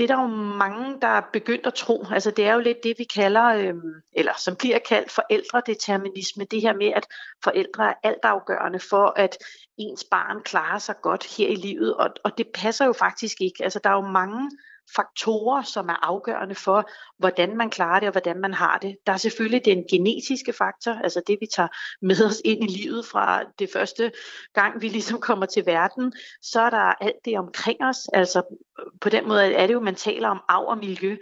det 0.00 0.10
er 0.10 0.16
der 0.16 0.22
jo 0.22 0.28
mange, 0.56 1.00
der 1.02 1.08
er 1.08 1.22
begyndt 1.32 1.66
at 1.66 1.74
tro. 1.74 2.06
Altså 2.10 2.30
det 2.30 2.46
er 2.46 2.54
jo 2.54 2.60
lidt 2.60 2.84
det, 2.84 2.94
vi 2.98 3.04
kalder, 3.04 3.44
øh, 3.44 3.74
eller 4.12 4.32
som 4.38 4.56
bliver 4.56 4.78
kaldt 4.78 5.12
forældredeterminisme. 5.12 6.44
Det 6.44 6.60
her 6.60 6.74
med, 6.74 6.86
at 6.86 7.06
forældre 7.44 7.90
er 7.90 7.94
altafgørende 8.02 8.80
for, 8.90 9.12
at 9.16 9.36
ens 9.80 10.04
barn 10.04 10.42
klarer 10.42 10.78
sig 10.78 10.94
godt 11.02 11.36
her 11.36 11.48
i 11.48 11.54
livet. 11.54 11.96
Og, 11.96 12.10
og 12.24 12.38
det 12.38 12.46
passer 12.54 12.86
jo 12.86 12.92
faktisk 12.92 13.40
ikke. 13.40 13.64
Altså 13.64 13.80
der 13.84 13.90
er 13.90 13.94
jo 13.94 14.08
mange 14.08 14.50
faktorer, 14.96 15.62
som 15.62 15.88
er 15.88 16.06
afgørende 16.06 16.54
for, 16.54 16.90
hvordan 17.18 17.56
man 17.56 17.70
klarer 17.70 18.00
det 18.00 18.08
og 18.08 18.12
hvordan 18.12 18.40
man 18.40 18.54
har 18.54 18.78
det. 18.78 18.96
Der 19.06 19.12
er 19.12 19.16
selvfølgelig 19.16 19.64
den 19.64 19.84
genetiske 19.90 20.52
faktor, 20.52 20.92
altså 20.92 21.22
det 21.26 21.38
vi 21.40 21.46
tager 21.56 21.68
med 22.02 22.26
os 22.26 22.42
ind 22.44 22.64
i 22.64 22.66
livet 22.66 23.06
fra 23.06 23.42
det 23.58 23.70
første 23.72 24.12
gang, 24.54 24.82
vi 24.82 24.88
ligesom 24.88 25.20
kommer 25.20 25.46
til 25.46 25.66
verden. 25.66 26.12
Så 26.42 26.60
er 26.60 26.70
der 26.70 27.04
alt 27.04 27.24
det 27.24 27.38
omkring 27.38 27.84
os, 27.84 28.08
altså 28.12 28.42
på 29.00 29.08
den 29.08 29.28
måde 29.28 29.54
er 29.54 29.66
det 29.66 29.74
jo, 29.74 29.80
man 29.80 29.94
taler 29.94 30.28
om 30.28 30.40
arv 30.48 30.64
og 30.64 30.78
miljø. 30.78 31.16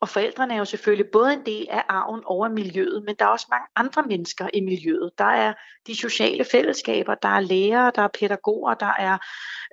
Og 0.00 0.08
forældrene 0.08 0.54
er 0.54 0.58
jo 0.58 0.64
selvfølgelig 0.64 1.06
både 1.12 1.32
en 1.32 1.46
del 1.46 1.66
af 1.70 1.84
arven 1.88 2.20
over 2.24 2.48
miljøet, 2.48 3.02
men 3.06 3.14
der 3.18 3.24
er 3.24 3.28
også 3.28 3.46
mange 3.50 3.66
andre 3.76 4.02
mennesker 4.02 4.48
i 4.54 4.60
miljøet. 4.60 5.10
Der 5.18 5.24
er 5.24 5.54
de 5.86 5.96
sociale 5.96 6.44
fællesskaber, 6.44 7.14
der 7.14 7.28
er 7.28 7.40
lærere, 7.40 7.92
der 7.94 8.02
er 8.02 8.08
pædagoger, 8.20 8.74
der 8.74 8.92
er 8.98 9.18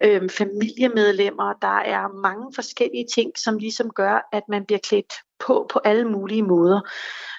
øh, 0.04 0.30
familiemedlemmer, 0.30 1.54
der 1.62 1.78
er 1.78 2.22
mange 2.22 2.54
forskellige 2.56 3.06
ting, 3.14 3.32
som 3.38 3.58
ligesom 3.58 3.90
gør, 3.90 4.30
at 4.32 4.44
man 4.50 4.66
bliver 4.66 4.80
klædt 4.80 5.14
på 5.40 5.70
på 5.74 5.80
alle 5.84 6.06
mulige 6.06 6.44
måder. 6.44 6.82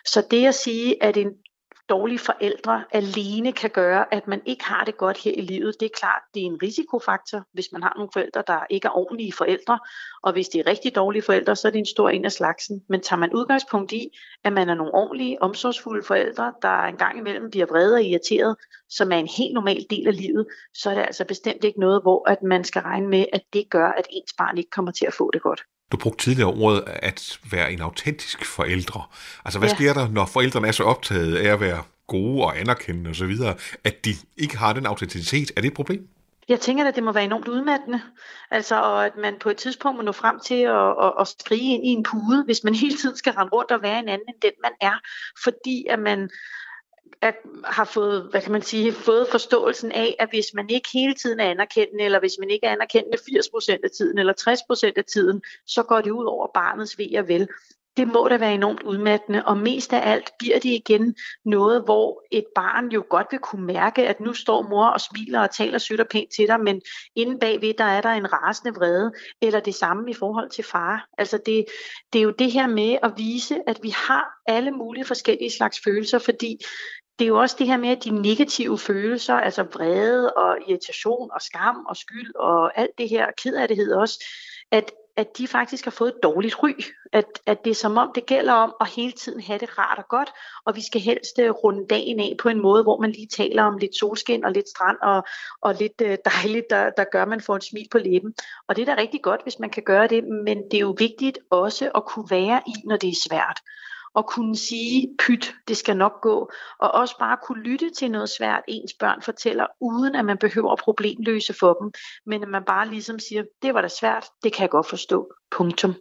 Så 0.05 0.26
det 0.30 0.47
at 0.47 0.55
sige, 0.55 1.03
at 1.03 1.16
en 1.16 1.32
dårlige 1.89 2.18
forældre 2.18 2.84
alene 2.93 3.53
kan 3.53 3.70
gøre, 3.70 4.14
at 4.14 4.28
man 4.28 4.43
ikke 4.47 4.64
har 4.64 4.84
det 4.84 4.97
godt 4.97 5.18
her 5.18 5.32
i 5.32 5.41
livet. 5.41 5.74
Det 5.80 5.86
er 5.86 5.99
klart, 5.99 6.22
det 6.34 6.43
er 6.43 6.47
en 6.47 6.62
risikofaktor, 6.62 7.43
hvis 7.53 7.68
man 7.72 7.82
har 7.82 7.93
nogle 7.97 8.11
forældre, 8.12 8.43
der 8.47 8.66
ikke 8.70 8.86
er 8.86 8.97
ordentlige 8.97 9.32
forældre. 9.32 9.78
Og 10.22 10.32
hvis 10.32 10.49
det 10.49 10.59
er 10.59 10.66
rigtig 10.66 10.95
dårlige 10.95 11.22
forældre, 11.22 11.57
så 11.57 11.68
er 11.68 11.72
det 11.72 11.78
en 11.78 11.86
stor 11.86 12.11
en 12.11 12.24
af 12.24 12.32
slagsen. 12.32 12.82
Men 12.89 13.01
tager 13.01 13.20
man 13.20 13.34
udgangspunkt 13.34 13.93
i, 13.93 14.09
at 14.45 14.53
man 14.53 14.68
er 14.68 14.74
nogle 14.74 14.95
ordentlige, 14.95 15.43
omsorgsfulde 15.43 16.07
forældre, 16.07 16.53
der 16.62 16.82
en 16.82 16.97
gang 16.97 17.18
imellem 17.18 17.51
bliver 17.51 17.66
vrede 17.66 17.95
og 17.95 18.03
irriteret, 18.03 18.57
som 18.89 19.12
er 19.12 19.16
en 19.16 19.28
helt 19.39 19.55
normal 19.55 19.86
del 19.91 20.07
af 20.07 20.16
livet, 20.16 20.47
så 20.74 20.91
er 20.91 20.95
det 20.95 21.03
altså 21.03 21.24
bestemt 21.24 21.64
ikke 21.64 21.80
noget, 21.80 22.03
hvor 22.03 22.30
at 22.30 22.43
man 22.43 22.64
skal 22.64 22.82
regne 22.82 23.09
med, 23.09 23.24
at 23.32 23.43
det 23.53 23.70
gør, 23.70 23.86
at 23.86 24.07
ens 24.11 24.32
barn 24.39 24.59
ikke 24.59 24.70
kommer 24.70 24.93
til 24.93 25.07
at 25.07 25.14
få 25.14 25.30
det 25.30 25.43
godt. 25.43 25.62
Du 25.93 25.97
brugte 25.97 26.24
tidligere 26.24 26.51
ordet 26.51 26.84
at 26.86 27.39
være 27.51 27.72
en 27.72 27.80
autentisk 27.80 28.45
forældre. 28.45 29.03
Altså, 29.45 29.59
hvad 29.59 29.68
ja. 29.68 29.74
sker 29.74 29.93
der, 29.93 30.09
når 30.09 30.26
forældrene 30.26 30.68
er 30.68 30.72
så 30.72 30.84
optaget 30.84 31.36
af 31.36 31.53
at 31.53 31.61
være 31.61 31.82
gode 32.07 32.45
og 32.45 32.61
anerkendende 32.61 33.11
osv., 33.11 33.36
at 33.84 34.05
de 34.05 34.11
ikke 34.36 34.57
har 34.57 34.72
den 34.72 34.86
autenticitet? 34.86 35.53
Er 35.57 35.61
det 35.61 35.68
et 35.68 35.74
problem? 35.74 36.09
Jeg 36.49 36.61
tænker, 36.61 36.84
at 36.84 36.95
det 36.95 37.05
må 37.05 37.12
være 37.12 37.24
enormt 37.24 37.49
udmattende. 37.49 38.01
Altså, 38.51 38.82
og 38.82 39.07
at 39.07 39.16
man 39.16 39.34
på 39.41 39.51
et 39.51 39.57
tidspunkt 39.57 39.97
må 39.97 40.03
nå 40.03 40.12
frem 40.12 40.41
til 40.41 40.62
at, 40.62 40.95
at, 41.03 41.12
at 41.20 41.28
skrige 41.28 41.74
ind 41.74 41.84
i 41.84 41.89
en 41.89 42.03
pude, 42.03 42.45
hvis 42.45 42.64
man 42.64 42.74
hele 42.74 42.97
tiden 42.97 43.16
skal 43.16 43.32
rende 43.32 43.53
rundt 43.53 43.70
og 43.70 43.82
være 43.82 43.99
en 43.99 44.09
anden 44.09 44.28
end 44.28 44.41
den, 44.43 44.53
man 44.62 44.72
er. 44.80 44.95
Fordi 45.45 45.86
at 45.91 45.99
man 45.99 46.30
at 47.20 47.34
har 47.64 47.84
fået, 47.84 48.28
hvad 48.30 48.42
kan 48.42 48.52
man 48.52 48.62
sige, 48.62 48.92
fået 48.92 49.28
forståelsen 49.30 49.92
af, 49.92 50.16
at 50.18 50.28
hvis 50.28 50.46
man 50.54 50.70
ikke 50.70 50.88
hele 50.92 51.14
tiden 51.14 51.40
er 51.40 51.50
anerkendende, 51.50 52.04
eller 52.04 52.20
hvis 52.20 52.36
man 52.38 52.50
ikke 52.50 52.66
er 52.66 52.72
anerkendende 52.72 53.18
80% 53.18 53.78
af 53.84 53.90
tiden, 53.96 54.18
eller 54.18 54.32
60% 54.88 54.92
af 54.96 55.04
tiden, 55.04 55.42
så 55.66 55.82
går 55.82 56.00
det 56.00 56.11
ud 56.11 56.24
over 56.24 56.46
barnets 56.54 56.98
ved 56.98 57.18
og 57.18 57.28
vel. 57.28 57.48
Det 57.97 58.09
må 58.09 58.28
da 58.28 58.36
være 58.36 58.55
enormt 58.55 58.82
udmattende, 58.82 59.45
og 59.45 59.57
mest 59.57 59.93
af 59.93 60.12
alt 60.12 60.30
bliver 60.39 60.59
det 60.59 60.70
igen 60.70 61.14
noget, 61.45 61.82
hvor 61.84 62.22
et 62.30 62.45
barn 62.55 62.89
jo 62.89 63.05
godt 63.11 63.26
vil 63.30 63.41
kunne 63.41 63.66
mærke, 63.66 64.09
at 64.09 64.20
nu 64.20 64.34
står 64.34 64.62
mor 64.62 64.86
og 64.86 65.01
smiler 65.01 65.41
og 65.41 65.51
taler 65.51 65.78
sødt 65.78 66.01
og 66.01 66.09
pænt 66.09 66.30
til 66.36 66.47
dig, 66.47 66.61
men 66.61 66.82
inde 67.16 67.39
bagved, 67.39 67.74
der 67.78 67.84
er 67.84 68.01
der 68.01 68.11
en 68.11 68.32
rasende 68.32 68.74
vrede, 68.74 69.12
eller 69.43 69.61
det 69.61 69.74
samme 69.74 70.11
i 70.11 70.14
forhold 70.14 70.51
til 70.51 70.64
far. 70.64 71.09
Altså 71.18 71.39
det, 71.47 71.64
det 72.12 72.18
er 72.18 72.22
jo 72.22 72.30
det 72.30 72.53
her 72.53 72.66
med 72.66 72.99
at 73.03 73.12
vise, 73.16 73.59
at 73.66 73.78
vi 73.82 73.91
har 73.91 74.26
alle 74.47 74.70
mulige 74.70 75.05
forskellige 75.05 75.51
slags 75.51 75.80
følelser, 75.84 76.18
fordi 76.18 76.59
det 77.18 77.24
er 77.24 77.28
jo 77.28 77.41
også 77.41 77.57
det 77.59 77.66
her 77.66 77.76
med, 77.76 77.89
at 77.89 78.05
de 78.05 78.11
negative 78.11 78.78
følelser, 78.78 79.34
altså 79.34 79.62
vrede 79.62 80.32
og 80.32 80.59
irritation 80.68 81.30
og 81.32 81.41
skam 81.43 81.76
og 81.89 81.97
skyld 81.97 82.34
og 82.34 82.78
alt 82.78 82.99
det 82.99 83.09
her, 83.09 83.26
kedattighed 83.43 83.93
også, 83.93 84.24
at, 84.70 84.91
at 85.18 85.38
de 85.38 85.48
faktisk 85.48 85.84
har 85.84 85.90
fået 85.90 86.08
et 86.08 86.22
dårligt 86.22 86.62
ry. 86.62 86.70
At, 87.12 87.24
at 87.46 87.64
det 87.64 87.70
er 87.70 87.74
som 87.74 87.96
om, 87.96 88.10
det 88.14 88.26
gælder 88.26 88.52
om 88.52 88.74
at 88.80 88.88
hele 88.88 89.12
tiden 89.12 89.40
have 89.40 89.58
det 89.58 89.78
rart 89.78 89.98
og 89.98 90.08
godt, 90.08 90.30
og 90.64 90.76
vi 90.76 90.82
skal 90.82 91.00
helst 91.00 91.38
øh, 91.38 91.50
runde 91.50 91.86
dagen 91.86 92.20
af 92.20 92.36
på 92.42 92.48
en 92.48 92.62
måde, 92.62 92.82
hvor 92.82 93.00
man 93.00 93.12
lige 93.12 93.26
taler 93.26 93.62
om 93.62 93.78
lidt 93.78 93.96
solskin 93.96 94.44
og 94.44 94.52
lidt 94.52 94.68
strand 94.68 94.96
og, 95.02 95.22
og 95.60 95.74
lidt 95.74 96.00
øh, 96.02 96.18
dejligt, 96.24 96.70
der, 96.70 96.90
der 96.90 97.04
gør, 97.12 97.22
at 97.22 97.28
man 97.28 97.40
får 97.40 97.56
et 97.56 97.64
smil 97.64 97.88
på 97.90 97.98
læben. 97.98 98.34
Og 98.68 98.76
det 98.76 98.88
er 98.88 98.94
da 98.94 99.00
rigtig 99.00 99.22
godt, 99.22 99.42
hvis 99.42 99.58
man 99.58 99.70
kan 99.70 99.82
gøre 99.82 100.06
det, 100.06 100.24
men 100.24 100.58
det 100.70 100.74
er 100.74 100.80
jo 100.80 100.94
vigtigt 100.98 101.38
også 101.50 101.90
at 101.94 102.04
kunne 102.04 102.30
være 102.30 102.60
i, 102.66 102.72
når 102.84 102.96
det 102.96 103.08
er 103.08 103.28
svært 103.28 103.60
og 104.18 104.26
kunne 104.26 104.56
sige, 104.56 105.08
pyt, 105.18 105.54
det 105.68 105.76
skal 105.76 105.96
nok 105.96 106.20
gå, 106.22 106.50
og 106.80 106.90
også 106.90 107.14
bare 107.18 107.36
kunne 107.46 107.62
lytte 107.62 107.90
til 107.98 108.10
noget 108.10 108.30
svært, 108.30 108.62
ens 108.68 108.94
børn 109.00 109.22
fortæller, 109.22 109.66
uden 109.80 110.14
at 110.14 110.24
man 110.24 110.38
behøver 110.38 110.72
at 110.72 110.78
problemløse 110.78 111.54
for 111.60 111.72
dem, 111.72 111.90
men 112.26 112.42
at 112.42 112.48
man 112.48 112.62
bare 112.66 112.88
ligesom 112.90 113.18
siger, 113.18 113.42
det 113.62 113.74
var 113.74 113.80
da 113.80 113.88
svært, 113.88 114.26
det 114.42 114.52
kan 114.52 114.62
jeg 114.62 114.70
godt 114.70 114.88
forstå, 114.88 115.32
punktum. 115.50 115.94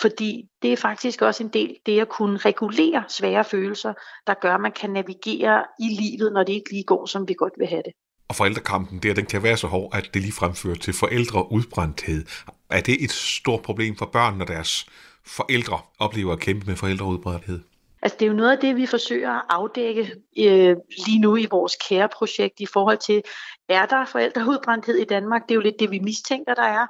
Fordi 0.00 0.42
det 0.62 0.72
er 0.72 0.76
faktisk 0.76 1.22
også 1.22 1.42
en 1.42 1.48
del 1.48 1.76
det 1.86 2.00
at 2.00 2.08
kunne 2.08 2.36
regulere 2.36 3.04
svære 3.08 3.44
følelser, 3.44 3.94
der 4.26 4.34
gør, 4.34 4.54
at 4.54 4.60
man 4.60 4.72
kan 4.72 4.90
navigere 4.90 5.64
i 5.80 5.88
livet, 6.00 6.32
når 6.32 6.42
det 6.42 6.52
ikke 6.52 6.70
lige 6.70 6.84
går, 6.84 7.06
som 7.06 7.28
vi 7.28 7.34
godt 7.34 7.52
vil 7.58 7.66
have 7.66 7.82
det. 7.84 7.92
Og 8.28 8.34
forældrekampen 8.34 8.98
der, 8.98 9.14
den 9.14 9.26
kan 9.26 9.42
være 9.42 9.56
så 9.56 9.66
hård, 9.66 9.94
at 9.94 10.10
det 10.14 10.22
lige 10.22 10.32
fremfører 10.32 10.76
til 10.76 10.94
forældreudbrændthed. 10.94 12.24
Er 12.70 12.80
det 12.80 13.04
et 13.04 13.10
stort 13.10 13.62
problem 13.62 13.96
for 13.96 14.06
børn, 14.06 14.38
når 14.38 14.44
deres 14.44 14.86
forældre 15.26 15.80
oplever 15.98 16.32
at 16.32 16.40
kæmpe 16.40 16.66
med 16.66 16.76
forældreudbrændthed? 16.76 17.60
Altså 18.04 18.16
det 18.18 18.26
er 18.26 18.30
jo 18.30 18.36
noget 18.36 18.50
af 18.50 18.58
det, 18.58 18.76
vi 18.76 18.86
forsøger 18.86 19.30
at 19.30 19.44
afdække 19.48 20.12
øh, 20.38 20.76
lige 21.06 21.20
nu 21.20 21.36
i 21.36 21.46
vores 21.50 21.76
kæreprojekt 21.88 22.60
i 22.60 22.66
forhold 22.66 22.98
til, 22.98 23.22
er 23.68 23.86
der 23.86 24.04
forældreudbrændthed 24.04 24.96
i 24.96 25.04
Danmark? 25.04 25.42
Det 25.42 25.50
er 25.50 25.54
jo 25.54 25.60
lidt 25.60 25.80
det, 25.80 25.90
vi 25.90 25.98
mistænker, 25.98 26.54
der 26.54 26.62
er. 26.62 26.86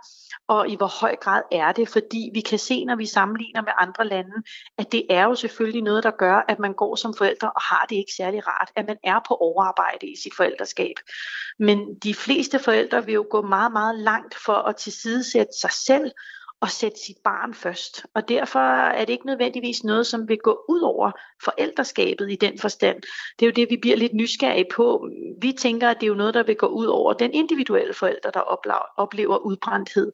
Og 0.48 0.68
i 0.68 0.76
hvor 0.76 1.00
høj 1.00 1.16
grad 1.16 1.42
er 1.52 1.72
det? 1.72 1.88
Fordi 1.88 2.30
vi 2.34 2.40
kan 2.40 2.58
se, 2.58 2.84
når 2.84 2.96
vi 2.96 3.06
sammenligner 3.06 3.62
med 3.62 3.72
andre 3.78 4.06
lande, 4.06 4.42
at 4.78 4.92
det 4.92 5.06
er 5.10 5.24
jo 5.24 5.34
selvfølgelig 5.34 5.82
noget, 5.82 6.04
der 6.04 6.10
gør, 6.10 6.44
at 6.48 6.58
man 6.58 6.72
går 6.72 6.96
som 6.96 7.14
forældre 7.18 7.50
og 7.50 7.62
har 7.62 7.86
det 7.88 7.96
ikke 7.96 8.12
særlig 8.16 8.46
rart, 8.46 8.70
at 8.76 8.86
man 8.86 8.96
er 9.04 9.20
på 9.28 9.34
overarbejde 9.34 10.06
i 10.06 10.16
sit 10.22 10.34
forældreskab. 10.36 10.96
Men 11.58 11.94
de 12.02 12.14
fleste 12.14 12.58
forældre 12.58 13.04
vil 13.04 13.14
jo 13.14 13.26
gå 13.30 13.42
meget, 13.42 13.72
meget 13.72 13.98
langt 13.98 14.34
for 14.44 14.52
at 14.52 14.76
tilsidesætte 14.76 15.52
sig 15.60 15.70
selv 15.72 16.10
at 16.64 16.70
sætte 16.70 16.98
sit 17.06 17.16
barn 17.24 17.54
først. 17.54 18.06
Og 18.14 18.28
derfor 18.28 18.60
er 18.88 19.04
det 19.04 19.12
ikke 19.12 19.26
nødvendigvis 19.26 19.84
noget, 19.84 20.06
som 20.06 20.28
vil 20.28 20.38
gå 20.38 20.64
ud 20.68 20.80
over 20.80 21.10
forældreskabet 21.44 22.32
i 22.32 22.36
den 22.36 22.58
forstand. 22.58 23.02
Det 23.38 23.46
er 23.46 23.50
jo 23.50 23.52
det, 23.52 23.70
vi 23.70 23.76
bliver 23.76 23.96
lidt 23.96 24.14
nysgerrige 24.14 24.66
på. 24.74 25.08
Vi 25.40 25.52
tænker, 25.52 25.88
at 25.88 25.96
det 26.00 26.06
er 26.06 26.08
jo 26.08 26.14
noget, 26.14 26.34
der 26.34 26.42
vil 26.42 26.56
gå 26.56 26.66
ud 26.66 26.86
over 26.86 27.12
den 27.12 27.32
individuelle 27.32 27.94
forælder, 27.94 28.30
der 28.30 28.40
oplever 28.96 29.36
udbrændthed. 29.36 30.12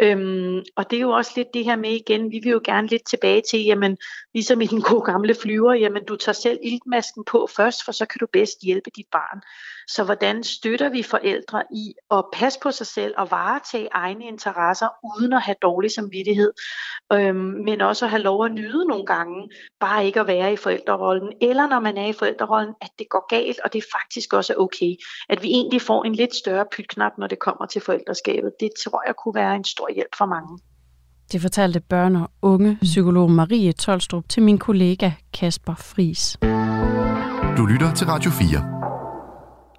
Øhm, 0.00 0.62
og 0.76 0.90
det 0.90 0.96
er 0.96 1.00
jo 1.00 1.10
også 1.10 1.32
lidt 1.36 1.54
det 1.54 1.64
her 1.64 1.76
med 1.76 1.90
igen, 1.90 2.32
vi 2.32 2.40
vil 2.42 2.50
jo 2.50 2.60
gerne 2.64 2.88
lidt 2.88 3.06
tilbage 3.06 3.42
til, 3.50 3.64
jamen, 3.64 3.98
ligesom 4.34 4.60
i 4.60 4.66
den 4.66 4.82
gode 4.82 5.02
gamle 5.02 5.34
flyver, 5.42 5.72
jamen 5.72 6.04
du 6.04 6.16
tager 6.16 6.34
selv 6.34 6.58
iltmasken 6.62 7.24
på 7.24 7.48
først, 7.56 7.84
for 7.84 7.92
så 7.92 8.06
kan 8.06 8.18
du 8.18 8.26
bedst 8.32 8.62
hjælpe 8.62 8.90
dit 8.96 9.06
barn. 9.12 9.40
Så 9.88 10.04
hvordan 10.04 10.44
støtter 10.44 10.88
vi 10.88 11.02
forældre 11.02 11.62
i 11.72 11.94
at 12.10 12.24
passe 12.32 12.58
på 12.62 12.70
sig 12.70 12.86
selv 12.86 13.14
og 13.18 13.30
varetage 13.30 13.88
egne 13.92 14.24
interesser, 14.24 14.88
uden 15.16 15.32
at 15.32 15.42
have 15.42 15.56
dårlig 15.62 15.90
samvittighed, 15.94 16.52
øhm, 17.12 17.36
men 17.36 17.80
også 17.80 18.04
at 18.04 18.10
have 18.10 18.22
lov 18.22 18.44
at 18.44 18.52
nyde 18.52 18.84
nogle 18.88 19.06
gange, 19.06 19.48
bare 19.80 20.06
ikke 20.06 20.20
at 20.20 20.26
være 20.26 20.52
i 20.52 20.56
forældrerollen, 20.56 21.32
eller 21.40 21.68
når 21.68 21.80
man 21.80 21.96
er 21.96 22.06
i 22.06 22.12
forældrerollen, 22.12 22.74
at 22.80 22.90
det 22.98 23.06
går 23.10 23.26
galt, 23.28 23.60
og 23.64 23.72
det 23.72 23.84
faktisk 23.96 24.32
også 24.32 24.52
er 24.52 24.56
okay, 24.56 24.94
at 25.28 25.42
vi 25.42 25.48
egentlig 25.48 25.82
får 25.82 26.04
en 26.04 26.14
lidt 26.14 26.34
større 26.34 26.66
pytknap, 26.76 27.12
når 27.18 27.26
det 27.26 27.38
kommer 27.38 27.66
til 27.66 27.80
forældreskabet. 27.80 28.52
Det 28.60 28.70
tror 28.84 29.02
jeg 29.06 29.14
kunne 29.24 29.34
være 29.34 29.56
en 29.56 29.64
stor 29.64 29.88
hjælp 29.94 30.14
for 30.18 30.26
mange. 30.26 30.58
Det 31.32 31.40
fortalte 31.40 31.80
børn- 31.80 32.16
og 32.16 32.30
unge 32.42 32.78
psykolog 32.82 33.30
Marie 33.30 33.72
Tolstrup 33.72 34.28
til 34.28 34.42
min 34.42 34.58
kollega 34.58 35.10
Kasper 35.34 35.74
Fris. 35.74 36.36
Du 37.56 37.66
lytter 37.66 37.94
til 37.94 38.06
Radio 38.06 38.30
4. 38.30 38.81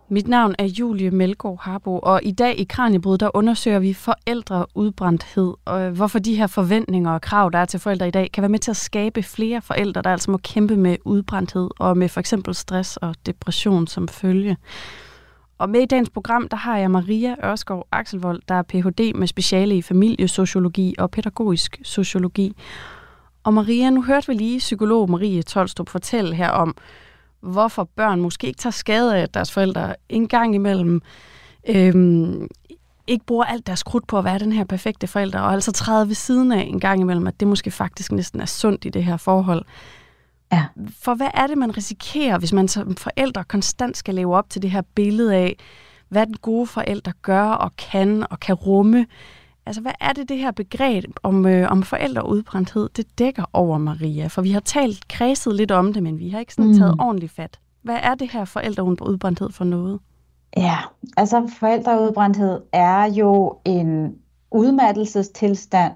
Mit 0.10 0.28
navn 0.28 0.56
er 0.60 0.66
Julie 0.66 1.12
Melgaard 1.12 1.60
Harbo, 1.62 2.00
og 2.00 2.20
i 2.24 2.32
dag 2.32 2.60
i 2.60 2.64
Kranjebrud, 2.64 3.18
der 3.18 3.30
undersøger 3.34 3.80
vi 3.80 3.94
forældreudbrændthed, 3.94 5.54
og 5.66 5.82
øh, 5.82 5.96
hvorfor 5.96 6.20
de 6.20 6.36
her 6.36 6.48
forventninger 6.48 7.12
og 7.12 7.22
krav, 7.22 7.50
der 7.54 7.60
er 7.60 7.66
til 7.66 7.80
forældre 7.80 8.08
i 8.08 8.12
dag, 8.12 8.30
kan 8.34 8.42
være 8.42 8.50
med 8.50 8.60
til 8.60 8.72
at 8.72 8.78
skabe 8.78 9.24
flere 9.24 9.62
forældre, 9.62 10.02
der 10.02 10.10
altså 10.10 10.32
må 10.32 10.38
kæmpe 10.38 10.78
med 10.78 10.98
udbrændthed 11.06 11.70
og 11.80 11.98
med 11.98 12.10
for 12.10 12.20
eksempel 12.20 12.56
stress 12.56 12.98
og 12.98 13.16
depression 13.26 13.88
som 13.88 14.08
følge. 14.08 14.58
Og 15.58 15.70
med 15.70 15.82
i 15.82 15.86
dagens 15.86 16.10
program, 16.10 16.48
der 16.48 16.58
har 16.58 16.78
jeg 16.78 16.92
Maria 16.92 17.36
Ørskov 17.46 17.88
Axelvold, 17.92 18.42
der 18.48 18.56
er 18.56 18.62
Ph.D. 18.62 19.12
med 19.16 19.28
speciale 19.28 19.78
i 19.78 19.82
familiesociologi 19.82 20.96
og 20.98 21.12
pædagogisk 21.12 21.80
sociologi. 21.84 22.56
Og 23.44 23.54
Maria, 23.54 23.90
nu 23.90 24.04
hørte 24.04 24.28
vi 24.28 24.34
lige 24.34 24.60
psykolog 24.60 25.10
Marie 25.10 25.42
Tolstrup 25.42 25.90
fortælle 25.90 26.36
her 26.36 26.50
om, 26.50 26.76
hvorfor 27.44 27.90
børn 27.96 28.22
måske 28.22 28.48
ikke 28.48 28.58
tager 28.58 28.72
skade 28.72 29.18
af, 29.18 29.22
at 29.22 29.34
deres 29.34 29.52
forældre 29.52 29.96
en 30.10 30.28
gang 30.28 30.56
imellem 30.56 31.02
øhm, 31.70 32.48
ikke 33.08 33.26
bruger 33.26 33.46
alt 33.46 33.68
deres 33.68 33.84
krudt 33.84 34.08
på 34.08 34.18
at 34.18 34.24
være 34.24 34.40
den 34.40 34.52
her 34.52 34.64
perfekte 34.64 35.08
forælder, 35.08 35.40
og 35.40 35.54
altså 35.54 35.72
træder 35.72 36.06
ved 36.06 36.16
siden 36.16 36.52
af 36.52 36.62
en 36.62 36.80
gang 36.80 37.02
imellem, 37.02 37.28
at 37.28 37.40
det 37.40 37.48
måske 37.48 37.72
faktisk 37.72 38.12
næsten 38.12 38.42
er 38.42 38.46
sundt 38.46 38.86
i 38.86 38.90
det 38.90 39.04
her 39.04 39.18
forhold. 39.18 39.66
Ja. 40.52 40.66
For 41.02 41.16
hvad 41.16 41.30
er 41.34 41.48
det, 41.48 41.58
man 41.58 41.78
risikerer, 41.78 42.38
hvis 42.38 42.54
man 42.54 42.68
som 42.68 42.96
forældre 42.96 43.44
konstant 43.44 43.98
skal 43.98 44.16
leve 44.16 44.36
op 44.36 44.50
til 44.50 44.62
det 44.62 44.72
her 44.72 44.82
billede 44.96 45.36
af, 45.36 45.56
hvad 46.10 46.26
den 46.26 46.38
gode 46.42 46.68
forældre 46.68 47.14
gør 47.22 47.44
og 47.44 47.76
kan 47.76 48.26
og 48.30 48.40
kan 48.40 48.56
rumme? 48.56 49.06
Altså, 49.66 49.82
hvad 49.82 49.92
er 50.00 50.14
det, 50.14 50.30
det 50.30 50.38
her 50.38 50.52
begreb 50.52 51.06
om, 51.24 51.46
øh, 51.46 51.72
om 51.72 51.84
forældreudbrændthed, 51.84 52.90
det 52.96 53.20
dækker 53.20 53.44
over, 53.54 53.78
Maria? 53.78 54.28
For 54.28 54.42
vi 54.42 54.52
har 54.52 54.60
talt, 54.60 55.08
kredset 55.08 55.56
lidt 55.56 55.72
om 55.72 55.94
det, 55.94 56.04
men 56.04 56.20
vi 56.20 56.30
har 56.30 56.40
ikke 56.40 56.54
sådan 56.54 56.72
mm. 56.72 56.78
taget 56.78 56.96
ordentligt 57.00 57.32
fat. 57.32 57.60
Hvad 57.82 58.00
er 58.04 58.16
det 58.16 58.32
her 58.32 58.46
forældreudbrændthed 58.46 59.52
for 59.52 59.64
noget? 59.64 60.00
Ja, 60.58 60.78
altså 61.18 61.52
forældreudbrændthed 61.60 62.62
er 62.72 63.06
jo 63.06 63.58
en 63.66 64.16
udmattelsestilstand, 64.52 65.94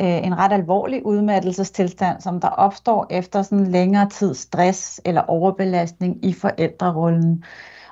øh, 0.00 0.26
en 0.26 0.38
ret 0.38 0.52
alvorlig 0.52 1.06
udmattelsestilstand, 1.06 2.20
som 2.20 2.40
der 2.40 2.48
opstår 2.48 3.06
efter 3.10 3.42
sådan 3.42 3.66
længere 3.66 4.08
tid 4.08 4.34
stress 4.34 5.00
eller 5.04 5.20
overbelastning 5.20 6.24
i 6.24 6.32
forældrerollen. 6.32 7.44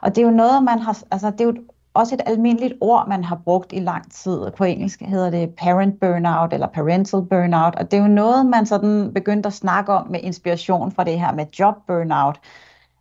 Og 0.03 0.17
det 0.17 0.23
er 0.23 0.27
jo 0.27 0.35
noget, 0.35 0.63
man 0.63 0.79
har, 0.79 1.03
altså 1.11 1.31
det 1.31 1.41
er 1.41 1.45
jo 1.45 1.51
et 1.51 1.61
også 1.97 2.15
et 2.15 2.23
almindeligt 2.27 2.75
ord, 2.81 3.09
man 3.09 3.25
har 3.25 3.41
brugt 3.45 3.73
i 3.73 3.79
lang 3.79 4.13
tid. 4.13 4.51
På 4.57 4.65
engelsk 4.65 5.01
hedder 5.01 5.31
det 5.31 5.55
parent 5.55 6.01
burnout 6.01 6.53
eller 6.53 6.67
parental 6.67 7.23
burnout, 7.23 7.75
og 7.75 7.91
det 7.91 7.97
er 7.97 8.03
jo 8.03 8.09
noget, 8.09 8.47
man 8.47 8.67
sådan 8.67 9.15
begyndte 9.15 9.47
at 9.47 9.53
snakke 9.53 9.93
om 9.93 10.09
med 10.11 10.21
inspiration 10.23 10.93
fra 10.93 11.05
det 11.05 11.21
her 11.21 11.33
med 11.33 11.47
job 11.59 11.75
burnout. 11.87 12.41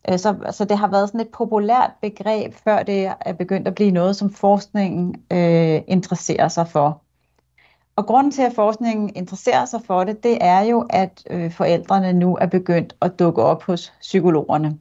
Øh, 0.10 0.20
så, 0.20 0.36
så 0.52 0.66
det 0.66 0.78
har 0.78 0.88
været 0.88 1.10
sådan 1.10 1.22
et 1.22 1.30
populært 1.34 1.92
begreb, 2.02 2.54
før 2.64 2.84
det 2.84 3.12
er 3.22 3.34
begyndt 3.34 3.68
at 3.68 3.76
blive 3.76 3.92
noget, 3.92 4.16
som 4.16 4.34
forskningen 4.34 5.16
øh, 5.32 5.82
interesserer 5.88 6.48
sig 6.48 6.68
for. 6.68 7.02
Og 7.96 8.06
grunden 8.06 8.32
til, 8.32 8.42
at 8.42 8.54
forskningen 8.54 9.12
interesserer 9.16 9.66
sig 9.66 9.82
for 9.86 10.04
det, 10.04 10.24
det 10.24 10.38
er 10.42 10.62
jo, 10.62 10.86
at 10.90 11.24
øh, 11.30 11.52
forældrene 11.52 12.14
nu 12.14 12.38
er 12.42 12.46
begyndt 12.46 12.96
at 13.02 13.20
dukke 13.20 13.44
op 13.44 13.64
hos 13.64 13.94
psykologerne. 14.02 14.80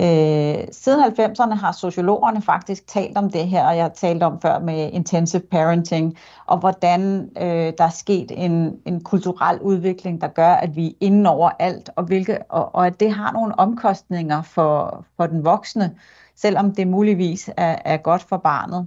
Øh, 0.00 0.68
siden 0.72 1.04
90'erne 1.04 1.54
har 1.54 1.72
sociologerne 1.72 2.42
faktisk 2.42 2.86
talt 2.86 3.18
om 3.18 3.30
det 3.30 3.48
her, 3.48 3.66
og 3.66 3.76
jeg 3.76 3.84
har 3.84 3.88
talt 3.88 4.22
om 4.22 4.40
før 4.40 4.58
med 4.58 4.90
intensive 4.92 5.42
parenting, 5.42 6.16
og 6.46 6.58
hvordan 6.58 7.30
øh, 7.36 7.72
der 7.78 7.84
er 7.84 7.88
sket 7.88 8.32
en, 8.34 8.80
en 8.86 9.04
kulturel 9.04 9.60
udvikling, 9.60 10.20
der 10.20 10.28
gør, 10.28 10.48
at 10.48 10.76
vi 10.76 10.86
er 10.88 10.92
inde 11.00 11.30
over 11.30 11.50
alt, 11.58 11.90
og, 11.96 12.04
hvilke, 12.04 12.42
og, 12.42 12.74
og 12.74 12.86
at 12.86 13.00
det 13.00 13.12
har 13.12 13.32
nogle 13.32 13.58
omkostninger 13.58 14.42
for, 14.42 15.04
for 15.16 15.26
den 15.26 15.44
voksne, 15.44 15.94
selvom 16.36 16.74
det 16.74 16.88
muligvis 16.88 17.50
er, 17.56 17.78
er 17.84 17.96
godt 17.96 18.22
for 18.22 18.36
barnet. 18.36 18.86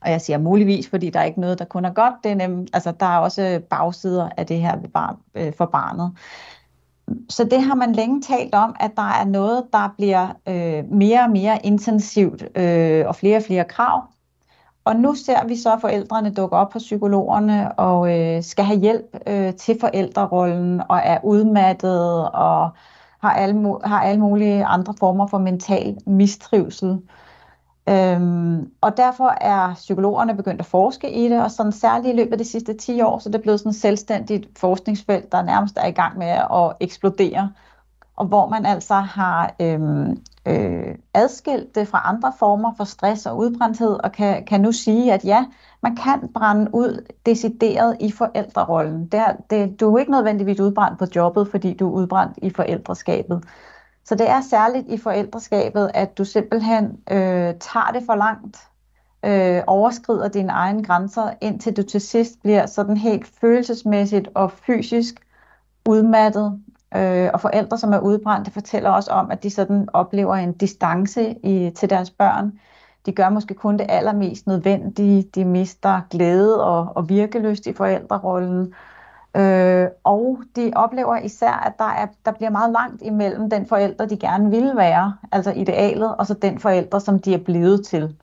Og 0.00 0.10
jeg 0.10 0.20
siger 0.20 0.38
muligvis, 0.38 0.88
fordi 0.88 1.10
der 1.10 1.20
er 1.20 1.24
ikke 1.24 1.40
noget, 1.40 1.58
der 1.58 1.64
kun 1.64 1.84
er 1.84 1.92
godt. 1.92 2.14
Det 2.24 2.30
er 2.30 2.34
nem, 2.34 2.66
altså, 2.72 2.92
der 2.92 3.06
er 3.06 3.18
også 3.18 3.60
bagsider 3.70 4.28
af 4.36 4.46
det 4.46 4.60
her 4.60 4.76
øh, 5.34 5.52
for 5.52 5.66
barnet. 5.66 6.12
Så 7.28 7.44
det 7.44 7.62
har 7.62 7.74
man 7.74 7.92
længe 7.92 8.22
talt 8.22 8.54
om, 8.54 8.76
at 8.80 8.90
der 8.96 9.10
er 9.20 9.24
noget, 9.24 9.64
der 9.72 9.94
bliver 9.96 10.28
øh, 10.48 10.84
mere 10.92 11.22
og 11.22 11.30
mere 11.30 11.58
intensivt 11.64 12.44
øh, 12.56 13.06
og 13.06 13.16
flere 13.16 13.36
og 13.36 13.42
flere 13.42 13.64
krav. 13.64 14.02
Og 14.84 14.96
nu 14.96 15.14
ser 15.14 15.46
vi 15.46 15.56
så 15.56 15.78
forældrene 15.80 16.34
dukke 16.34 16.56
op 16.56 16.70
på 16.70 16.78
psykologerne 16.78 17.72
og 17.78 18.18
øh, 18.18 18.42
skal 18.42 18.64
have 18.64 18.80
hjælp 18.80 19.16
øh, 19.26 19.54
til 19.54 19.76
forældrerollen 19.80 20.82
og 20.88 21.00
er 21.04 21.18
udmattet 21.24 22.30
og 22.30 22.70
har 23.20 23.30
alle, 23.30 23.76
har 23.84 24.00
alle 24.00 24.20
mulige 24.20 24.64
andre 24.64 24.94
former 24.98 25.26
for 25.26 25.38
mental 25.38 25.98
mistrivsel. 26.06 26.98
Øhm, 27.88 28.70
og 28.80 28.96
derfor 28.96 29.34
er 29.40 29.74
psykologerne 29.74 30.36
begyndt 30.36 30.60
at 30.60 30.66
forske 30.66 31.10
i 31.12 31.28
det, 31.28 31.42
og 31.42 31.50
sådan 31.50 31.72
særligt 31.72 32.14
i 32.14 32.16
løbet 32.16 32.32
af 32.32 32.38
de 32.38 32.44
sidste 32.44 32.74
10 32.74 33.00
år, 33.02 33.18
så 33.18 33.28
det 33.28 33.34
er 33.34 33.42
blevet 33.42 33.60
sådan 33.60 33.70
et 33.70 33.76
selvstændigt 33.76 34.58
forskningsfelt, 34.58 35.32
der 35.32 35.42
nærmest 35.42 35.76
er 35.76 35.86
i 35.86 35.90
gang 35.90 36.18
med 36.18 36.26
at 36.26 36.76
eksplodere, 36.80 37.52
og 38.16 38.26
hvor 38.26 38.48
man 38.48 38.66
altså 38.66 38.94
har 38.94 39.54
øhm, 39.60 40.22
øh, 40.46 40.94
adskilt 41.14 41.74
det 41.74 41.88
fra 41.88 42.02
andre 42.04 42.32
former 42.38 42.74
for 42.76 42.84
stress 42.84 43.26
og 43.26 43.38
udbrændthed, 43.38 43.96
og 44.04 44.12
kan, 44.12 44.44
kan 44.44 44.60
nu 44.60 44.72
sige, 44.72 45.12
at 45.12 45.24
ja, 45.24 45.44
man 45.82 45.96
kan 45.96 46.28
brænde 46.34 46.74
ud 46.74 47.06
decideret 47.26 47.96
i 48.00 48.12
forældrerollen. 48.12 49.06
Det 49.06 49.20
er, 49.20 49.32
det, 49.50 49.80
du 49.80 49.94
er 49.94 49.98
ikke 49.98 50.12
nødvendigvis 50.12 50.60
udbrændt 50.60 50.98
på 50.98 51.04
jobbet, 51.16 51.48
fordi 51.50 51.74
du 51.74 51.88
er 51.88 51.92
udbrændt 51.92 52.38
i 52.42 52.50
forældreskabet. 52.50 53.44
Så 54.08 54.14
det 54.14 54.28
er 54.30 54.40
særligt 54.40 54.88
i 54.88 54.98
forældreskabet, 54.98 55.90
at 55.94 56.18
du 56.18 56.24
simpelthen 56.24 56.84
øh, 57.10 57.54
tager 57.60 57.90
det 57.92 58.02
for 58.06 58.14
langt, 58.14 58.56
øh, 59.24 59.62
overskrider 59.66 60.28
dine 60.28 60.52
egne 60.52 60.84
grænser, 60.84 61.30
indtil 61.40 61.76
du 61.76 61.82
til 61.82 62.00
sidst 62.00 62.42
bliver 62.42 62.66
sådan 62.66 62.96
helt 62.96 63.26
følelsesmæssigt 63.40 64.28
og 64.34 64.52
fysisk 64.52 65.14
udmattet. 65.88 66.62
Øh, 66.96 67.30
og 67.34 67.40
forældre, 67.40 67.78
som 67.78 67.92
er 67.92 67.98
udbrændte, 67.98 68.50
fortæller 68.50 68.90
også 68.90 69.10
om, 69.10 69.30
at 69.30 69.42
de 69.42 69.50
sådan 69.50 69.88
oplever 69.92 70.34
en 70.34 70.52
distance 70.52 71.32
i, 71.32 71.70
til 71.70 71.90
deres 71.90 72.10
børn. 72.10 72.52
De 73.06 73.12
gør 73.12 73.28
måske 73.28 73.54
kun 73.54 73.78
det 73.78 73.86
allermest 73.88 74.46
nødvendige. 74.46 75.22
De 75.34 75.44
mister 75.44 76.00
glæde 76.10 76.64
og, 76.64 76.92
og 76.96 77.08
virkelyst 77.08 77.66
i 77.66 77.72
forældrerollen. 77.72 78.74
Øh, 79.36 79.88
og 80.04 80.38
de 80.56 80.72
oplever 80.76 81.16
især, 81.16 81.52
at 81.52 81.72
der, 81.78 81.84
er, 81.84 82.06
der 82.24 82.32
bliver 82.32 82.50
meget 82.50 82.72
langt 82.72 83.02
imellem 83.02 83.50
den 83.50 83.66
forældre, 83.66 84.06
de 84.06 84.16
gerne 84.16 84.50
vil 84.50 84.72
være, 84.76 85.14
altså 85.32 85.52
idealet, 85.52 86.16
og 86.16 86.26
så 86.26 86.34
den 86.34 86.58
forældre, 86.58 87.00
som 87.00 87.18
de 87.18 87.34
er 87.34 87.38
blevet 87.38 87.86
til. 87.86 88.14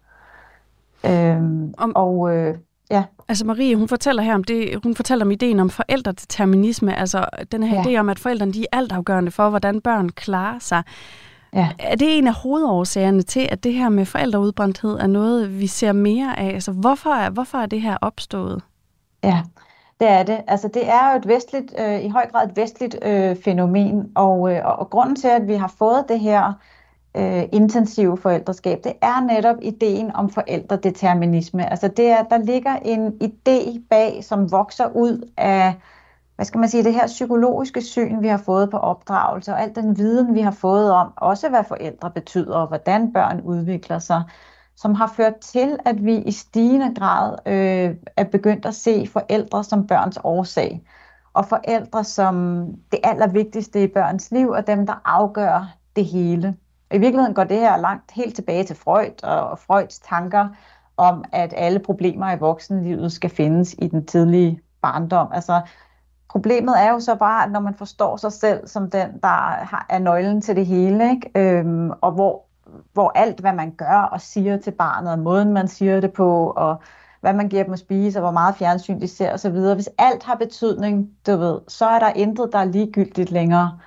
Øh, 1.06 1.38
om, 1.78 1.96
og 1.96 2.36
øh, 2.36 2.58
ja. 2.92 3.04
Altså 3.28 3.46
Marie, 3.46 3.76
hun 3.76 3.88
fortæller 3.88 4.24
her 4.24 4.36
om 4.36 4.44
det, 4.44 4.80
hun 4.84 4.96
fortæller 4.96 5.26
om 5.26 5.32
ideen 5.32 5.60
om 5.60 5.70
forældredeterminisme, 5.70 6.96
altså 6.96 7.26
den 7.52 7.64
her 7.64 7.76
ja. 7.76 7.84
idé 7.84 8.00
om, 8.00 8.10
at 8.10 8.20
forældrene 8.20 8.54
de 8.54 8.62
er 8.72 8.78
altafgørende 8.78 9.32
for, 9.32 9.50
hvordan 9.50 9.82
børn 9.82 10.10
klarer 10.10 10.60
sig. 10.60 10.84
Ja. 11.54 11.70
Er 11.80 11.96
det 11.96 12.18
en 12.18 12.28
af 12.28 12.34
hovedårsagerne 12.34 13.22
til, 13.22 13.48
at 13.52 13.64
det 13.64 13.74
her 13.74 13.90
med 13.90 14.06
forældreudbrændthed 14.06 15.00
er 15.00 15.08
noget, 15.08 15.60
vi 15.60 15.68
ser 15.68 15.92
mere 15.92 16.40
af? 16.40 16.54
Altså 16.54 16.72
hvorfor 16.72 17.10
er, 17.10 17.30
hvorfor 17.30 17.58
er 17.58 17.66
det 17.66 17.82
her 17.82 17.98
opstået? 18.02 18.62
Ja, 19.24 19.42
det 20.00 20.08
er 20.08 20.24
det. 20.24 20.44
Altså 20.48 20.68
det 20.68 20.90
er 20.90 21.12
jo 21.12 21.18
et 21.18 21.28
vestligt, 21.28 21.76
øh, 21.80 22.00
i 22.06 22.10
høj 22.10 22.28
grad 22.32 22.50
et 22.50 22.58
vestligt 22.58 22.98
øh, 23.02 23.36
fænomen, 23.36 24.12
og, 24.16 24.52
øh, 24.52 24.66
og 24.66 24.90
grunden 24.90 25.16
til, 25.16 25.28
at 25.28 25.48
vi 25.48 25.56
har 25.56 25.74
fået 25.78 26.06
det 26.10 26.20
her 26.20 26.54
øh, 27.18 27.44
intensive 27.52 28.18
forældreskab, 28.18 28.84
det 28.84 28.94
er 29.02 29.22
netop 29.22 29.56
ideen 29.62 30.16
om 30.16 30.30
forældredeterminisme. 30.30 31.70
Altså 31.72 31.88
det 31.88 32.10
er, 32.10 32.24
der 32.24 32.38
ligger 32.38 32.76
en 32.76 33.08
idé 33.24 33.88
bag, 33.90 34.24
som 34.24 34.52
vokser 34.52 34.88
ud 34.96 35.32
af, 35.38 35.74
hvad 36.36 36.46
skal 36.46 36.60
man 36.60 36.70
sige, 36.70 36.84
det 36.84 36.94
her 36.94 37.08
psykologiske 37.08 37.82
syn, 37.82 38.22
vi 38.22 38.28
har 38.28 38.38
fået 38.38 38.70
på 38.70 38.78
opdragelse, 38.78 39.52
og 39.54 39.62
al 39.62 39.76
den 39.76 39.98
viden, 39.98 40.36
vi 40.36 40.42
har 40.42 40.52
fået 40.52 40.92
om, 40.92 41.14
også 41.18 41.50
hvad 41.50 41.64
forældre 41.64 42.12
betyder, 42.12 42.58
og 42.58 42.68
hvordan 42.68 43.14
børn 43.14 43.42
udvikler 43.42 44.00
sig 44.00 44.24
som 44.76 44.96
har 44.96 45.08
ført 45.08 45.36
til, 45.36 45.78
at 45.86 46.06
vi 46.06 46.16
i 46.16 46.32
stigende 46.32 46.96
grad 46.96 47.36
øh, 47.46 47.96
er 48.18 48.24
begyndt 48.24 48.66
at 48.66 48.76
se 48.76 49.08
forældre 49.08 49.64
som 49.64 49.88
børns 49.88 50.20
årsag. 50.24 50.82
Og 51.34 51.46
forældre 51.46 52.04
som 52.04 52.66
det 52.92 53.00
allervigtigste 53.04 53.84
i 53.84 53.88
børns 53.88 54.32
liv, 54.32 54.50
og 54.50 54.68
dem, 54.68 54.86
der 54.86 55.02
afgør 55.06 55.76
det 55.96 56.06
hele. 56.06 56.56
I 56.94 56.98
virkeligheden 56.98 57.34
går 57.34 57.44
det 57.44 57.60
her 57.60 57.78
langt 57.78 58.12
helt 58.12 58.36
tilbage 58.36 58.64
til 58.64 58.76
Freud 58.76 59.24
og 59.24 59.60
Freuds 59.60 60.00
tanker 60.00 60.48
om, 60.98 61.24
at 61.32 61.54
alle 61.58 61.80
problemer 61.80 62.32
i 62.32 62.40
voksenlivet 62.40 63.12
skal 63.12 63.30
findes 63.30 63.76
i 63.80 63.88
den 63.88 64.06
tidlige 64.06 64.62
barndom. 64.82 65.28
Altså, 65.34 65.62
problemet 66.30 66.76
er 66.84 66.92
jo 66.92 67.00
så 67.00 67.16
bare, 67.16 67.46
at 67.46 67.52
når 67.52 67.60
man 67.60 67.76
forstår 67.76 68.18
sig 68.18 68.32
selv 68.32 68.68
som 68.68 68.90
den, 68.90 69.08
der 69.24 69.68
er 69.90 70.00
nøglen 70.00 70.42
til 70.42 70.56
det 70.56 70.66
hele, 70.66 71.12
ikke? 71.12 71.32
Øhm, 71.36 71.92
og 72.02 72.12
hvor 72.12 72.46
hvor 72.94 73.12
alt, 73.16 73.40
hvad 73.40 73.54
man 73.54 73.72
gør 73.72 74.10
og 74.12 74.22
siger 74.22 74.58
til 74.58 74.72
barnet, 74.72 75.12
og 75.12 75.20
måden, 75.20 75.54
man 75.54 75.68
siger 75.68 76.00
det 76.00 76.14
på, 76.14 76.54
og 76.56 76.82
hvad 77.22 77.34
man 77.34 77.50
giver 77.50 77.64
dem 77.64 77.74
at 77.74 77.80
spise, 77.80 78.20
og 78.20 78.22
hvor 78.22 78.32
meget 78.32 78.56
fjernsyn 78.56 79.02
de 79.02 79.08
ser 79.08 79.34
osv. 79.34 79.74
Hvis 79.74 79.90
alt 79.98 80.24
har 80.24 80.36
betydning, 80.36 81.10
du 81.28 81.38
ved, 81.38 81.60
så 81.68 81.86
er 81.86 82.00
der 82.00 82.10
intet, 82.10 82.50
der 82.52 82.60
er 82.60 82.66
ligegyldigt 82.66 83.32
længere. 83.32 83.80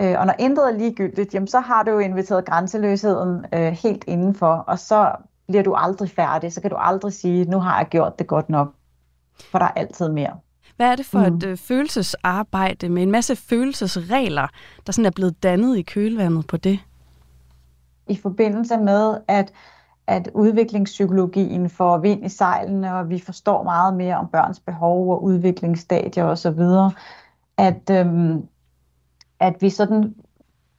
Øh, 0.00 0.14
og 0.18 0.26
når 0.26 0.34
intet 0.38 0.68
er 0.68 0.78
ligegyldigt, 0.78 1.34
jamen, 1.34 1.46
så 1.46 1.60
har 1.60 1.82
du 1.82 1.90
jo 1.90 1.98
inviteret 1.98 2.44
grænseløsheden 2.44 3.46
øh, 3.54 3.72
helt 3.72 4.04
indenfor, 4.06 4.54
og 4.54 4.78
så 4.78 5.12
bliver 5.48 5.62
du 5.62 5.74
aldrig 5.74 6.10
færdig. 6.10 6.52
Så 6.52 6.60
kan 6.60 6.70
du 6.70 6.76
aldrig 6.76 7.12
sige, 7.12 7.44
nu 7.44 7.58
har 7.58 7.78
jeg 7.78 7.86
gjort 7.88 8.18
det 8.18 8.26
godt 8.26 8.48
nok. 8.48 8.74
For 9.50 9.58
der 9.58 9.66
er 9.66 9.72
altid 9.76 10.08
mere. 10.08 10.32
Hvad 10.76 10.86
er 10.86 10.96
det 10.96 11.06
for 11.06 11.18
mm. 11.18 11.36
et 11.36 11.44
øh, 11.44 11.56
følelsesarbejde 11.56 12.88
med 12.88 13.02
en 13.02 13.10
masse 13.10 13.36
følelsesregler, 13.36 14.46
der 14.86 14.92
sådan 14.92 15.06
er 15.06 15.10
blevet 15.10 15.42
dannet 15.42 15.76
i 15.76 15.82
kølvandet 15.82 16.46
på 16.46 16.56
det? 16.56 16.78
I 18.08 18.16
forbindelse 18.16 18.76
med, 18.76 19.18
at, 19.28 19.52
at 20.06 20.30
udviklingspsykologien 20.34 21.70
får 21.70 21.98
vind 21.98 22.24
i 22.24 22.28
sejlene, 22.28 22.94
og 22.94 23.08
vi 23.10 23.18
forstår 23.18 23.62
meget 23.62 23.94
mere 23.94 24.16
om 24.16 24.28
børns 24.28 24.60
behov 24.60 25.12
og 25.12 25.22
udviklingsstadier 25.22 26.24
osv., 26.24 26.60
at, 27.56 27.90
øhm, 27.90 28.48
at 29.40 29.62
vi 29.62 29.70
sådan 29.70 30.14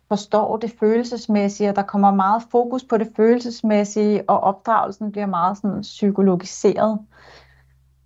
forstår 0.08 0.58
det 0.58 0.74
følelsesmæssige, 0.80 1.70
og 1.70 1.76
der 1.76 1.84
kommer 1.84 2.12
meget 2.12 2.44
fokus 2.52 2.84
på 2.84 2.98
det 2.98 3.08
følelsesmæssige, 3.16 4.30
og 4.30 4.40
opdragelsen 4.40 5.12
bliver 5.12 5.26
meget 5.26 5.58
sådan 5.58 5.82
psykologiseret. 5.82 7.00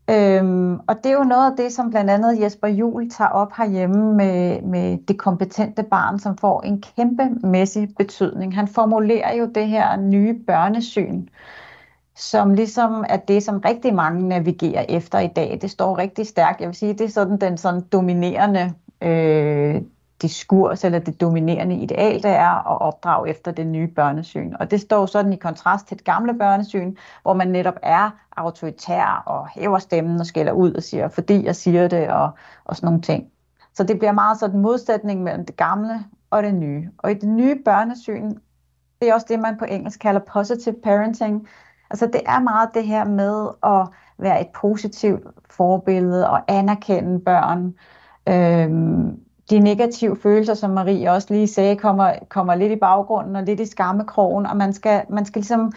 Øhm, 0.09 0.73
og 0.75 0.95
det 1.03 1.05
er 1.05 1.13
jo 1.17 1.23
noget 1.23 1.51
af 1.51 1.57
det, 1.57 1.73
som 1.73 1.89
blandt 1.89 2.09
andet 2.09 2.41
Jesper 2.41 2.67
Juhl 2.67 3.09
tager 3.09 3.29
op 3.29 3.51
herhjemme 3.57 4.13
med, 4.15 4.61
med 4.61 4.97
det 5.07 5.17
kompetente 5.17 5.83
barn, 5.83 6.19
som 6.19 6.37
får 6.37 6.61
en 6.61 6.81
kæmpemæssig 6.81 7.89
betydning. 7.97 8.55
Han 8.55 8.67
formulerer 8.67 9.35
jo 9.35 9.45
det 9.55 9.67
her 9.67 9.95
nye 9.95 10.33
børnesyn, 10.47 11.27
som 12.15 12.53
ligesom 12.53 13.05
er 13.09 13.17
det, 13.17 13.43
som 13.43 13.59
rigtig 13.59 13.95
mange 13.95 14.27
navigerer 14.27 14.85
efter 14.89 15.19
i 15.19 15.27
dag. 15.27 15.59
Det 15.61 15.71
står 15.71 15.97
rigtig 15.97 16.27
stærkt. 16.27 16.61
Jeg 16.61 16.67
vil 16.67 16.75
sige, 16.75 16.93
det 16.93 17.01
er 17.01 17.09
sådan 17.09 17.37
den 17.41 17.57
sådan 17.57 17.81
dominerende 17.81 18.73
øh, 19.01 19.81
diskurs 20.22 20.84
eller 20.84 20.99
det 20.99 21.22
dominerende 21.22 21.76
ideal, 21.76 22.24
der 22.24 22.30
er 22.30 22.72
at 22.72 22.82
opdrage 22.82 23.30
efter 23.30 23.51
det 23.51 23.68
nye 23.68 23.88
børnesyn. 23.88 24.53
Og 24.59 24.72
det 24.72 24.82
står 24.82 25.05
sådan 25.05 25.34
i 25.34 25.36
kontrast 25.36 25.88
til 25.88 25.97
det 25.97 26.05
gamle 26.05 26.38
børnesyn, 26.38 26.95
hvor 27.22 27.34
man 27.34 27.47
netop 27.47 27.78
er 27.84 28.09
autoritær 28.38 29.24
og 29.26 29.47
hæver 29.47 29.80
stemmen 29.80 30.20
og 30.20 30.26
skælder 30.26 30.51
ud 30.51 30.74
og 30.74 30.84
siger, 30.84 31.07
fordi 31.07 31.45
jeg 31.45 31.55
siger 31.55 31.88
det 31.88 32.09
og, 32.09 32.30
og 32.65 32.76
sådan 32.76 32.88
nogle 32.88 33.01
ting. 33.01 33.32
Så 33.74 33.84
det 33.84 33.99
bliver 33.99 34.11
meget 34.11 34.39
sådan 34.39 34.55
en 34.55 34.61
modsætning 34.61 35.24
mellem 35.24 35.45
det 35.45 35.55
gamle 35.55 36.05
og 36.30 36.43
det 36.43 36.53
nye. 36.53 36.89
Og 36.97 37.11
i 37.11 37.13
det 37.13 37.30
nye 37.30 37.61
børnesyn, 37.65 38.30
det 39.01 39.09
er 39.09 39.13
også 39.13 39.26
det, 39.30 39.39
man 39.39 39.57
på 39.57 39.65
engelsk 39.65 39.99
kalder 39.99 40.22
positive 40.34 40.76
parenting. 40.84 41.47
Altså 41.89 42.07
det 42.07 42.22
er 42.26 42.39
meget 42.39 42.70
det 42.74 42.84
her 42.84 43.05
med 43.05 43.47
at 43.63 43.88
være 44.18 44.41
et 44.41 44.47
positivt 44.47 45.24
forbillede 45.49 46.30
og 46.30 46.41
anerkende 46.47 47.20
børn. 47.20 47.74
Øhm, 48.30 49.20
de 49.49 49.59
negative 49.59 50.17
følelser, 50.23 50.53
som 50.53 50.69
Marie 50.69 51.11
også 51.11 51.33
lige 51.33 51.47
sagde, 51.47 51.75
kommer, 51.75 52.13
kommer 52.29 52.55
lidt 52.55 52.71
i 52.71 52.75
baggrunden 52.75 53.35
og 53.35 53.43
lidt 53.43 53.59
i 53.59 53.65
skammekrogen, 53.65 54.45
og 54.45 54.57
man 54.57 54.73
skal, 54.73 55.01
man 55.09 55.25
skal 55.25 55.39
ligesom 55.39 55.73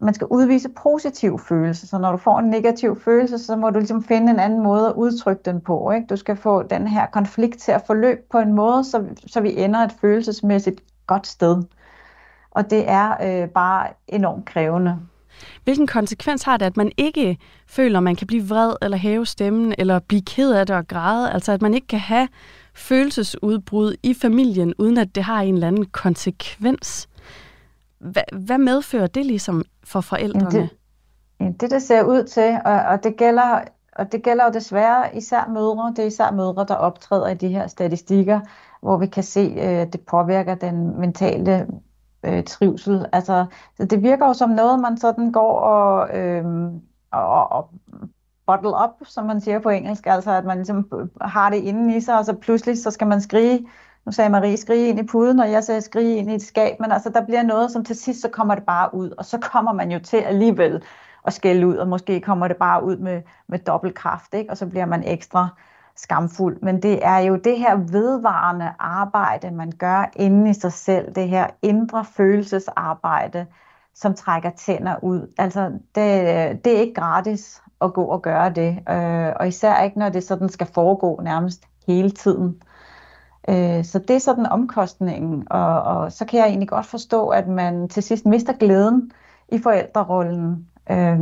man 0.00 0.14
skal 0.14 0.26
udvise 0.26 0.68
positive 0.82 1.38
følelser. 1.38 1.86
Så 1.86 1.98
når 1.98 2.12
du 2.12 2.16
får 2.16 2.38
en 2.38 2.50
negativ 2.50 3.00
følelse, 3.00 3.38
så 3.38 3.56
må 3.56 3.70
du 3.70 3.78
ligesom 3.78 4.04
finde 4.04 4.32
en 4.32 4.38
anden 4.38 4.62
måde 4.62 4.86
at 4.86 4.92
udtrykke 4.92 5.42
den 5.44 5.60
på. 5.60 5.90
Ikke? 5.90 6.06
Du 6.06 6.16
skal 6.16 6.36
få 6.36 6.62
den 6.62 6.88
her 6.88 7.06
konflikt 7.06 7.58
til 7.58 7.72
at 7.72 7.82
forløbe 7.86 8.20
på 8.30 8.38
en 8.38 8.52
måde, 8.52 8.84
så, 8.84 9.04
så 9.26 9.40
vi 9.40 9.56
ender 9.56 9.80
et 9.80 9.92
følelsesmæssigt 10.00 10.80
godt 11.06 11.26
sted. 11.26 11.62
Og 12.50 12.70
det 12.70 12.90
er 12.90 13.42
øh, 13.42 13.48
bare 13.48 13.88
enormt 14.08 14.44
krævende. 14.44 14.98
Hvilken 15.64 15.86
konsekvens 15.86 16.42
har 16.42 16.56
det, 16.56 16.66
at 16.66 16.76
man 16.76 16.92
ikke 16.96 17.38
føler, 17.66 17.98
at 17.98 18.02
man 18.02 18.16
kan 18.16 18.26
blive 18.26 18.48
vred 18.48 18.72
eller 18.82 18.96
hæve 18.96 19.26
stemmen, 19.26 19.74
eller 19.78 19.98
blive 19.98 20.22
ked 20.22 20.52
af 20.52 20.66
det 20.66 20.76
og 20.76 20.88
græde? 20.88 21.32
Altså 21.32 21.52
at 21.52 21.62
man 21.62 21.74
ikke 21.74 21.86
kan 21.86 21.98
have 21.98 22.28
følelsesudbrud 22.76 23.94
i 24.02 24.14
familien, 24.14 24.74
uden 24.78 24.98
at 24.98 25.14
det 25.14 25.22
har 25.22 25.40
en 25.40 25.54
eller 25.54 25.68
anden 25.68 25.86
konsekvens? 25.86 27.08
Hvad, 27.98 28.22
hvad 28.32 28.58
medfører 28.58 29.06
det 29.06 29.26
ligesom 29.26 29.64
for 29.84 30.00
forældrene? 30.00 30.68
Det, 31.40 31.60
det, 31.60 31.70
det 31.70 31.82
ser 31.82 32.02
ud 32.02 32.24
til, 32.24 32.58
og, 32.64 32.72
og 32.72 33.04
det 33.04 33.16
gælder 33.16 33.60
og 33.98 34.12
det 34.12 34.22
gælder 34.22 34.44
jo 34.44 34.50
desværre 34.50 35.16
især 35.16 35.48
mødre. 35.48 35.92
Det 35.96 35.98
er 35.98 36.06
især 36.06 36.30
mødre, 36.30 36.64
der 36.68 36.74
optræder 36.74 37.28
i 37.28 37.34
de 37.34 37.48
her 37.48 37.66
statistikker, 37.66 38.40
hvor 38.80 38.96
vi 38.96 39.06
kan 39.06 39.22
se, 39.22 39.40
at 39.40 39.86
øh, 39.86 39.92
det 39.92 40.00
påvirker 40.00 40.54
den 40.54 41.00
mentale 41.00 41.66
øh, 42.22 42.44
trivsel. 42.44 43.06
Altså, 43.12 43.46
så 43.76 43.84
det 43.84 44.02
virker 44.02 44.26
jo 44.26 44.32
som 44.32 44.50
noget, 44.50 44.80
man 44.80 44.96
sådan 44.96 45.32
går 45.32 45.60
og, 45.60 46.18
øh, 46.18 46.44
og, 47.10 47.52
og 47.52 47.70
bottle 48.46 48.70
up, 48.84 49.06
som 49.06 49.26
man 49.26 49.40
siger 49.40 49.58
på 49.58 49.68
engelsk, 49.68 50.06
altså 50.06 50.30
at 50.30 50.44
man 50.44 50.56
ligesom 50.56 51.08
har 51.20 51.50
det 51.50 51.56
inde 51.56 51.96
i 51.96 52.00
sig, 52.00 52.18
og 52.18 52.24
så 52.24 52.32
pludselig 52.32 52.82
så 52.82 52.90
skal 52.90 53.06
man 53.06 53.20
skrige, 53.20 53.68
nu 54.06 54.12
sagde 54.12 54.30
Marie, 54.30 54.56
skrige 54.56 54.88
ind 54.88 55.00
i 55.00 55.02
puden, 55.02 55.40
og 55.40 55.50
jeg 55.50 55.64
sagde 55.64 55.80
skrige 55.80 56.16
ind 56.16 56.30
i 56.30 56.34
et 56.34 56.42
skab, 56.42 56.80
men 56.80 56.92
altså 56.92 57.10
der 57.10 57.24
bliver 57.24 57.42
noget, 57.42 57.70
som 57.70 57.84
til 57.84 57.96
sidst, 57.96 58.22
så 58.22 58.28
kommer 58.28 58.54
det 58.54 58.64
bare 58.64 58.94
ud, 58.94 59.10
og 59.10 59.24
så 59.24 59.38
kommer 59.38 59.72
man 59.72 59.90
jo 59.90 59.98
til 59.98 60.16
alligevel 60.16 60.82
at 61.26 61.32
skælde 61.32 61.66
ud, 61.66 61.76
og 61.76 61.88
måske 61.88 62.20
kommer 62.20 62.48
det 62.48 62.56
bare 62.56 62.84
ud 62.84 62.96
med, 62.96 63.22
med 63.46 63.58
dobbelt 63.58 63.94
kraft, 63.94 64.34
ikke? 64.34 64.50
og 64.50 64.56
så 64.56 64.66
bliver 64.66 64.86
man 64.86 65.02
ekstra 65.06 65.48
skamfuld. 65.96 66.58
Men 66.62 66.82
det 66.82 67.06
er 67.06 67.18
jo 67.18 67.36
det 67.36 67.58
her 67.58 67.76
vedvarende 67.76 68.72
arbejde, 68.78 69.50
man 69.50 69.72
gør 69.78 70.10
inde 70.16 70.50
i 70.50 70.52
sig 70.52 70.72
selv, 70.72 71.14
det 71.14 71.28
her 71.28 71.46
indre 71.62 72.04
følelsesarbejde, 72.04 73.46
som 73.94 74.14
trækker 74.14 74.50
tænder 74.50 74.96
ud. 75.02 75.32
Altså, 75.38 75.70
det, 75.70 76.64
det 76.64 76.76
er 76.76 76.80
ikke 76.80 76.94
gratis 76.94 77.62
at 77.80 77.92
gå 77.92 78.04
og 78.04 78.22
gøre 78.22 78.50
det, 78.50 78.78
øh, 78.90 79.32
og 79.40 79.48
især 79.48 79.82
ikke, 79.82 79.98
når 79.98 80.08
det 80.08 80.24
sådan 80.24 80.48
skal 80.48 80.66
foregå 80.74 81.20
nærmest 81.24 81.64
hele 81.86 82.10
tiden. 82.10 82.62
Øh, 83.48 83.84
så 83.84 83.98
det 83.98 84.16
er 84.16 84.20
sådan 84.20 84.46
omkostningen, 84.46 85.46
og, 85.50 85.82
og 85.82 86.12
så 86.12 86.24
kan 86.24 86.40
jeg 86.40 86.46
egentlig 86.46 86.68
godt 86.68 86.86
forstå, 86.86 87.28
at 87.28 87.48
man 87.48 87.88
til 87.88 88.02
sidst 88.02 88.26
mister 88.26 88.52
glæden 88.52 89.10
i 89.48 89.58
forældrerollen. 89.58 90.66
Øh, 90.90 91.18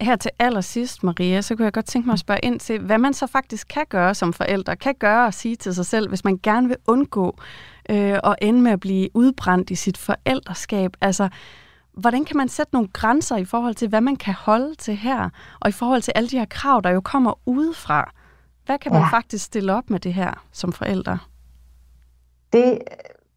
her 0.00 0.16
til 0.16 0.30
allersidst, 0.38 1.02
Maria, 1.02 1.40
så 1.40 1.56
kunne 1.56 1.64
jeg 1.64 1.72
godt 1.72 1.86
tænke 1.86 2.06
mig 2.06 2.12
at 2.12 2.18
spørge 2.18 2.40
ind 2.42 2.60
til, 2.60 2.80
hvad 2.80 2.98
man 2.98 3.14
så 3.14 3.26
faktisk 3.26 3.68
kan 3.68 3.84
gøre 3.88 4.14
som 4.14 4.32
forældre, 4.32 4.76
kan 4.76 4.94
gøre 4.98 5.26
og 5.26 5.34
sige 5.34 5.56
til 5.56 5.74
sig 5.74 5.86
selv, 5.86 6.08
hvis 6.08 6.24
man 6.24 6.40
gerne 6.42 6.68
vil 6.68 6.76
undgå 6.86 7.36
øh, 7.90 8.18
at 8.24 8.36
ende 8.42 8.60
med 8.60 8.72
at 8.72 8.80
blive 8.80 9.08
udbrændt 9.14 9.70
i 9.70 9.74
sit 9.74 9.98
forældreskab. 9.98 10.90
Altså, 11.00 11.28
hvordan 11.98 12.24
kan 12.24 12.36
man 12.36 12.48
sætte 12.48 12.74
nogle 12.74 12.88
grænser 12.92 13.36
i 13.36 13.44
forhold 13.44 13.74
til, 13.74 13.88
hvad 13.88 14.00
man 14.00 14.16
kan 14.16 14.34
holde 14.34 14.74
til 14.74 14.96
her, 14.96 15.28
og 15.60 15.68
i 15.68 15.72
forhold 15.72 16.02
til 16.02 16.12
alle 16.16 16.28
de 16.28 16.38
her 16.38 16.46
krav, 16.50 16.80
der 16.84 16.90
jo 16.90 17.00
kommer 17.00 17.32
udefra? 17.46 18.12
Hvad 18.66 18.78
kan 18.78 18.92
man 18.92 19.02
ja. 19.02 19.08
faktisk 19.08 19.44
stille 19.44 19.74
op 19.74 19.90
med 19.90 20.00
det 20.00 20.14
her 20.14 20.32
som 20.52 20.72
forældre? 20.72 21.18
Det, 22.52 22.78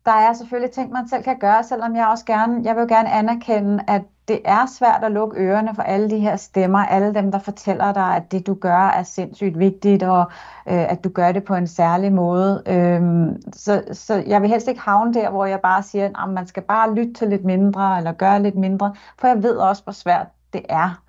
der 0.05 0.11
er 0.11 0.33
selvfølgelig 0.33 0.71
ting, 0.71 0.91
man 0.91 1.07
selv 1.07 1.23
kan 1.23 1.39
gøre, 1.39 1.63
selvom 1.63 1.95
jeg 1.95 2.07
også 2.07 2.25
gerne, 2.25 2.61
jeg 2.63 2.75
vil 2.75 2.81
jo 2.81 2.87
gerne 2.87 3.11
anerkende, 3.11 3.83
at 3.87 4.01
det 4.31 4.41
er 4.45 4.65
svært 4.65 5.03
at 5.03 5.11
lukke 5.11 5.37
ørerne 5.37 5.75
for 5.75 5.81
alle 5.81 6.09
de 6.09 6.19
her 6.19 6.35
stemmer, 6.35 6.79
alle 6.79 7.13
dem, 7.13 7.31
der 7.31 7.39
fortæller 7.39 7.93
dig, 7.93 8.15
at 8.15 8.31
det 8.31 8.47
du 8.47 8.53
gør 8.53 8.87
er 8.87 9.03
sindssygt 9.03 9.59
vigtigt, 9.59 10.03
og 10.03 10.31
øh, 10.67 10.91
at 10.91 11.03
du 11.03 11.09
gør 11.09 11.31
det 11.31 11.43
på 11.43 11.55
en 11.55 11.67
særlig 11.67 12.13
måde. 12.13 12.63
Øhm, 12.67 13.51
så, 13.53 13.83
så 13.91 14.23
jeg 14.27 14.41
vil 14.41 14.49
helst 14.49 14.67
ikke 14.67 14.81
havne 14.81 15.13
der, 15.13 15.29
hvor 15.29 15.45
jeg 15.45 15.59
bare 15.59 15.83
siger, 15.83 16.23
at 16.23 16.29
man 16.29 16.47
skal 16.47 16.63
bare 16.63 16.95
lytte 16.95 17.13
til 17.13 17.27
lidt 17.27 17.45
mindre, 17.45 17.97
eller 17.97 18.11
gøre 18.11 18.43
lidt 18.43 18.55
mindre, 18.55 18.95
for 19.19 19.27
jeg 19.27 19.43
ved 19.43 19.55
også, 19.55 19.83
hvor 19.83 19.93
svært 19.93 20.27
det 20.53 20.61
er. 20.69 21.01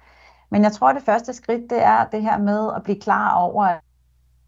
Men 0.51 0.63
jeg 0.63 0.73
tror, 0.73 0.89
at 0.89 0.97
det 0.97 1.05
første 1.05 1.33
skridt, 1.33 1.71
det 1.71 1.85
er 1.85 2.05
det 2.13 2.23
her 2.23 2.39
med 2.39 2.71
at 2.77 2.83
blive 2.83 3.01
klar 3.01 3.35
over, 3.35 3.67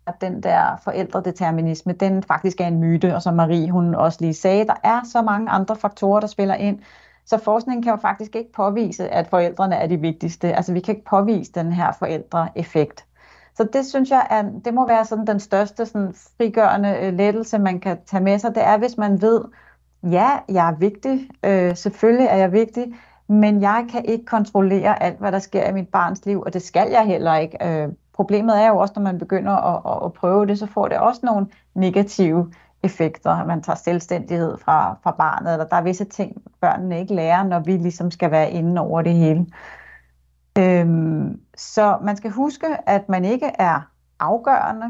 at 0.06 0.14
den 0.20 0.42
der 0.42 0.76
forældredeterminisme, 0.84 1.92
den 1.92 2.22
faktisk 2.22 2.60
er 2.60 2.66
en 2.66 2.78
myte, 2.78 3.14
og 3.14 3.22
som 3.22 3.34
Marie 3.34 3.70
hun 3.70 3.94
også 3.94 4.18
lige 4.20 4.34
sagde, 4.34 4.66
der 4.66 4.74
er 4.84 5.00
så 5.12 5.22
mange 5.22 5.50
andre 5.50 5.76
faktorer, 5.76 6.20
der 6.20 6.26
spiller 6.26 6.54
ind, 6.54 6.78
så 7.26 7.38
forskningen 7.38 7.82
kan 7.82 7.90
jo 7.90 7.96
faktisk 7.96 8.36
ikke 8.36 8.52
påvise, 8.52 9.08
at 9.08 9.28
forældrene 9.28 9.76
er 9.76 9.86
de 9.86 10.00
vigtigste. 10.00 10.54
Altså 10.54 10.72
vi 10.72 10.80
kan 10.80 10.94
ikke 10.94 11.06
påvise 11.06 11.52
den 11.52 11.72
her 11.72 11.92
forældreeffekt. 11.98 13.04
Så 13.56 13.68
det 13.72 13.86
synes 13.86 14.10
jeg, 14.10 14.26
at 14.30 14.44
det 14.64 14.74
må 14.74 14.86
være 14.86 15.04
sådan 15.04 15.26
den 15.26 15.40
største 15.40 15.86
sådan 15.86 16.14
frigørende 16.36 16.98
øh, 17.02 17.14
lettelse, 17.14 17.58
man 17.58 17.80
kan 17.80 17.98
tage 18.06 18.22
med 18.22 18.38
sig. 18.38 18.54
Det 18.54 18.64
er, 18.64 18.78
hvis 18.78 18.98
man 18.98 19.22
ved, 19.22 19.44
ja, 20.02 20.30
jeg 20.48 20.68
er 20.68 20.74
vigtig, 20.78 21.28
øh, 21.44 21.76
selvfølgelig 21.76 22.26
er 22.26 22.36
jeg 22.36 22.52
vigtig, 22.52 22.94
men 23.28 23.60
jeg 23.60 23.86
kan 23.90 24.04
ikke 24.04 24.24
kontrollere 24.24 25.02
alt, 25.02 25.18
hvad 25.18 25.32
der 25.32 25.38
sker 25.38 25.68
i 25.68 25.72
mit 25.72 25.88
barns 25.88 26.26
liv, 26.26 26.40
og 26.40 26.52
det 26.52 26.62
skal 26.62 26.90
jeg 26.90 27.06
heller 27.06 27.34
ikke. 27.34 27.82
Øh, 27.82 27.88
problemet 28.12 28.62
er 28.62 28.68
jo 28.68 28.76
også, 28.76 28.92
når 28.96 29.02
man 29.02 29.18
begynder 29.18 29.52
at, 29.52 29.96
at, 29.96 30.06
at 30.06 30.12
prøve 30.12 30.46
det, 30.46 30.58
så 30.58 30.66
får 30.66 30.88
det 30.88 30.98
også 30.98 31.20
nogle 31.24 31.46
negative 31.74 32.52
effekter. 32.84 33.44
Man 33.44 33.62
tager 33.62 33.76
selvstændighed 33.76 34.58
fra, 34.58 34.96
fra 35.02 35.10
barnet, 35.10 35.52
eller 35.52 35.66
der 35.66 35.76
er 35.76 35.82
visse 35.82 36.04
ting, 36.04 36.42
børnene 36.60 37.00
ikke 37.00 37.14
lærer, 37.14 37.44
når 37.44 37.58
vi 37.58 37.76
ligesom 37.76 38.10
skal 38.10 38.30
være 38.30 38.50
inde 38.50 38.80
over 38.80 39.02
det 39.02 39.14
hele. 39.14 39.46
Øhm, 40.58 41.40
så 41.56 41.98
man 42.02 42.16
skal 42.16 42.30
huske, 42.30 42.66
at 42.86 43.08
man 43.08 43.24
ikke 43.24 43.50
er 43.58 43.80
afgørende. 44.20 44.86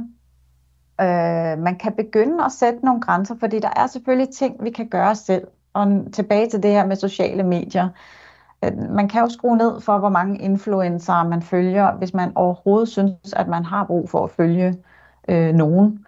Øh, 1.00 1.58
man 1.58 1.78
kan 1.80 1.92
begynde 1.92 2.44
at 2.44 2.52
sætte 2.52 2.84
nogle 2.84 3.00
grænser, 3.00 3.34
fordi 3.40 3.58
der 3.58 3.70
er 3.76 3.86
selvfølgelig 3.86 4.34
ting, 4.34 4.64
vi 4.64 4.70
kan 4.70 4.88
gøre 4.88 5.14
selv. 5.14 5.46
Og 5.72 6.04
tilbage 6.12 6.50
til 6.50 6.62
det 6.62 6.70
her 6.70 6.86
med 6.86 6.96
sociale 6.96 7.42
medier. 7.42 7.88
Øh, 8.64 8.90
man 8.90 9.08
kan 9.08 9.22
jo 9.22 9.28
skrue 9.28 9.56
ned 9.56 9.80
for, 9.80 9.98
hvor 9.98 10.08
mange 10.08 10.38
influencer 10.38 11.22
man 11.22 11.42
følger, 11.42 11.92
hvis 11.92 12.14
man 12.14 12.32
overhovedet 12.34 12.88
synes, 12.88 13.32
at 13.36 13.48
man 13.48 13.64
har 13.64 13.84
brug 13.84 14.10
for 14.10 14.24
at 14.24 14.30
følge 14.30 14.74
øh, 15.28 15.54
nogen. 15.54 16.06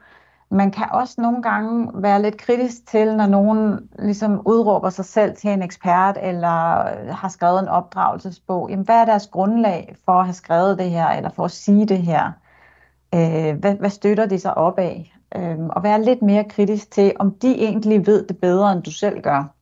Man 0.50 0.70
kan 0.70 0.86
også 0.90 1.20
nogle 1.20 1.42
gange 1.42 1.90
være 1.94 2.22
lidt 2.22 2.36
kritisk 2.36 2.86
til, 2.86 3.16
når 3.16 3.26
nogen 3.26 3.88
ligesom 3.98 4.42
udråber 4.46 4.90
sig 4.90 5.04
selv 5.04 5.36
til 5.36 5.50
en 5.50 5.62
ekspert, 5.62 6.18
eller 6.22 6.78
øh, 6.78 7.14
har 7.14 7.28
skrevet 7.28 7.62
en 7.62 7.68
opdragelsesbog. 7.68 8.70
Jamen, 8.70 8.84
hvad 8.84 8.96
er 8.96 9.04
deres 9.04 9.26
grundlag 9.26 9.96
for 10.04 10.12
at 10.12 10.24
have 10.24 10.34
skrevet 10.34 10.78
det 10.78 10.90
her, 10.90 11.08
eller 11.08 11.30
for 11.30 11.44
at 11.44 11.50
sige 11.50 11.86
det 11.86 11.98
her? 11.98 12.32
Øh, 13.14 13.58
hvad, 13.58 13.74
hvad 13.74 13.90
støtter 13.90 14.26
de 14.26 14.38
sig 14.38 14.56
op 14.56 14.78
af? 14.78 15.16
Øh, 15.36 15.58
og 15.58 15.82
være 15.82 16.02
lidt 16.02 16.22
mere 16.22 16.44
kritisk 16.44 16.90
til, 16.90 17.12
om 17.18 17.34
de 17.34 17.54
egentlig 17.54 18.06
ved 18.06 18.26
det 18.26 18.38
bedre, 18.38 18.72
end 18.72 18.82
du 18.82 18.90
selv 18.90 19.20
gør. 19.22 19.52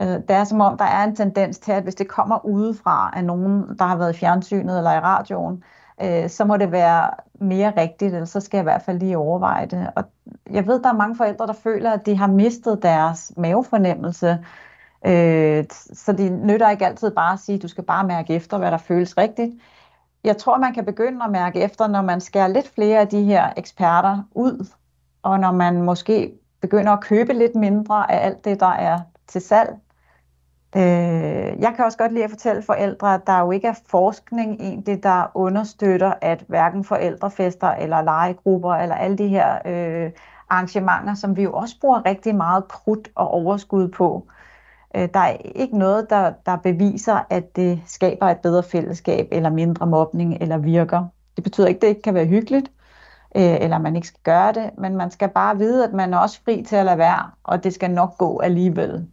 Øh, 0.00 0.06
det 0.06 0.30
er 0.30 0.44
som 0.44 0.60
om, 0.60 0.78
der 0.78 0.84
er 0.84 1.04
en 1.04 1.16
tendens 1.16 1.58
til, 1.58 1.72
at 1.72 1.82
hvis 1.82 1.94
det 1.94 2.08
kommer 2.08 2.44
udefra 2.44 3.12
af 3.16 3.24
nogen, 3.24 3.78
der 3.78 3.84
har 3.84 3.96
været 3.96 4.14
i 4.14 4.18
fjernsynet 4.18 4.78
eller 4.78 4.92
i 4.92 5.00
radioen, 5.00 5.54
øh, 5.54 5.77
øh, 6.02 6.30
så 6.30 6.44
må 6.44 6.56
det 6.56 6.72
være 6.72 7.10
mere 7.40 7.72
rigtigt, 7.76 8.14
eller 8.14 8.26
så 8.26 8.40
skal 8.40 8.58
jeg 8.58 8.62
i 8.62 8.70
hvert 8.70 8.82
fald 8.82 8.98
lige 8.98 9.18
overveje 9.18 9.66
det. 9.66 9.90
Og 9.96 10.04
jeg 10.50 10.66
ved, 10.66 10.82
der 10.82 10.88
er 10.88 10.96
mange 10.96 11.16
forældre, 11.16 11.46
der 11.46 11.52
føler, 11.52 11.92
at 11.92 12.06
de 12.06 12.16
har 12.16 12.26
mistet 12.26 12.82
deres 12.82 13.32
mavefornemmelse, 13.36 14.44
øh, 15.06 15.64
så 15.92 16.12
de 16.12 16.30
nytter 16.30 16.70
ikke 16.70 16.86
altid 16.86 17.10
bare 17.10 17.32
at 17.32 17.38
sige, 17.38 17.56
at 17.56 17.62
du 17.62 17.68
skal 17.68 17.84
bare 17.84 18.06
mærke 18.06 18.34
efter, 18.34 18.58
hvad 18.58 18.70
der 18.70 18.76
føles 18.76 19.18
rigtigt. 19.18 19.54
Jeg 20.24 20.36
tror, 20.36 20.58
man 20.58 20.74
kan 20.74 20.84
begynde 20.84 21.24
at 21.24 21.30
mærke 21.30 21.60
efter, 21.60 21.86
når 21.86 22.02
man 22.02 22.20
skærer 22.20 22.48
lidt 22.48 22.68
flere 22.74 23.00
af 23.00 23.08
de 23.08 23.22
her 23.22 23.52
eksperter 23.56 24.22
ud, 24.32 24.66
og 25.22 25.40
når 25.40 25.52
man 25.52 25.82
måske 25.82 26.32
begynder 26.60 26.92
at 26.92 27.00
købe 27.00 27.32
lidt 27.32 27.54
mindre 27.54 28.10
af 28.12 28.26
alt 28.26 28.44
det, 28.44 28.60
der 28.60 28.66
er 28.66 29.00
til 29.26 29.40
salg, 29.40 29.76
Øh, 30.76 30.82
jeg 31.62 31.72
kan 31.76 31.84
også 31.84 31.98
godt 31.98 32.12
lide 32.12 32.24
at 32.24 32.30
fortælle 32.30 32.62
forældre, 32.62 33.14
at 33.14 33.26
der 33.26 33.40
jo 33.40 33.50
ikke 33.50 33.68
er 33.68 33.74
forskning 33.86 34.60
egentlig, 34.60 35.02
der 35.02 35.30
understøtter, 35.34 36.14
at 36.20 36.44
hverken 36.48 36.84
forældrefester 36.84 37.68
eller 37.68 38.02
legegrupper 38.02 38.74
eller 38.74 38.94
alle 38.94 39.18
de 39.18 39.28
her 39.28 39.58
øh, 39.66 40.10
arrangementer, 40.50 41.14
som 41.14 41.36
vi 41.36 41.42
jo 41.42 41.52
også 41.52 41.80
bruger 41.80 42.06
rigtig 42.06 42.34
meget 42.34 42.68
krudt 42.68 43.08
og 43.14 43.28
overskud 43.30 43.88
på, 43.88 44.26
øh, 44.96 45.08
der 45.14 45.20
er 45.20 45.36
ikke 45.54 45.78
noget, 45.78 46.10
der, 46.10 46.32
der 46.46 46.56
beviser, 46.56 47.26
at 47.30 47.56
det 47.56 47.82
skaber 47.86 48.26
et 48.26 48.38
bedre 48.38 48.62
fællesskab 48.62 49.28
eller 49.32 49.50
mindre 49.50 49.86
mobning 49.86 50.34
eller 50.40 50.58
virker. 50.58 51.06
Det 51.36 51.44
betyder 51.44 51.66
ikke, 51.66 51.78
at 51.78 51.82
det 51.82 51.88
ikke 51.88 52.02
kan 52.02 52.14
være 52.14 52.26
hyggeligt, 52.26 52.72
øh, 53.36 53.56
eller 53.60 53.78
man 53.78 53.96
ikke 53.96 54.08
skal 54.08 54.20
gøre 54.24 54.52
det, 54.52 54.70
men 54.78 54.96
man 54.96 55.10
skal 55.10 55.28
bare 55.28 55.58
vide, 55.58 55.84
at 55.84 55.92
man 55.92 56.14
er 56.14 56.18
også 56.18 56.40
fri 56.44 56.62
til 56.68 56.76
at 56.76 56.84
lade 56.84 56.98
være, 56.98 57.30
og 57.44 57.64
det 57.64 57.74
skal 57.74 57.90
nok 57.90 58.18
gå 58.18 58.40
alligevel. 58.40 59.08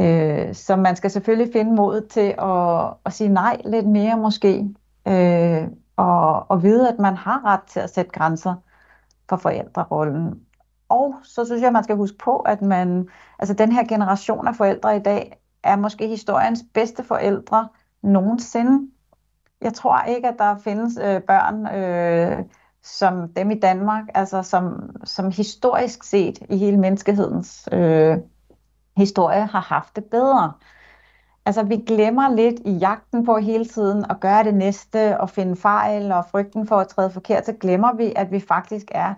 Øh, 0.00 0.54
så 0.54 0.76
man 0.76 0.96
skal 0.96 1.10
selvfølgelig 1.10 1.52
finde 1.52 1.74
modet 1.74 2.08
til 2.08 2.34
at, 2.38 2.94
at 3.04 3.12
sige 3.12 3.28
nej 3.28 3.60
lidt 3.64 3.86
mere 3.86 4.16
måske, 4.16 4.68
øh, 5.08 5.68
og, 5.96 6.50
og 6.50 6.62
vide, 6.62 6.88
at 6.88 6.98
man 6.98 7.16
har 7.16 7.44
ret 7.44 7.62
til 7.62 7.80
at 7.80 7.94
sætte 7.94 8.10
grænser 8.10 8.54
for 9.28 9.36
forældrerollen. 9.36 10.40
og 10.88 11.14
så 11.22 11.44
synes 11.44 11.62
jeg, 11.62 11.72
man 11.72 11.84
skal 11.84 11.96
huske 11.96 12.18
på, 12.18 12.36
at 12.36 12.62
man, 12.62 13.08
altså 13.38 13.54
den 13.54 13.72
her 13.72 13.84
generation 13.86 14.48
af 14.48 14.56
forældre 14.56 14.96
i 14.96 15.00
dag, 15.00 15.40
er 15.62 15.76
måske 15.76 16.08
historiens 16.08 16.64
bedste 16.74 17.04
forældre 17.04 17.68
nogensinde. 18.02 18.90
Jeg 19.60 19.74
tror 19.74 20.02
ikke, 20.02 20.28
at 20.28 20.38
der 20.38 20.58
findes 20.58 20.98
øh, 21.02 21.22
børn 21.22 21.66
øh, 21.66 22.44
som 22.82 23.28
dem 23.28 23.50
i 23.50 23.58
Danmark, 23.58 24.04
altså 24.14 24.42
som, 24.42 24.90
som 25.04 25.30
historisk 25.30 26.04
set 26.04 26.38
i 26.50 26.56
hele 26.56 26.76
menneskehedens 26.76 27.68
øh, 27.72 28.18
historie 28.96 29.46
har 29.46 29.60
haft 29.60 29.96
det 29.96 30.04
bedre. 30.04 30.52
Altså 31.46 31.62
vi 31.62 31.76
glemmer 31.76 32.28
lidt 32.28 32.60
i 32.64 32.70
jagten 32.70 33.24
på 33.24 33.36
hele 33.36 33.64
tiden 33.64 34.04
at 34.10 34.20
gøre 34.20 34.44
det 34.44 34.54
næste 34.54 35.20
og 35.20 35.30
finde 35.30 35.56
fejl 35.56 36.12
og 36.12 36.24
frygten 36.30 36.66
for 36.66 36.76
at 36.76 36.88
træde 36.88 37.10
forkert, 37.10 37.46
så 37.46 37.52
glemmer 37.52 37.94
vi, 37.94 38.12
at 38.16 38.30
vi 38.30 38.40
faktisk 38.40 38.86
er 38.90 39.14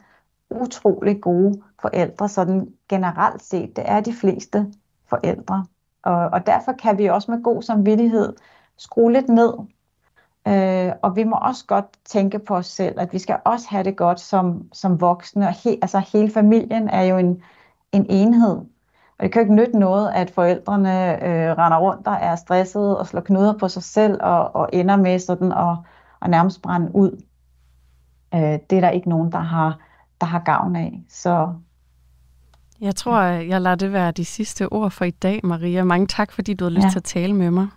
utrolig 0.50 1.20
gode 1.20 1.62
forældre, 1.80 2.28
sådan 2.28 2.72
generelt 2.88 3.42
set. 3.42 3.76
Det 3.76 3.84
er 3.86 4.00
de 4.00 4.12
fleste 4.12 4.72
forældre. 5.08 5.66
Og, 6.02 6.16
og 6.16 6.46
derfor 6.46 6.72
kan 6.72 6.98
vi 6.98 7.06
også 7.06 7.30
med 7.30 7.42
god 7.42 7.62
samvittighed 7.62 8.32
skrue 8.76 9.12
lidt 9.12 9.28
ned. 9.28 9.52
Øh, 10.48 10.92
og 11.02 11.16
vi 11.16 11.24
må 11.24 11.36
også 11.36 11.64
godt 11.66 11.86
tænke 12.04 12.38
på 12.38 12.56
os 12.56 12.66
selv, 12.66 13.00
at 13.00 13.12
vi 13.12 13.18
skal 13.18 13.38
også 13.44 13.66
have 13.68 13.84
det 13.84 13.96
godt 13.96 14.20
som, 14.20 14.68
som 14.72 15.00
voksne. 15.00 15.46
Og 15.48 15.52
he, 15.52 15.78
altså 15.82 15.98
hele 15.98 16.30
familien 16.30 16.88
er 16.88 17.02
jo 17.02 17.16
en, 17.16 17.42
en 17.92 18.06
enhed. 18.10 18.58
Og 19.18 19.22
det 19.22 19.32
kan 19.32 19.40
jo 19.40 19.44
ikke 19.44 19.54
nytte 19.54 19.78
noget, 19.78 20.12
at 20.14 20.30
forældrene 20.30 21.24
øh, 21.24 21.58
render 21.58 21.78
rundt 21.78 22.06
og 22.06 22.14
er 22.20 22.36
stressede 22.36 22.98
og 22.98 23.06
slår 23.06 23.20
knuder 23.20 23.58
på 23.58 23.68
sig 23.68 23.82
selv 23.82 24.18
og, 24.22 24.56
og 24.56 24.68
ender 24.72 24.96
med 24.96 25.18
sådan 25.18 25.52
at, 25.52 25.76
at 26.22 26.30
nærmest 26.30 26.62
brænde 26.62 26.94
ud. 26.94 27.22
Øh, 28.34 28.40
det 28.40 28.72
er 28.72 28.80
der 28.80 28.90
ikke 28.90 29.08
nogen, 29.08 29.32
der 29.32 29.38
har, 29.38 29.78
der 30.20 30.26
har 30.26 30.38
gavn 30.38 30.76
af. 30.76 31.00
Så 31.08 31.52
jeg 32.80 32.96
tror, 32.96 33.20
jeg 33.22 33.60
lader 33.60 33.76
det 33.76 33.92
være 33.92 34.12
de 34.12 34.24
sidste 34.24 34.72
ord 34.72 34.90
for 34.90 35.04
i 35.04 35.10
dag, 35.10 35.40
Maria. 35.44 35.84
Mange 35.84 36.06
tak, 36.06 36.32
fordi 36.32 36.54
du 36.54 36.64
har 36.64 36.70
lyst 36.70 36.84
ja. 36.84 36.90
til 36.90 36.98
at 36.98 37.04
tale 37.04 37.32
med 37.32 37.50
mig. 37.50 37.68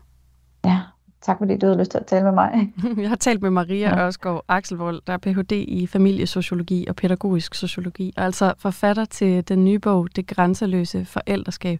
Ja, 0.66 0.80
tak 1.22 1.38
fordi 1.38 1.58
du 1.58 1.68
har 1.68 1.76
lyst 1.76 1.92
til 1.92 1.98
at 1.98 2.06
tale 2.06 2.24
med 2.24 2.32
mig. 2.32 2.74
jeg 2.98 3.10
har 3.10 3.16
talt 3.16 3.42
med 3.42 3.50
Maria 3.50 3.90
ja. 3.90 4.06
Ørskov 4.06 4.44
Axelvold, 4.48 5.02
der 5.08 5.14
er 5.14 5.18
Ph.D. 5.18 5.52
i 5.52 5.88
familiesociologi 5.88 6.86
og 6.90 6.96
pædagogisk 6.96 7.56
sociologi, 7.56 8.14
og 8.18 8.24
altså 8.24 8.54
forfatter 8.58 9.06
til 9.06 9.48
den 9.48 9.66
nye 9.66 9.80
bog, 9.80 10.08
Det 10.16 10.28
grænseløse 10.28 11.06
forældreskab, 11.06 11.80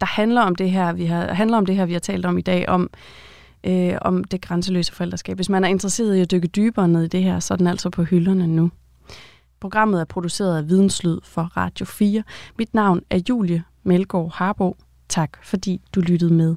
der 0.00 0.06
handler 0.06 0.42
om 0.42 0.54
det 0.54 0.70
her, 0.70 0.92
vi 0.92 1.04
har, 1.04 1.32
handler 1.32 1.56
om 1.56 1.66
det 1.66 1.76
her, 1.76 1.86
vi 1.86 1.92
har 1.92 2.00
talt 2.00 2.26
om 2.26 2.38
i 2.38 2.42
dag, 2.42 2.68
om 2.68 2.90
øh, 3.66 3.98
om 4.00 4.24
det 4.24 4.40
grænseløse 4.40 4.92
forældreskab. 4.92 5.36
Hvis 5.36 5.48
man 5.48 5.64
er 5.64 5.68
interesseret 5.68 6.16
i 6.16 6.20
at 6.20 6.30
dykke 6.30 6.48
dybere 6.48 6.88
ned 6.88 7.02
i 7.02 7.08
det 7.08 7.22
her, 7.22 7.40
så 7.40 7.54
er 7.54 7.58
den 7.58 7.66
altså 7.66 7.90
på 7.90 8.02
hylderne 8.02 8.46
nu. 8.46 8.70
Programmet 9.60 10.00
er 10.00 10.04
produceret 10.04 10.58
af 10.58 10.68
Videnslyd 10.68 11.18
for 11.22 11.42
Radio 11.42 11.86
4. 11.86 12.22
Mit 12.58 12.74
navn 12.74 13.00
er 13.10 13.20
Julie 13.28 13.64
Melgaard 13.82 14.32
Harbo. 14.34 14.76
Tak 15.08 15.30
fordi 15.42 15.80
du 15.94 16.00
lyttede 16.00 16.34
med. 16.34 16.56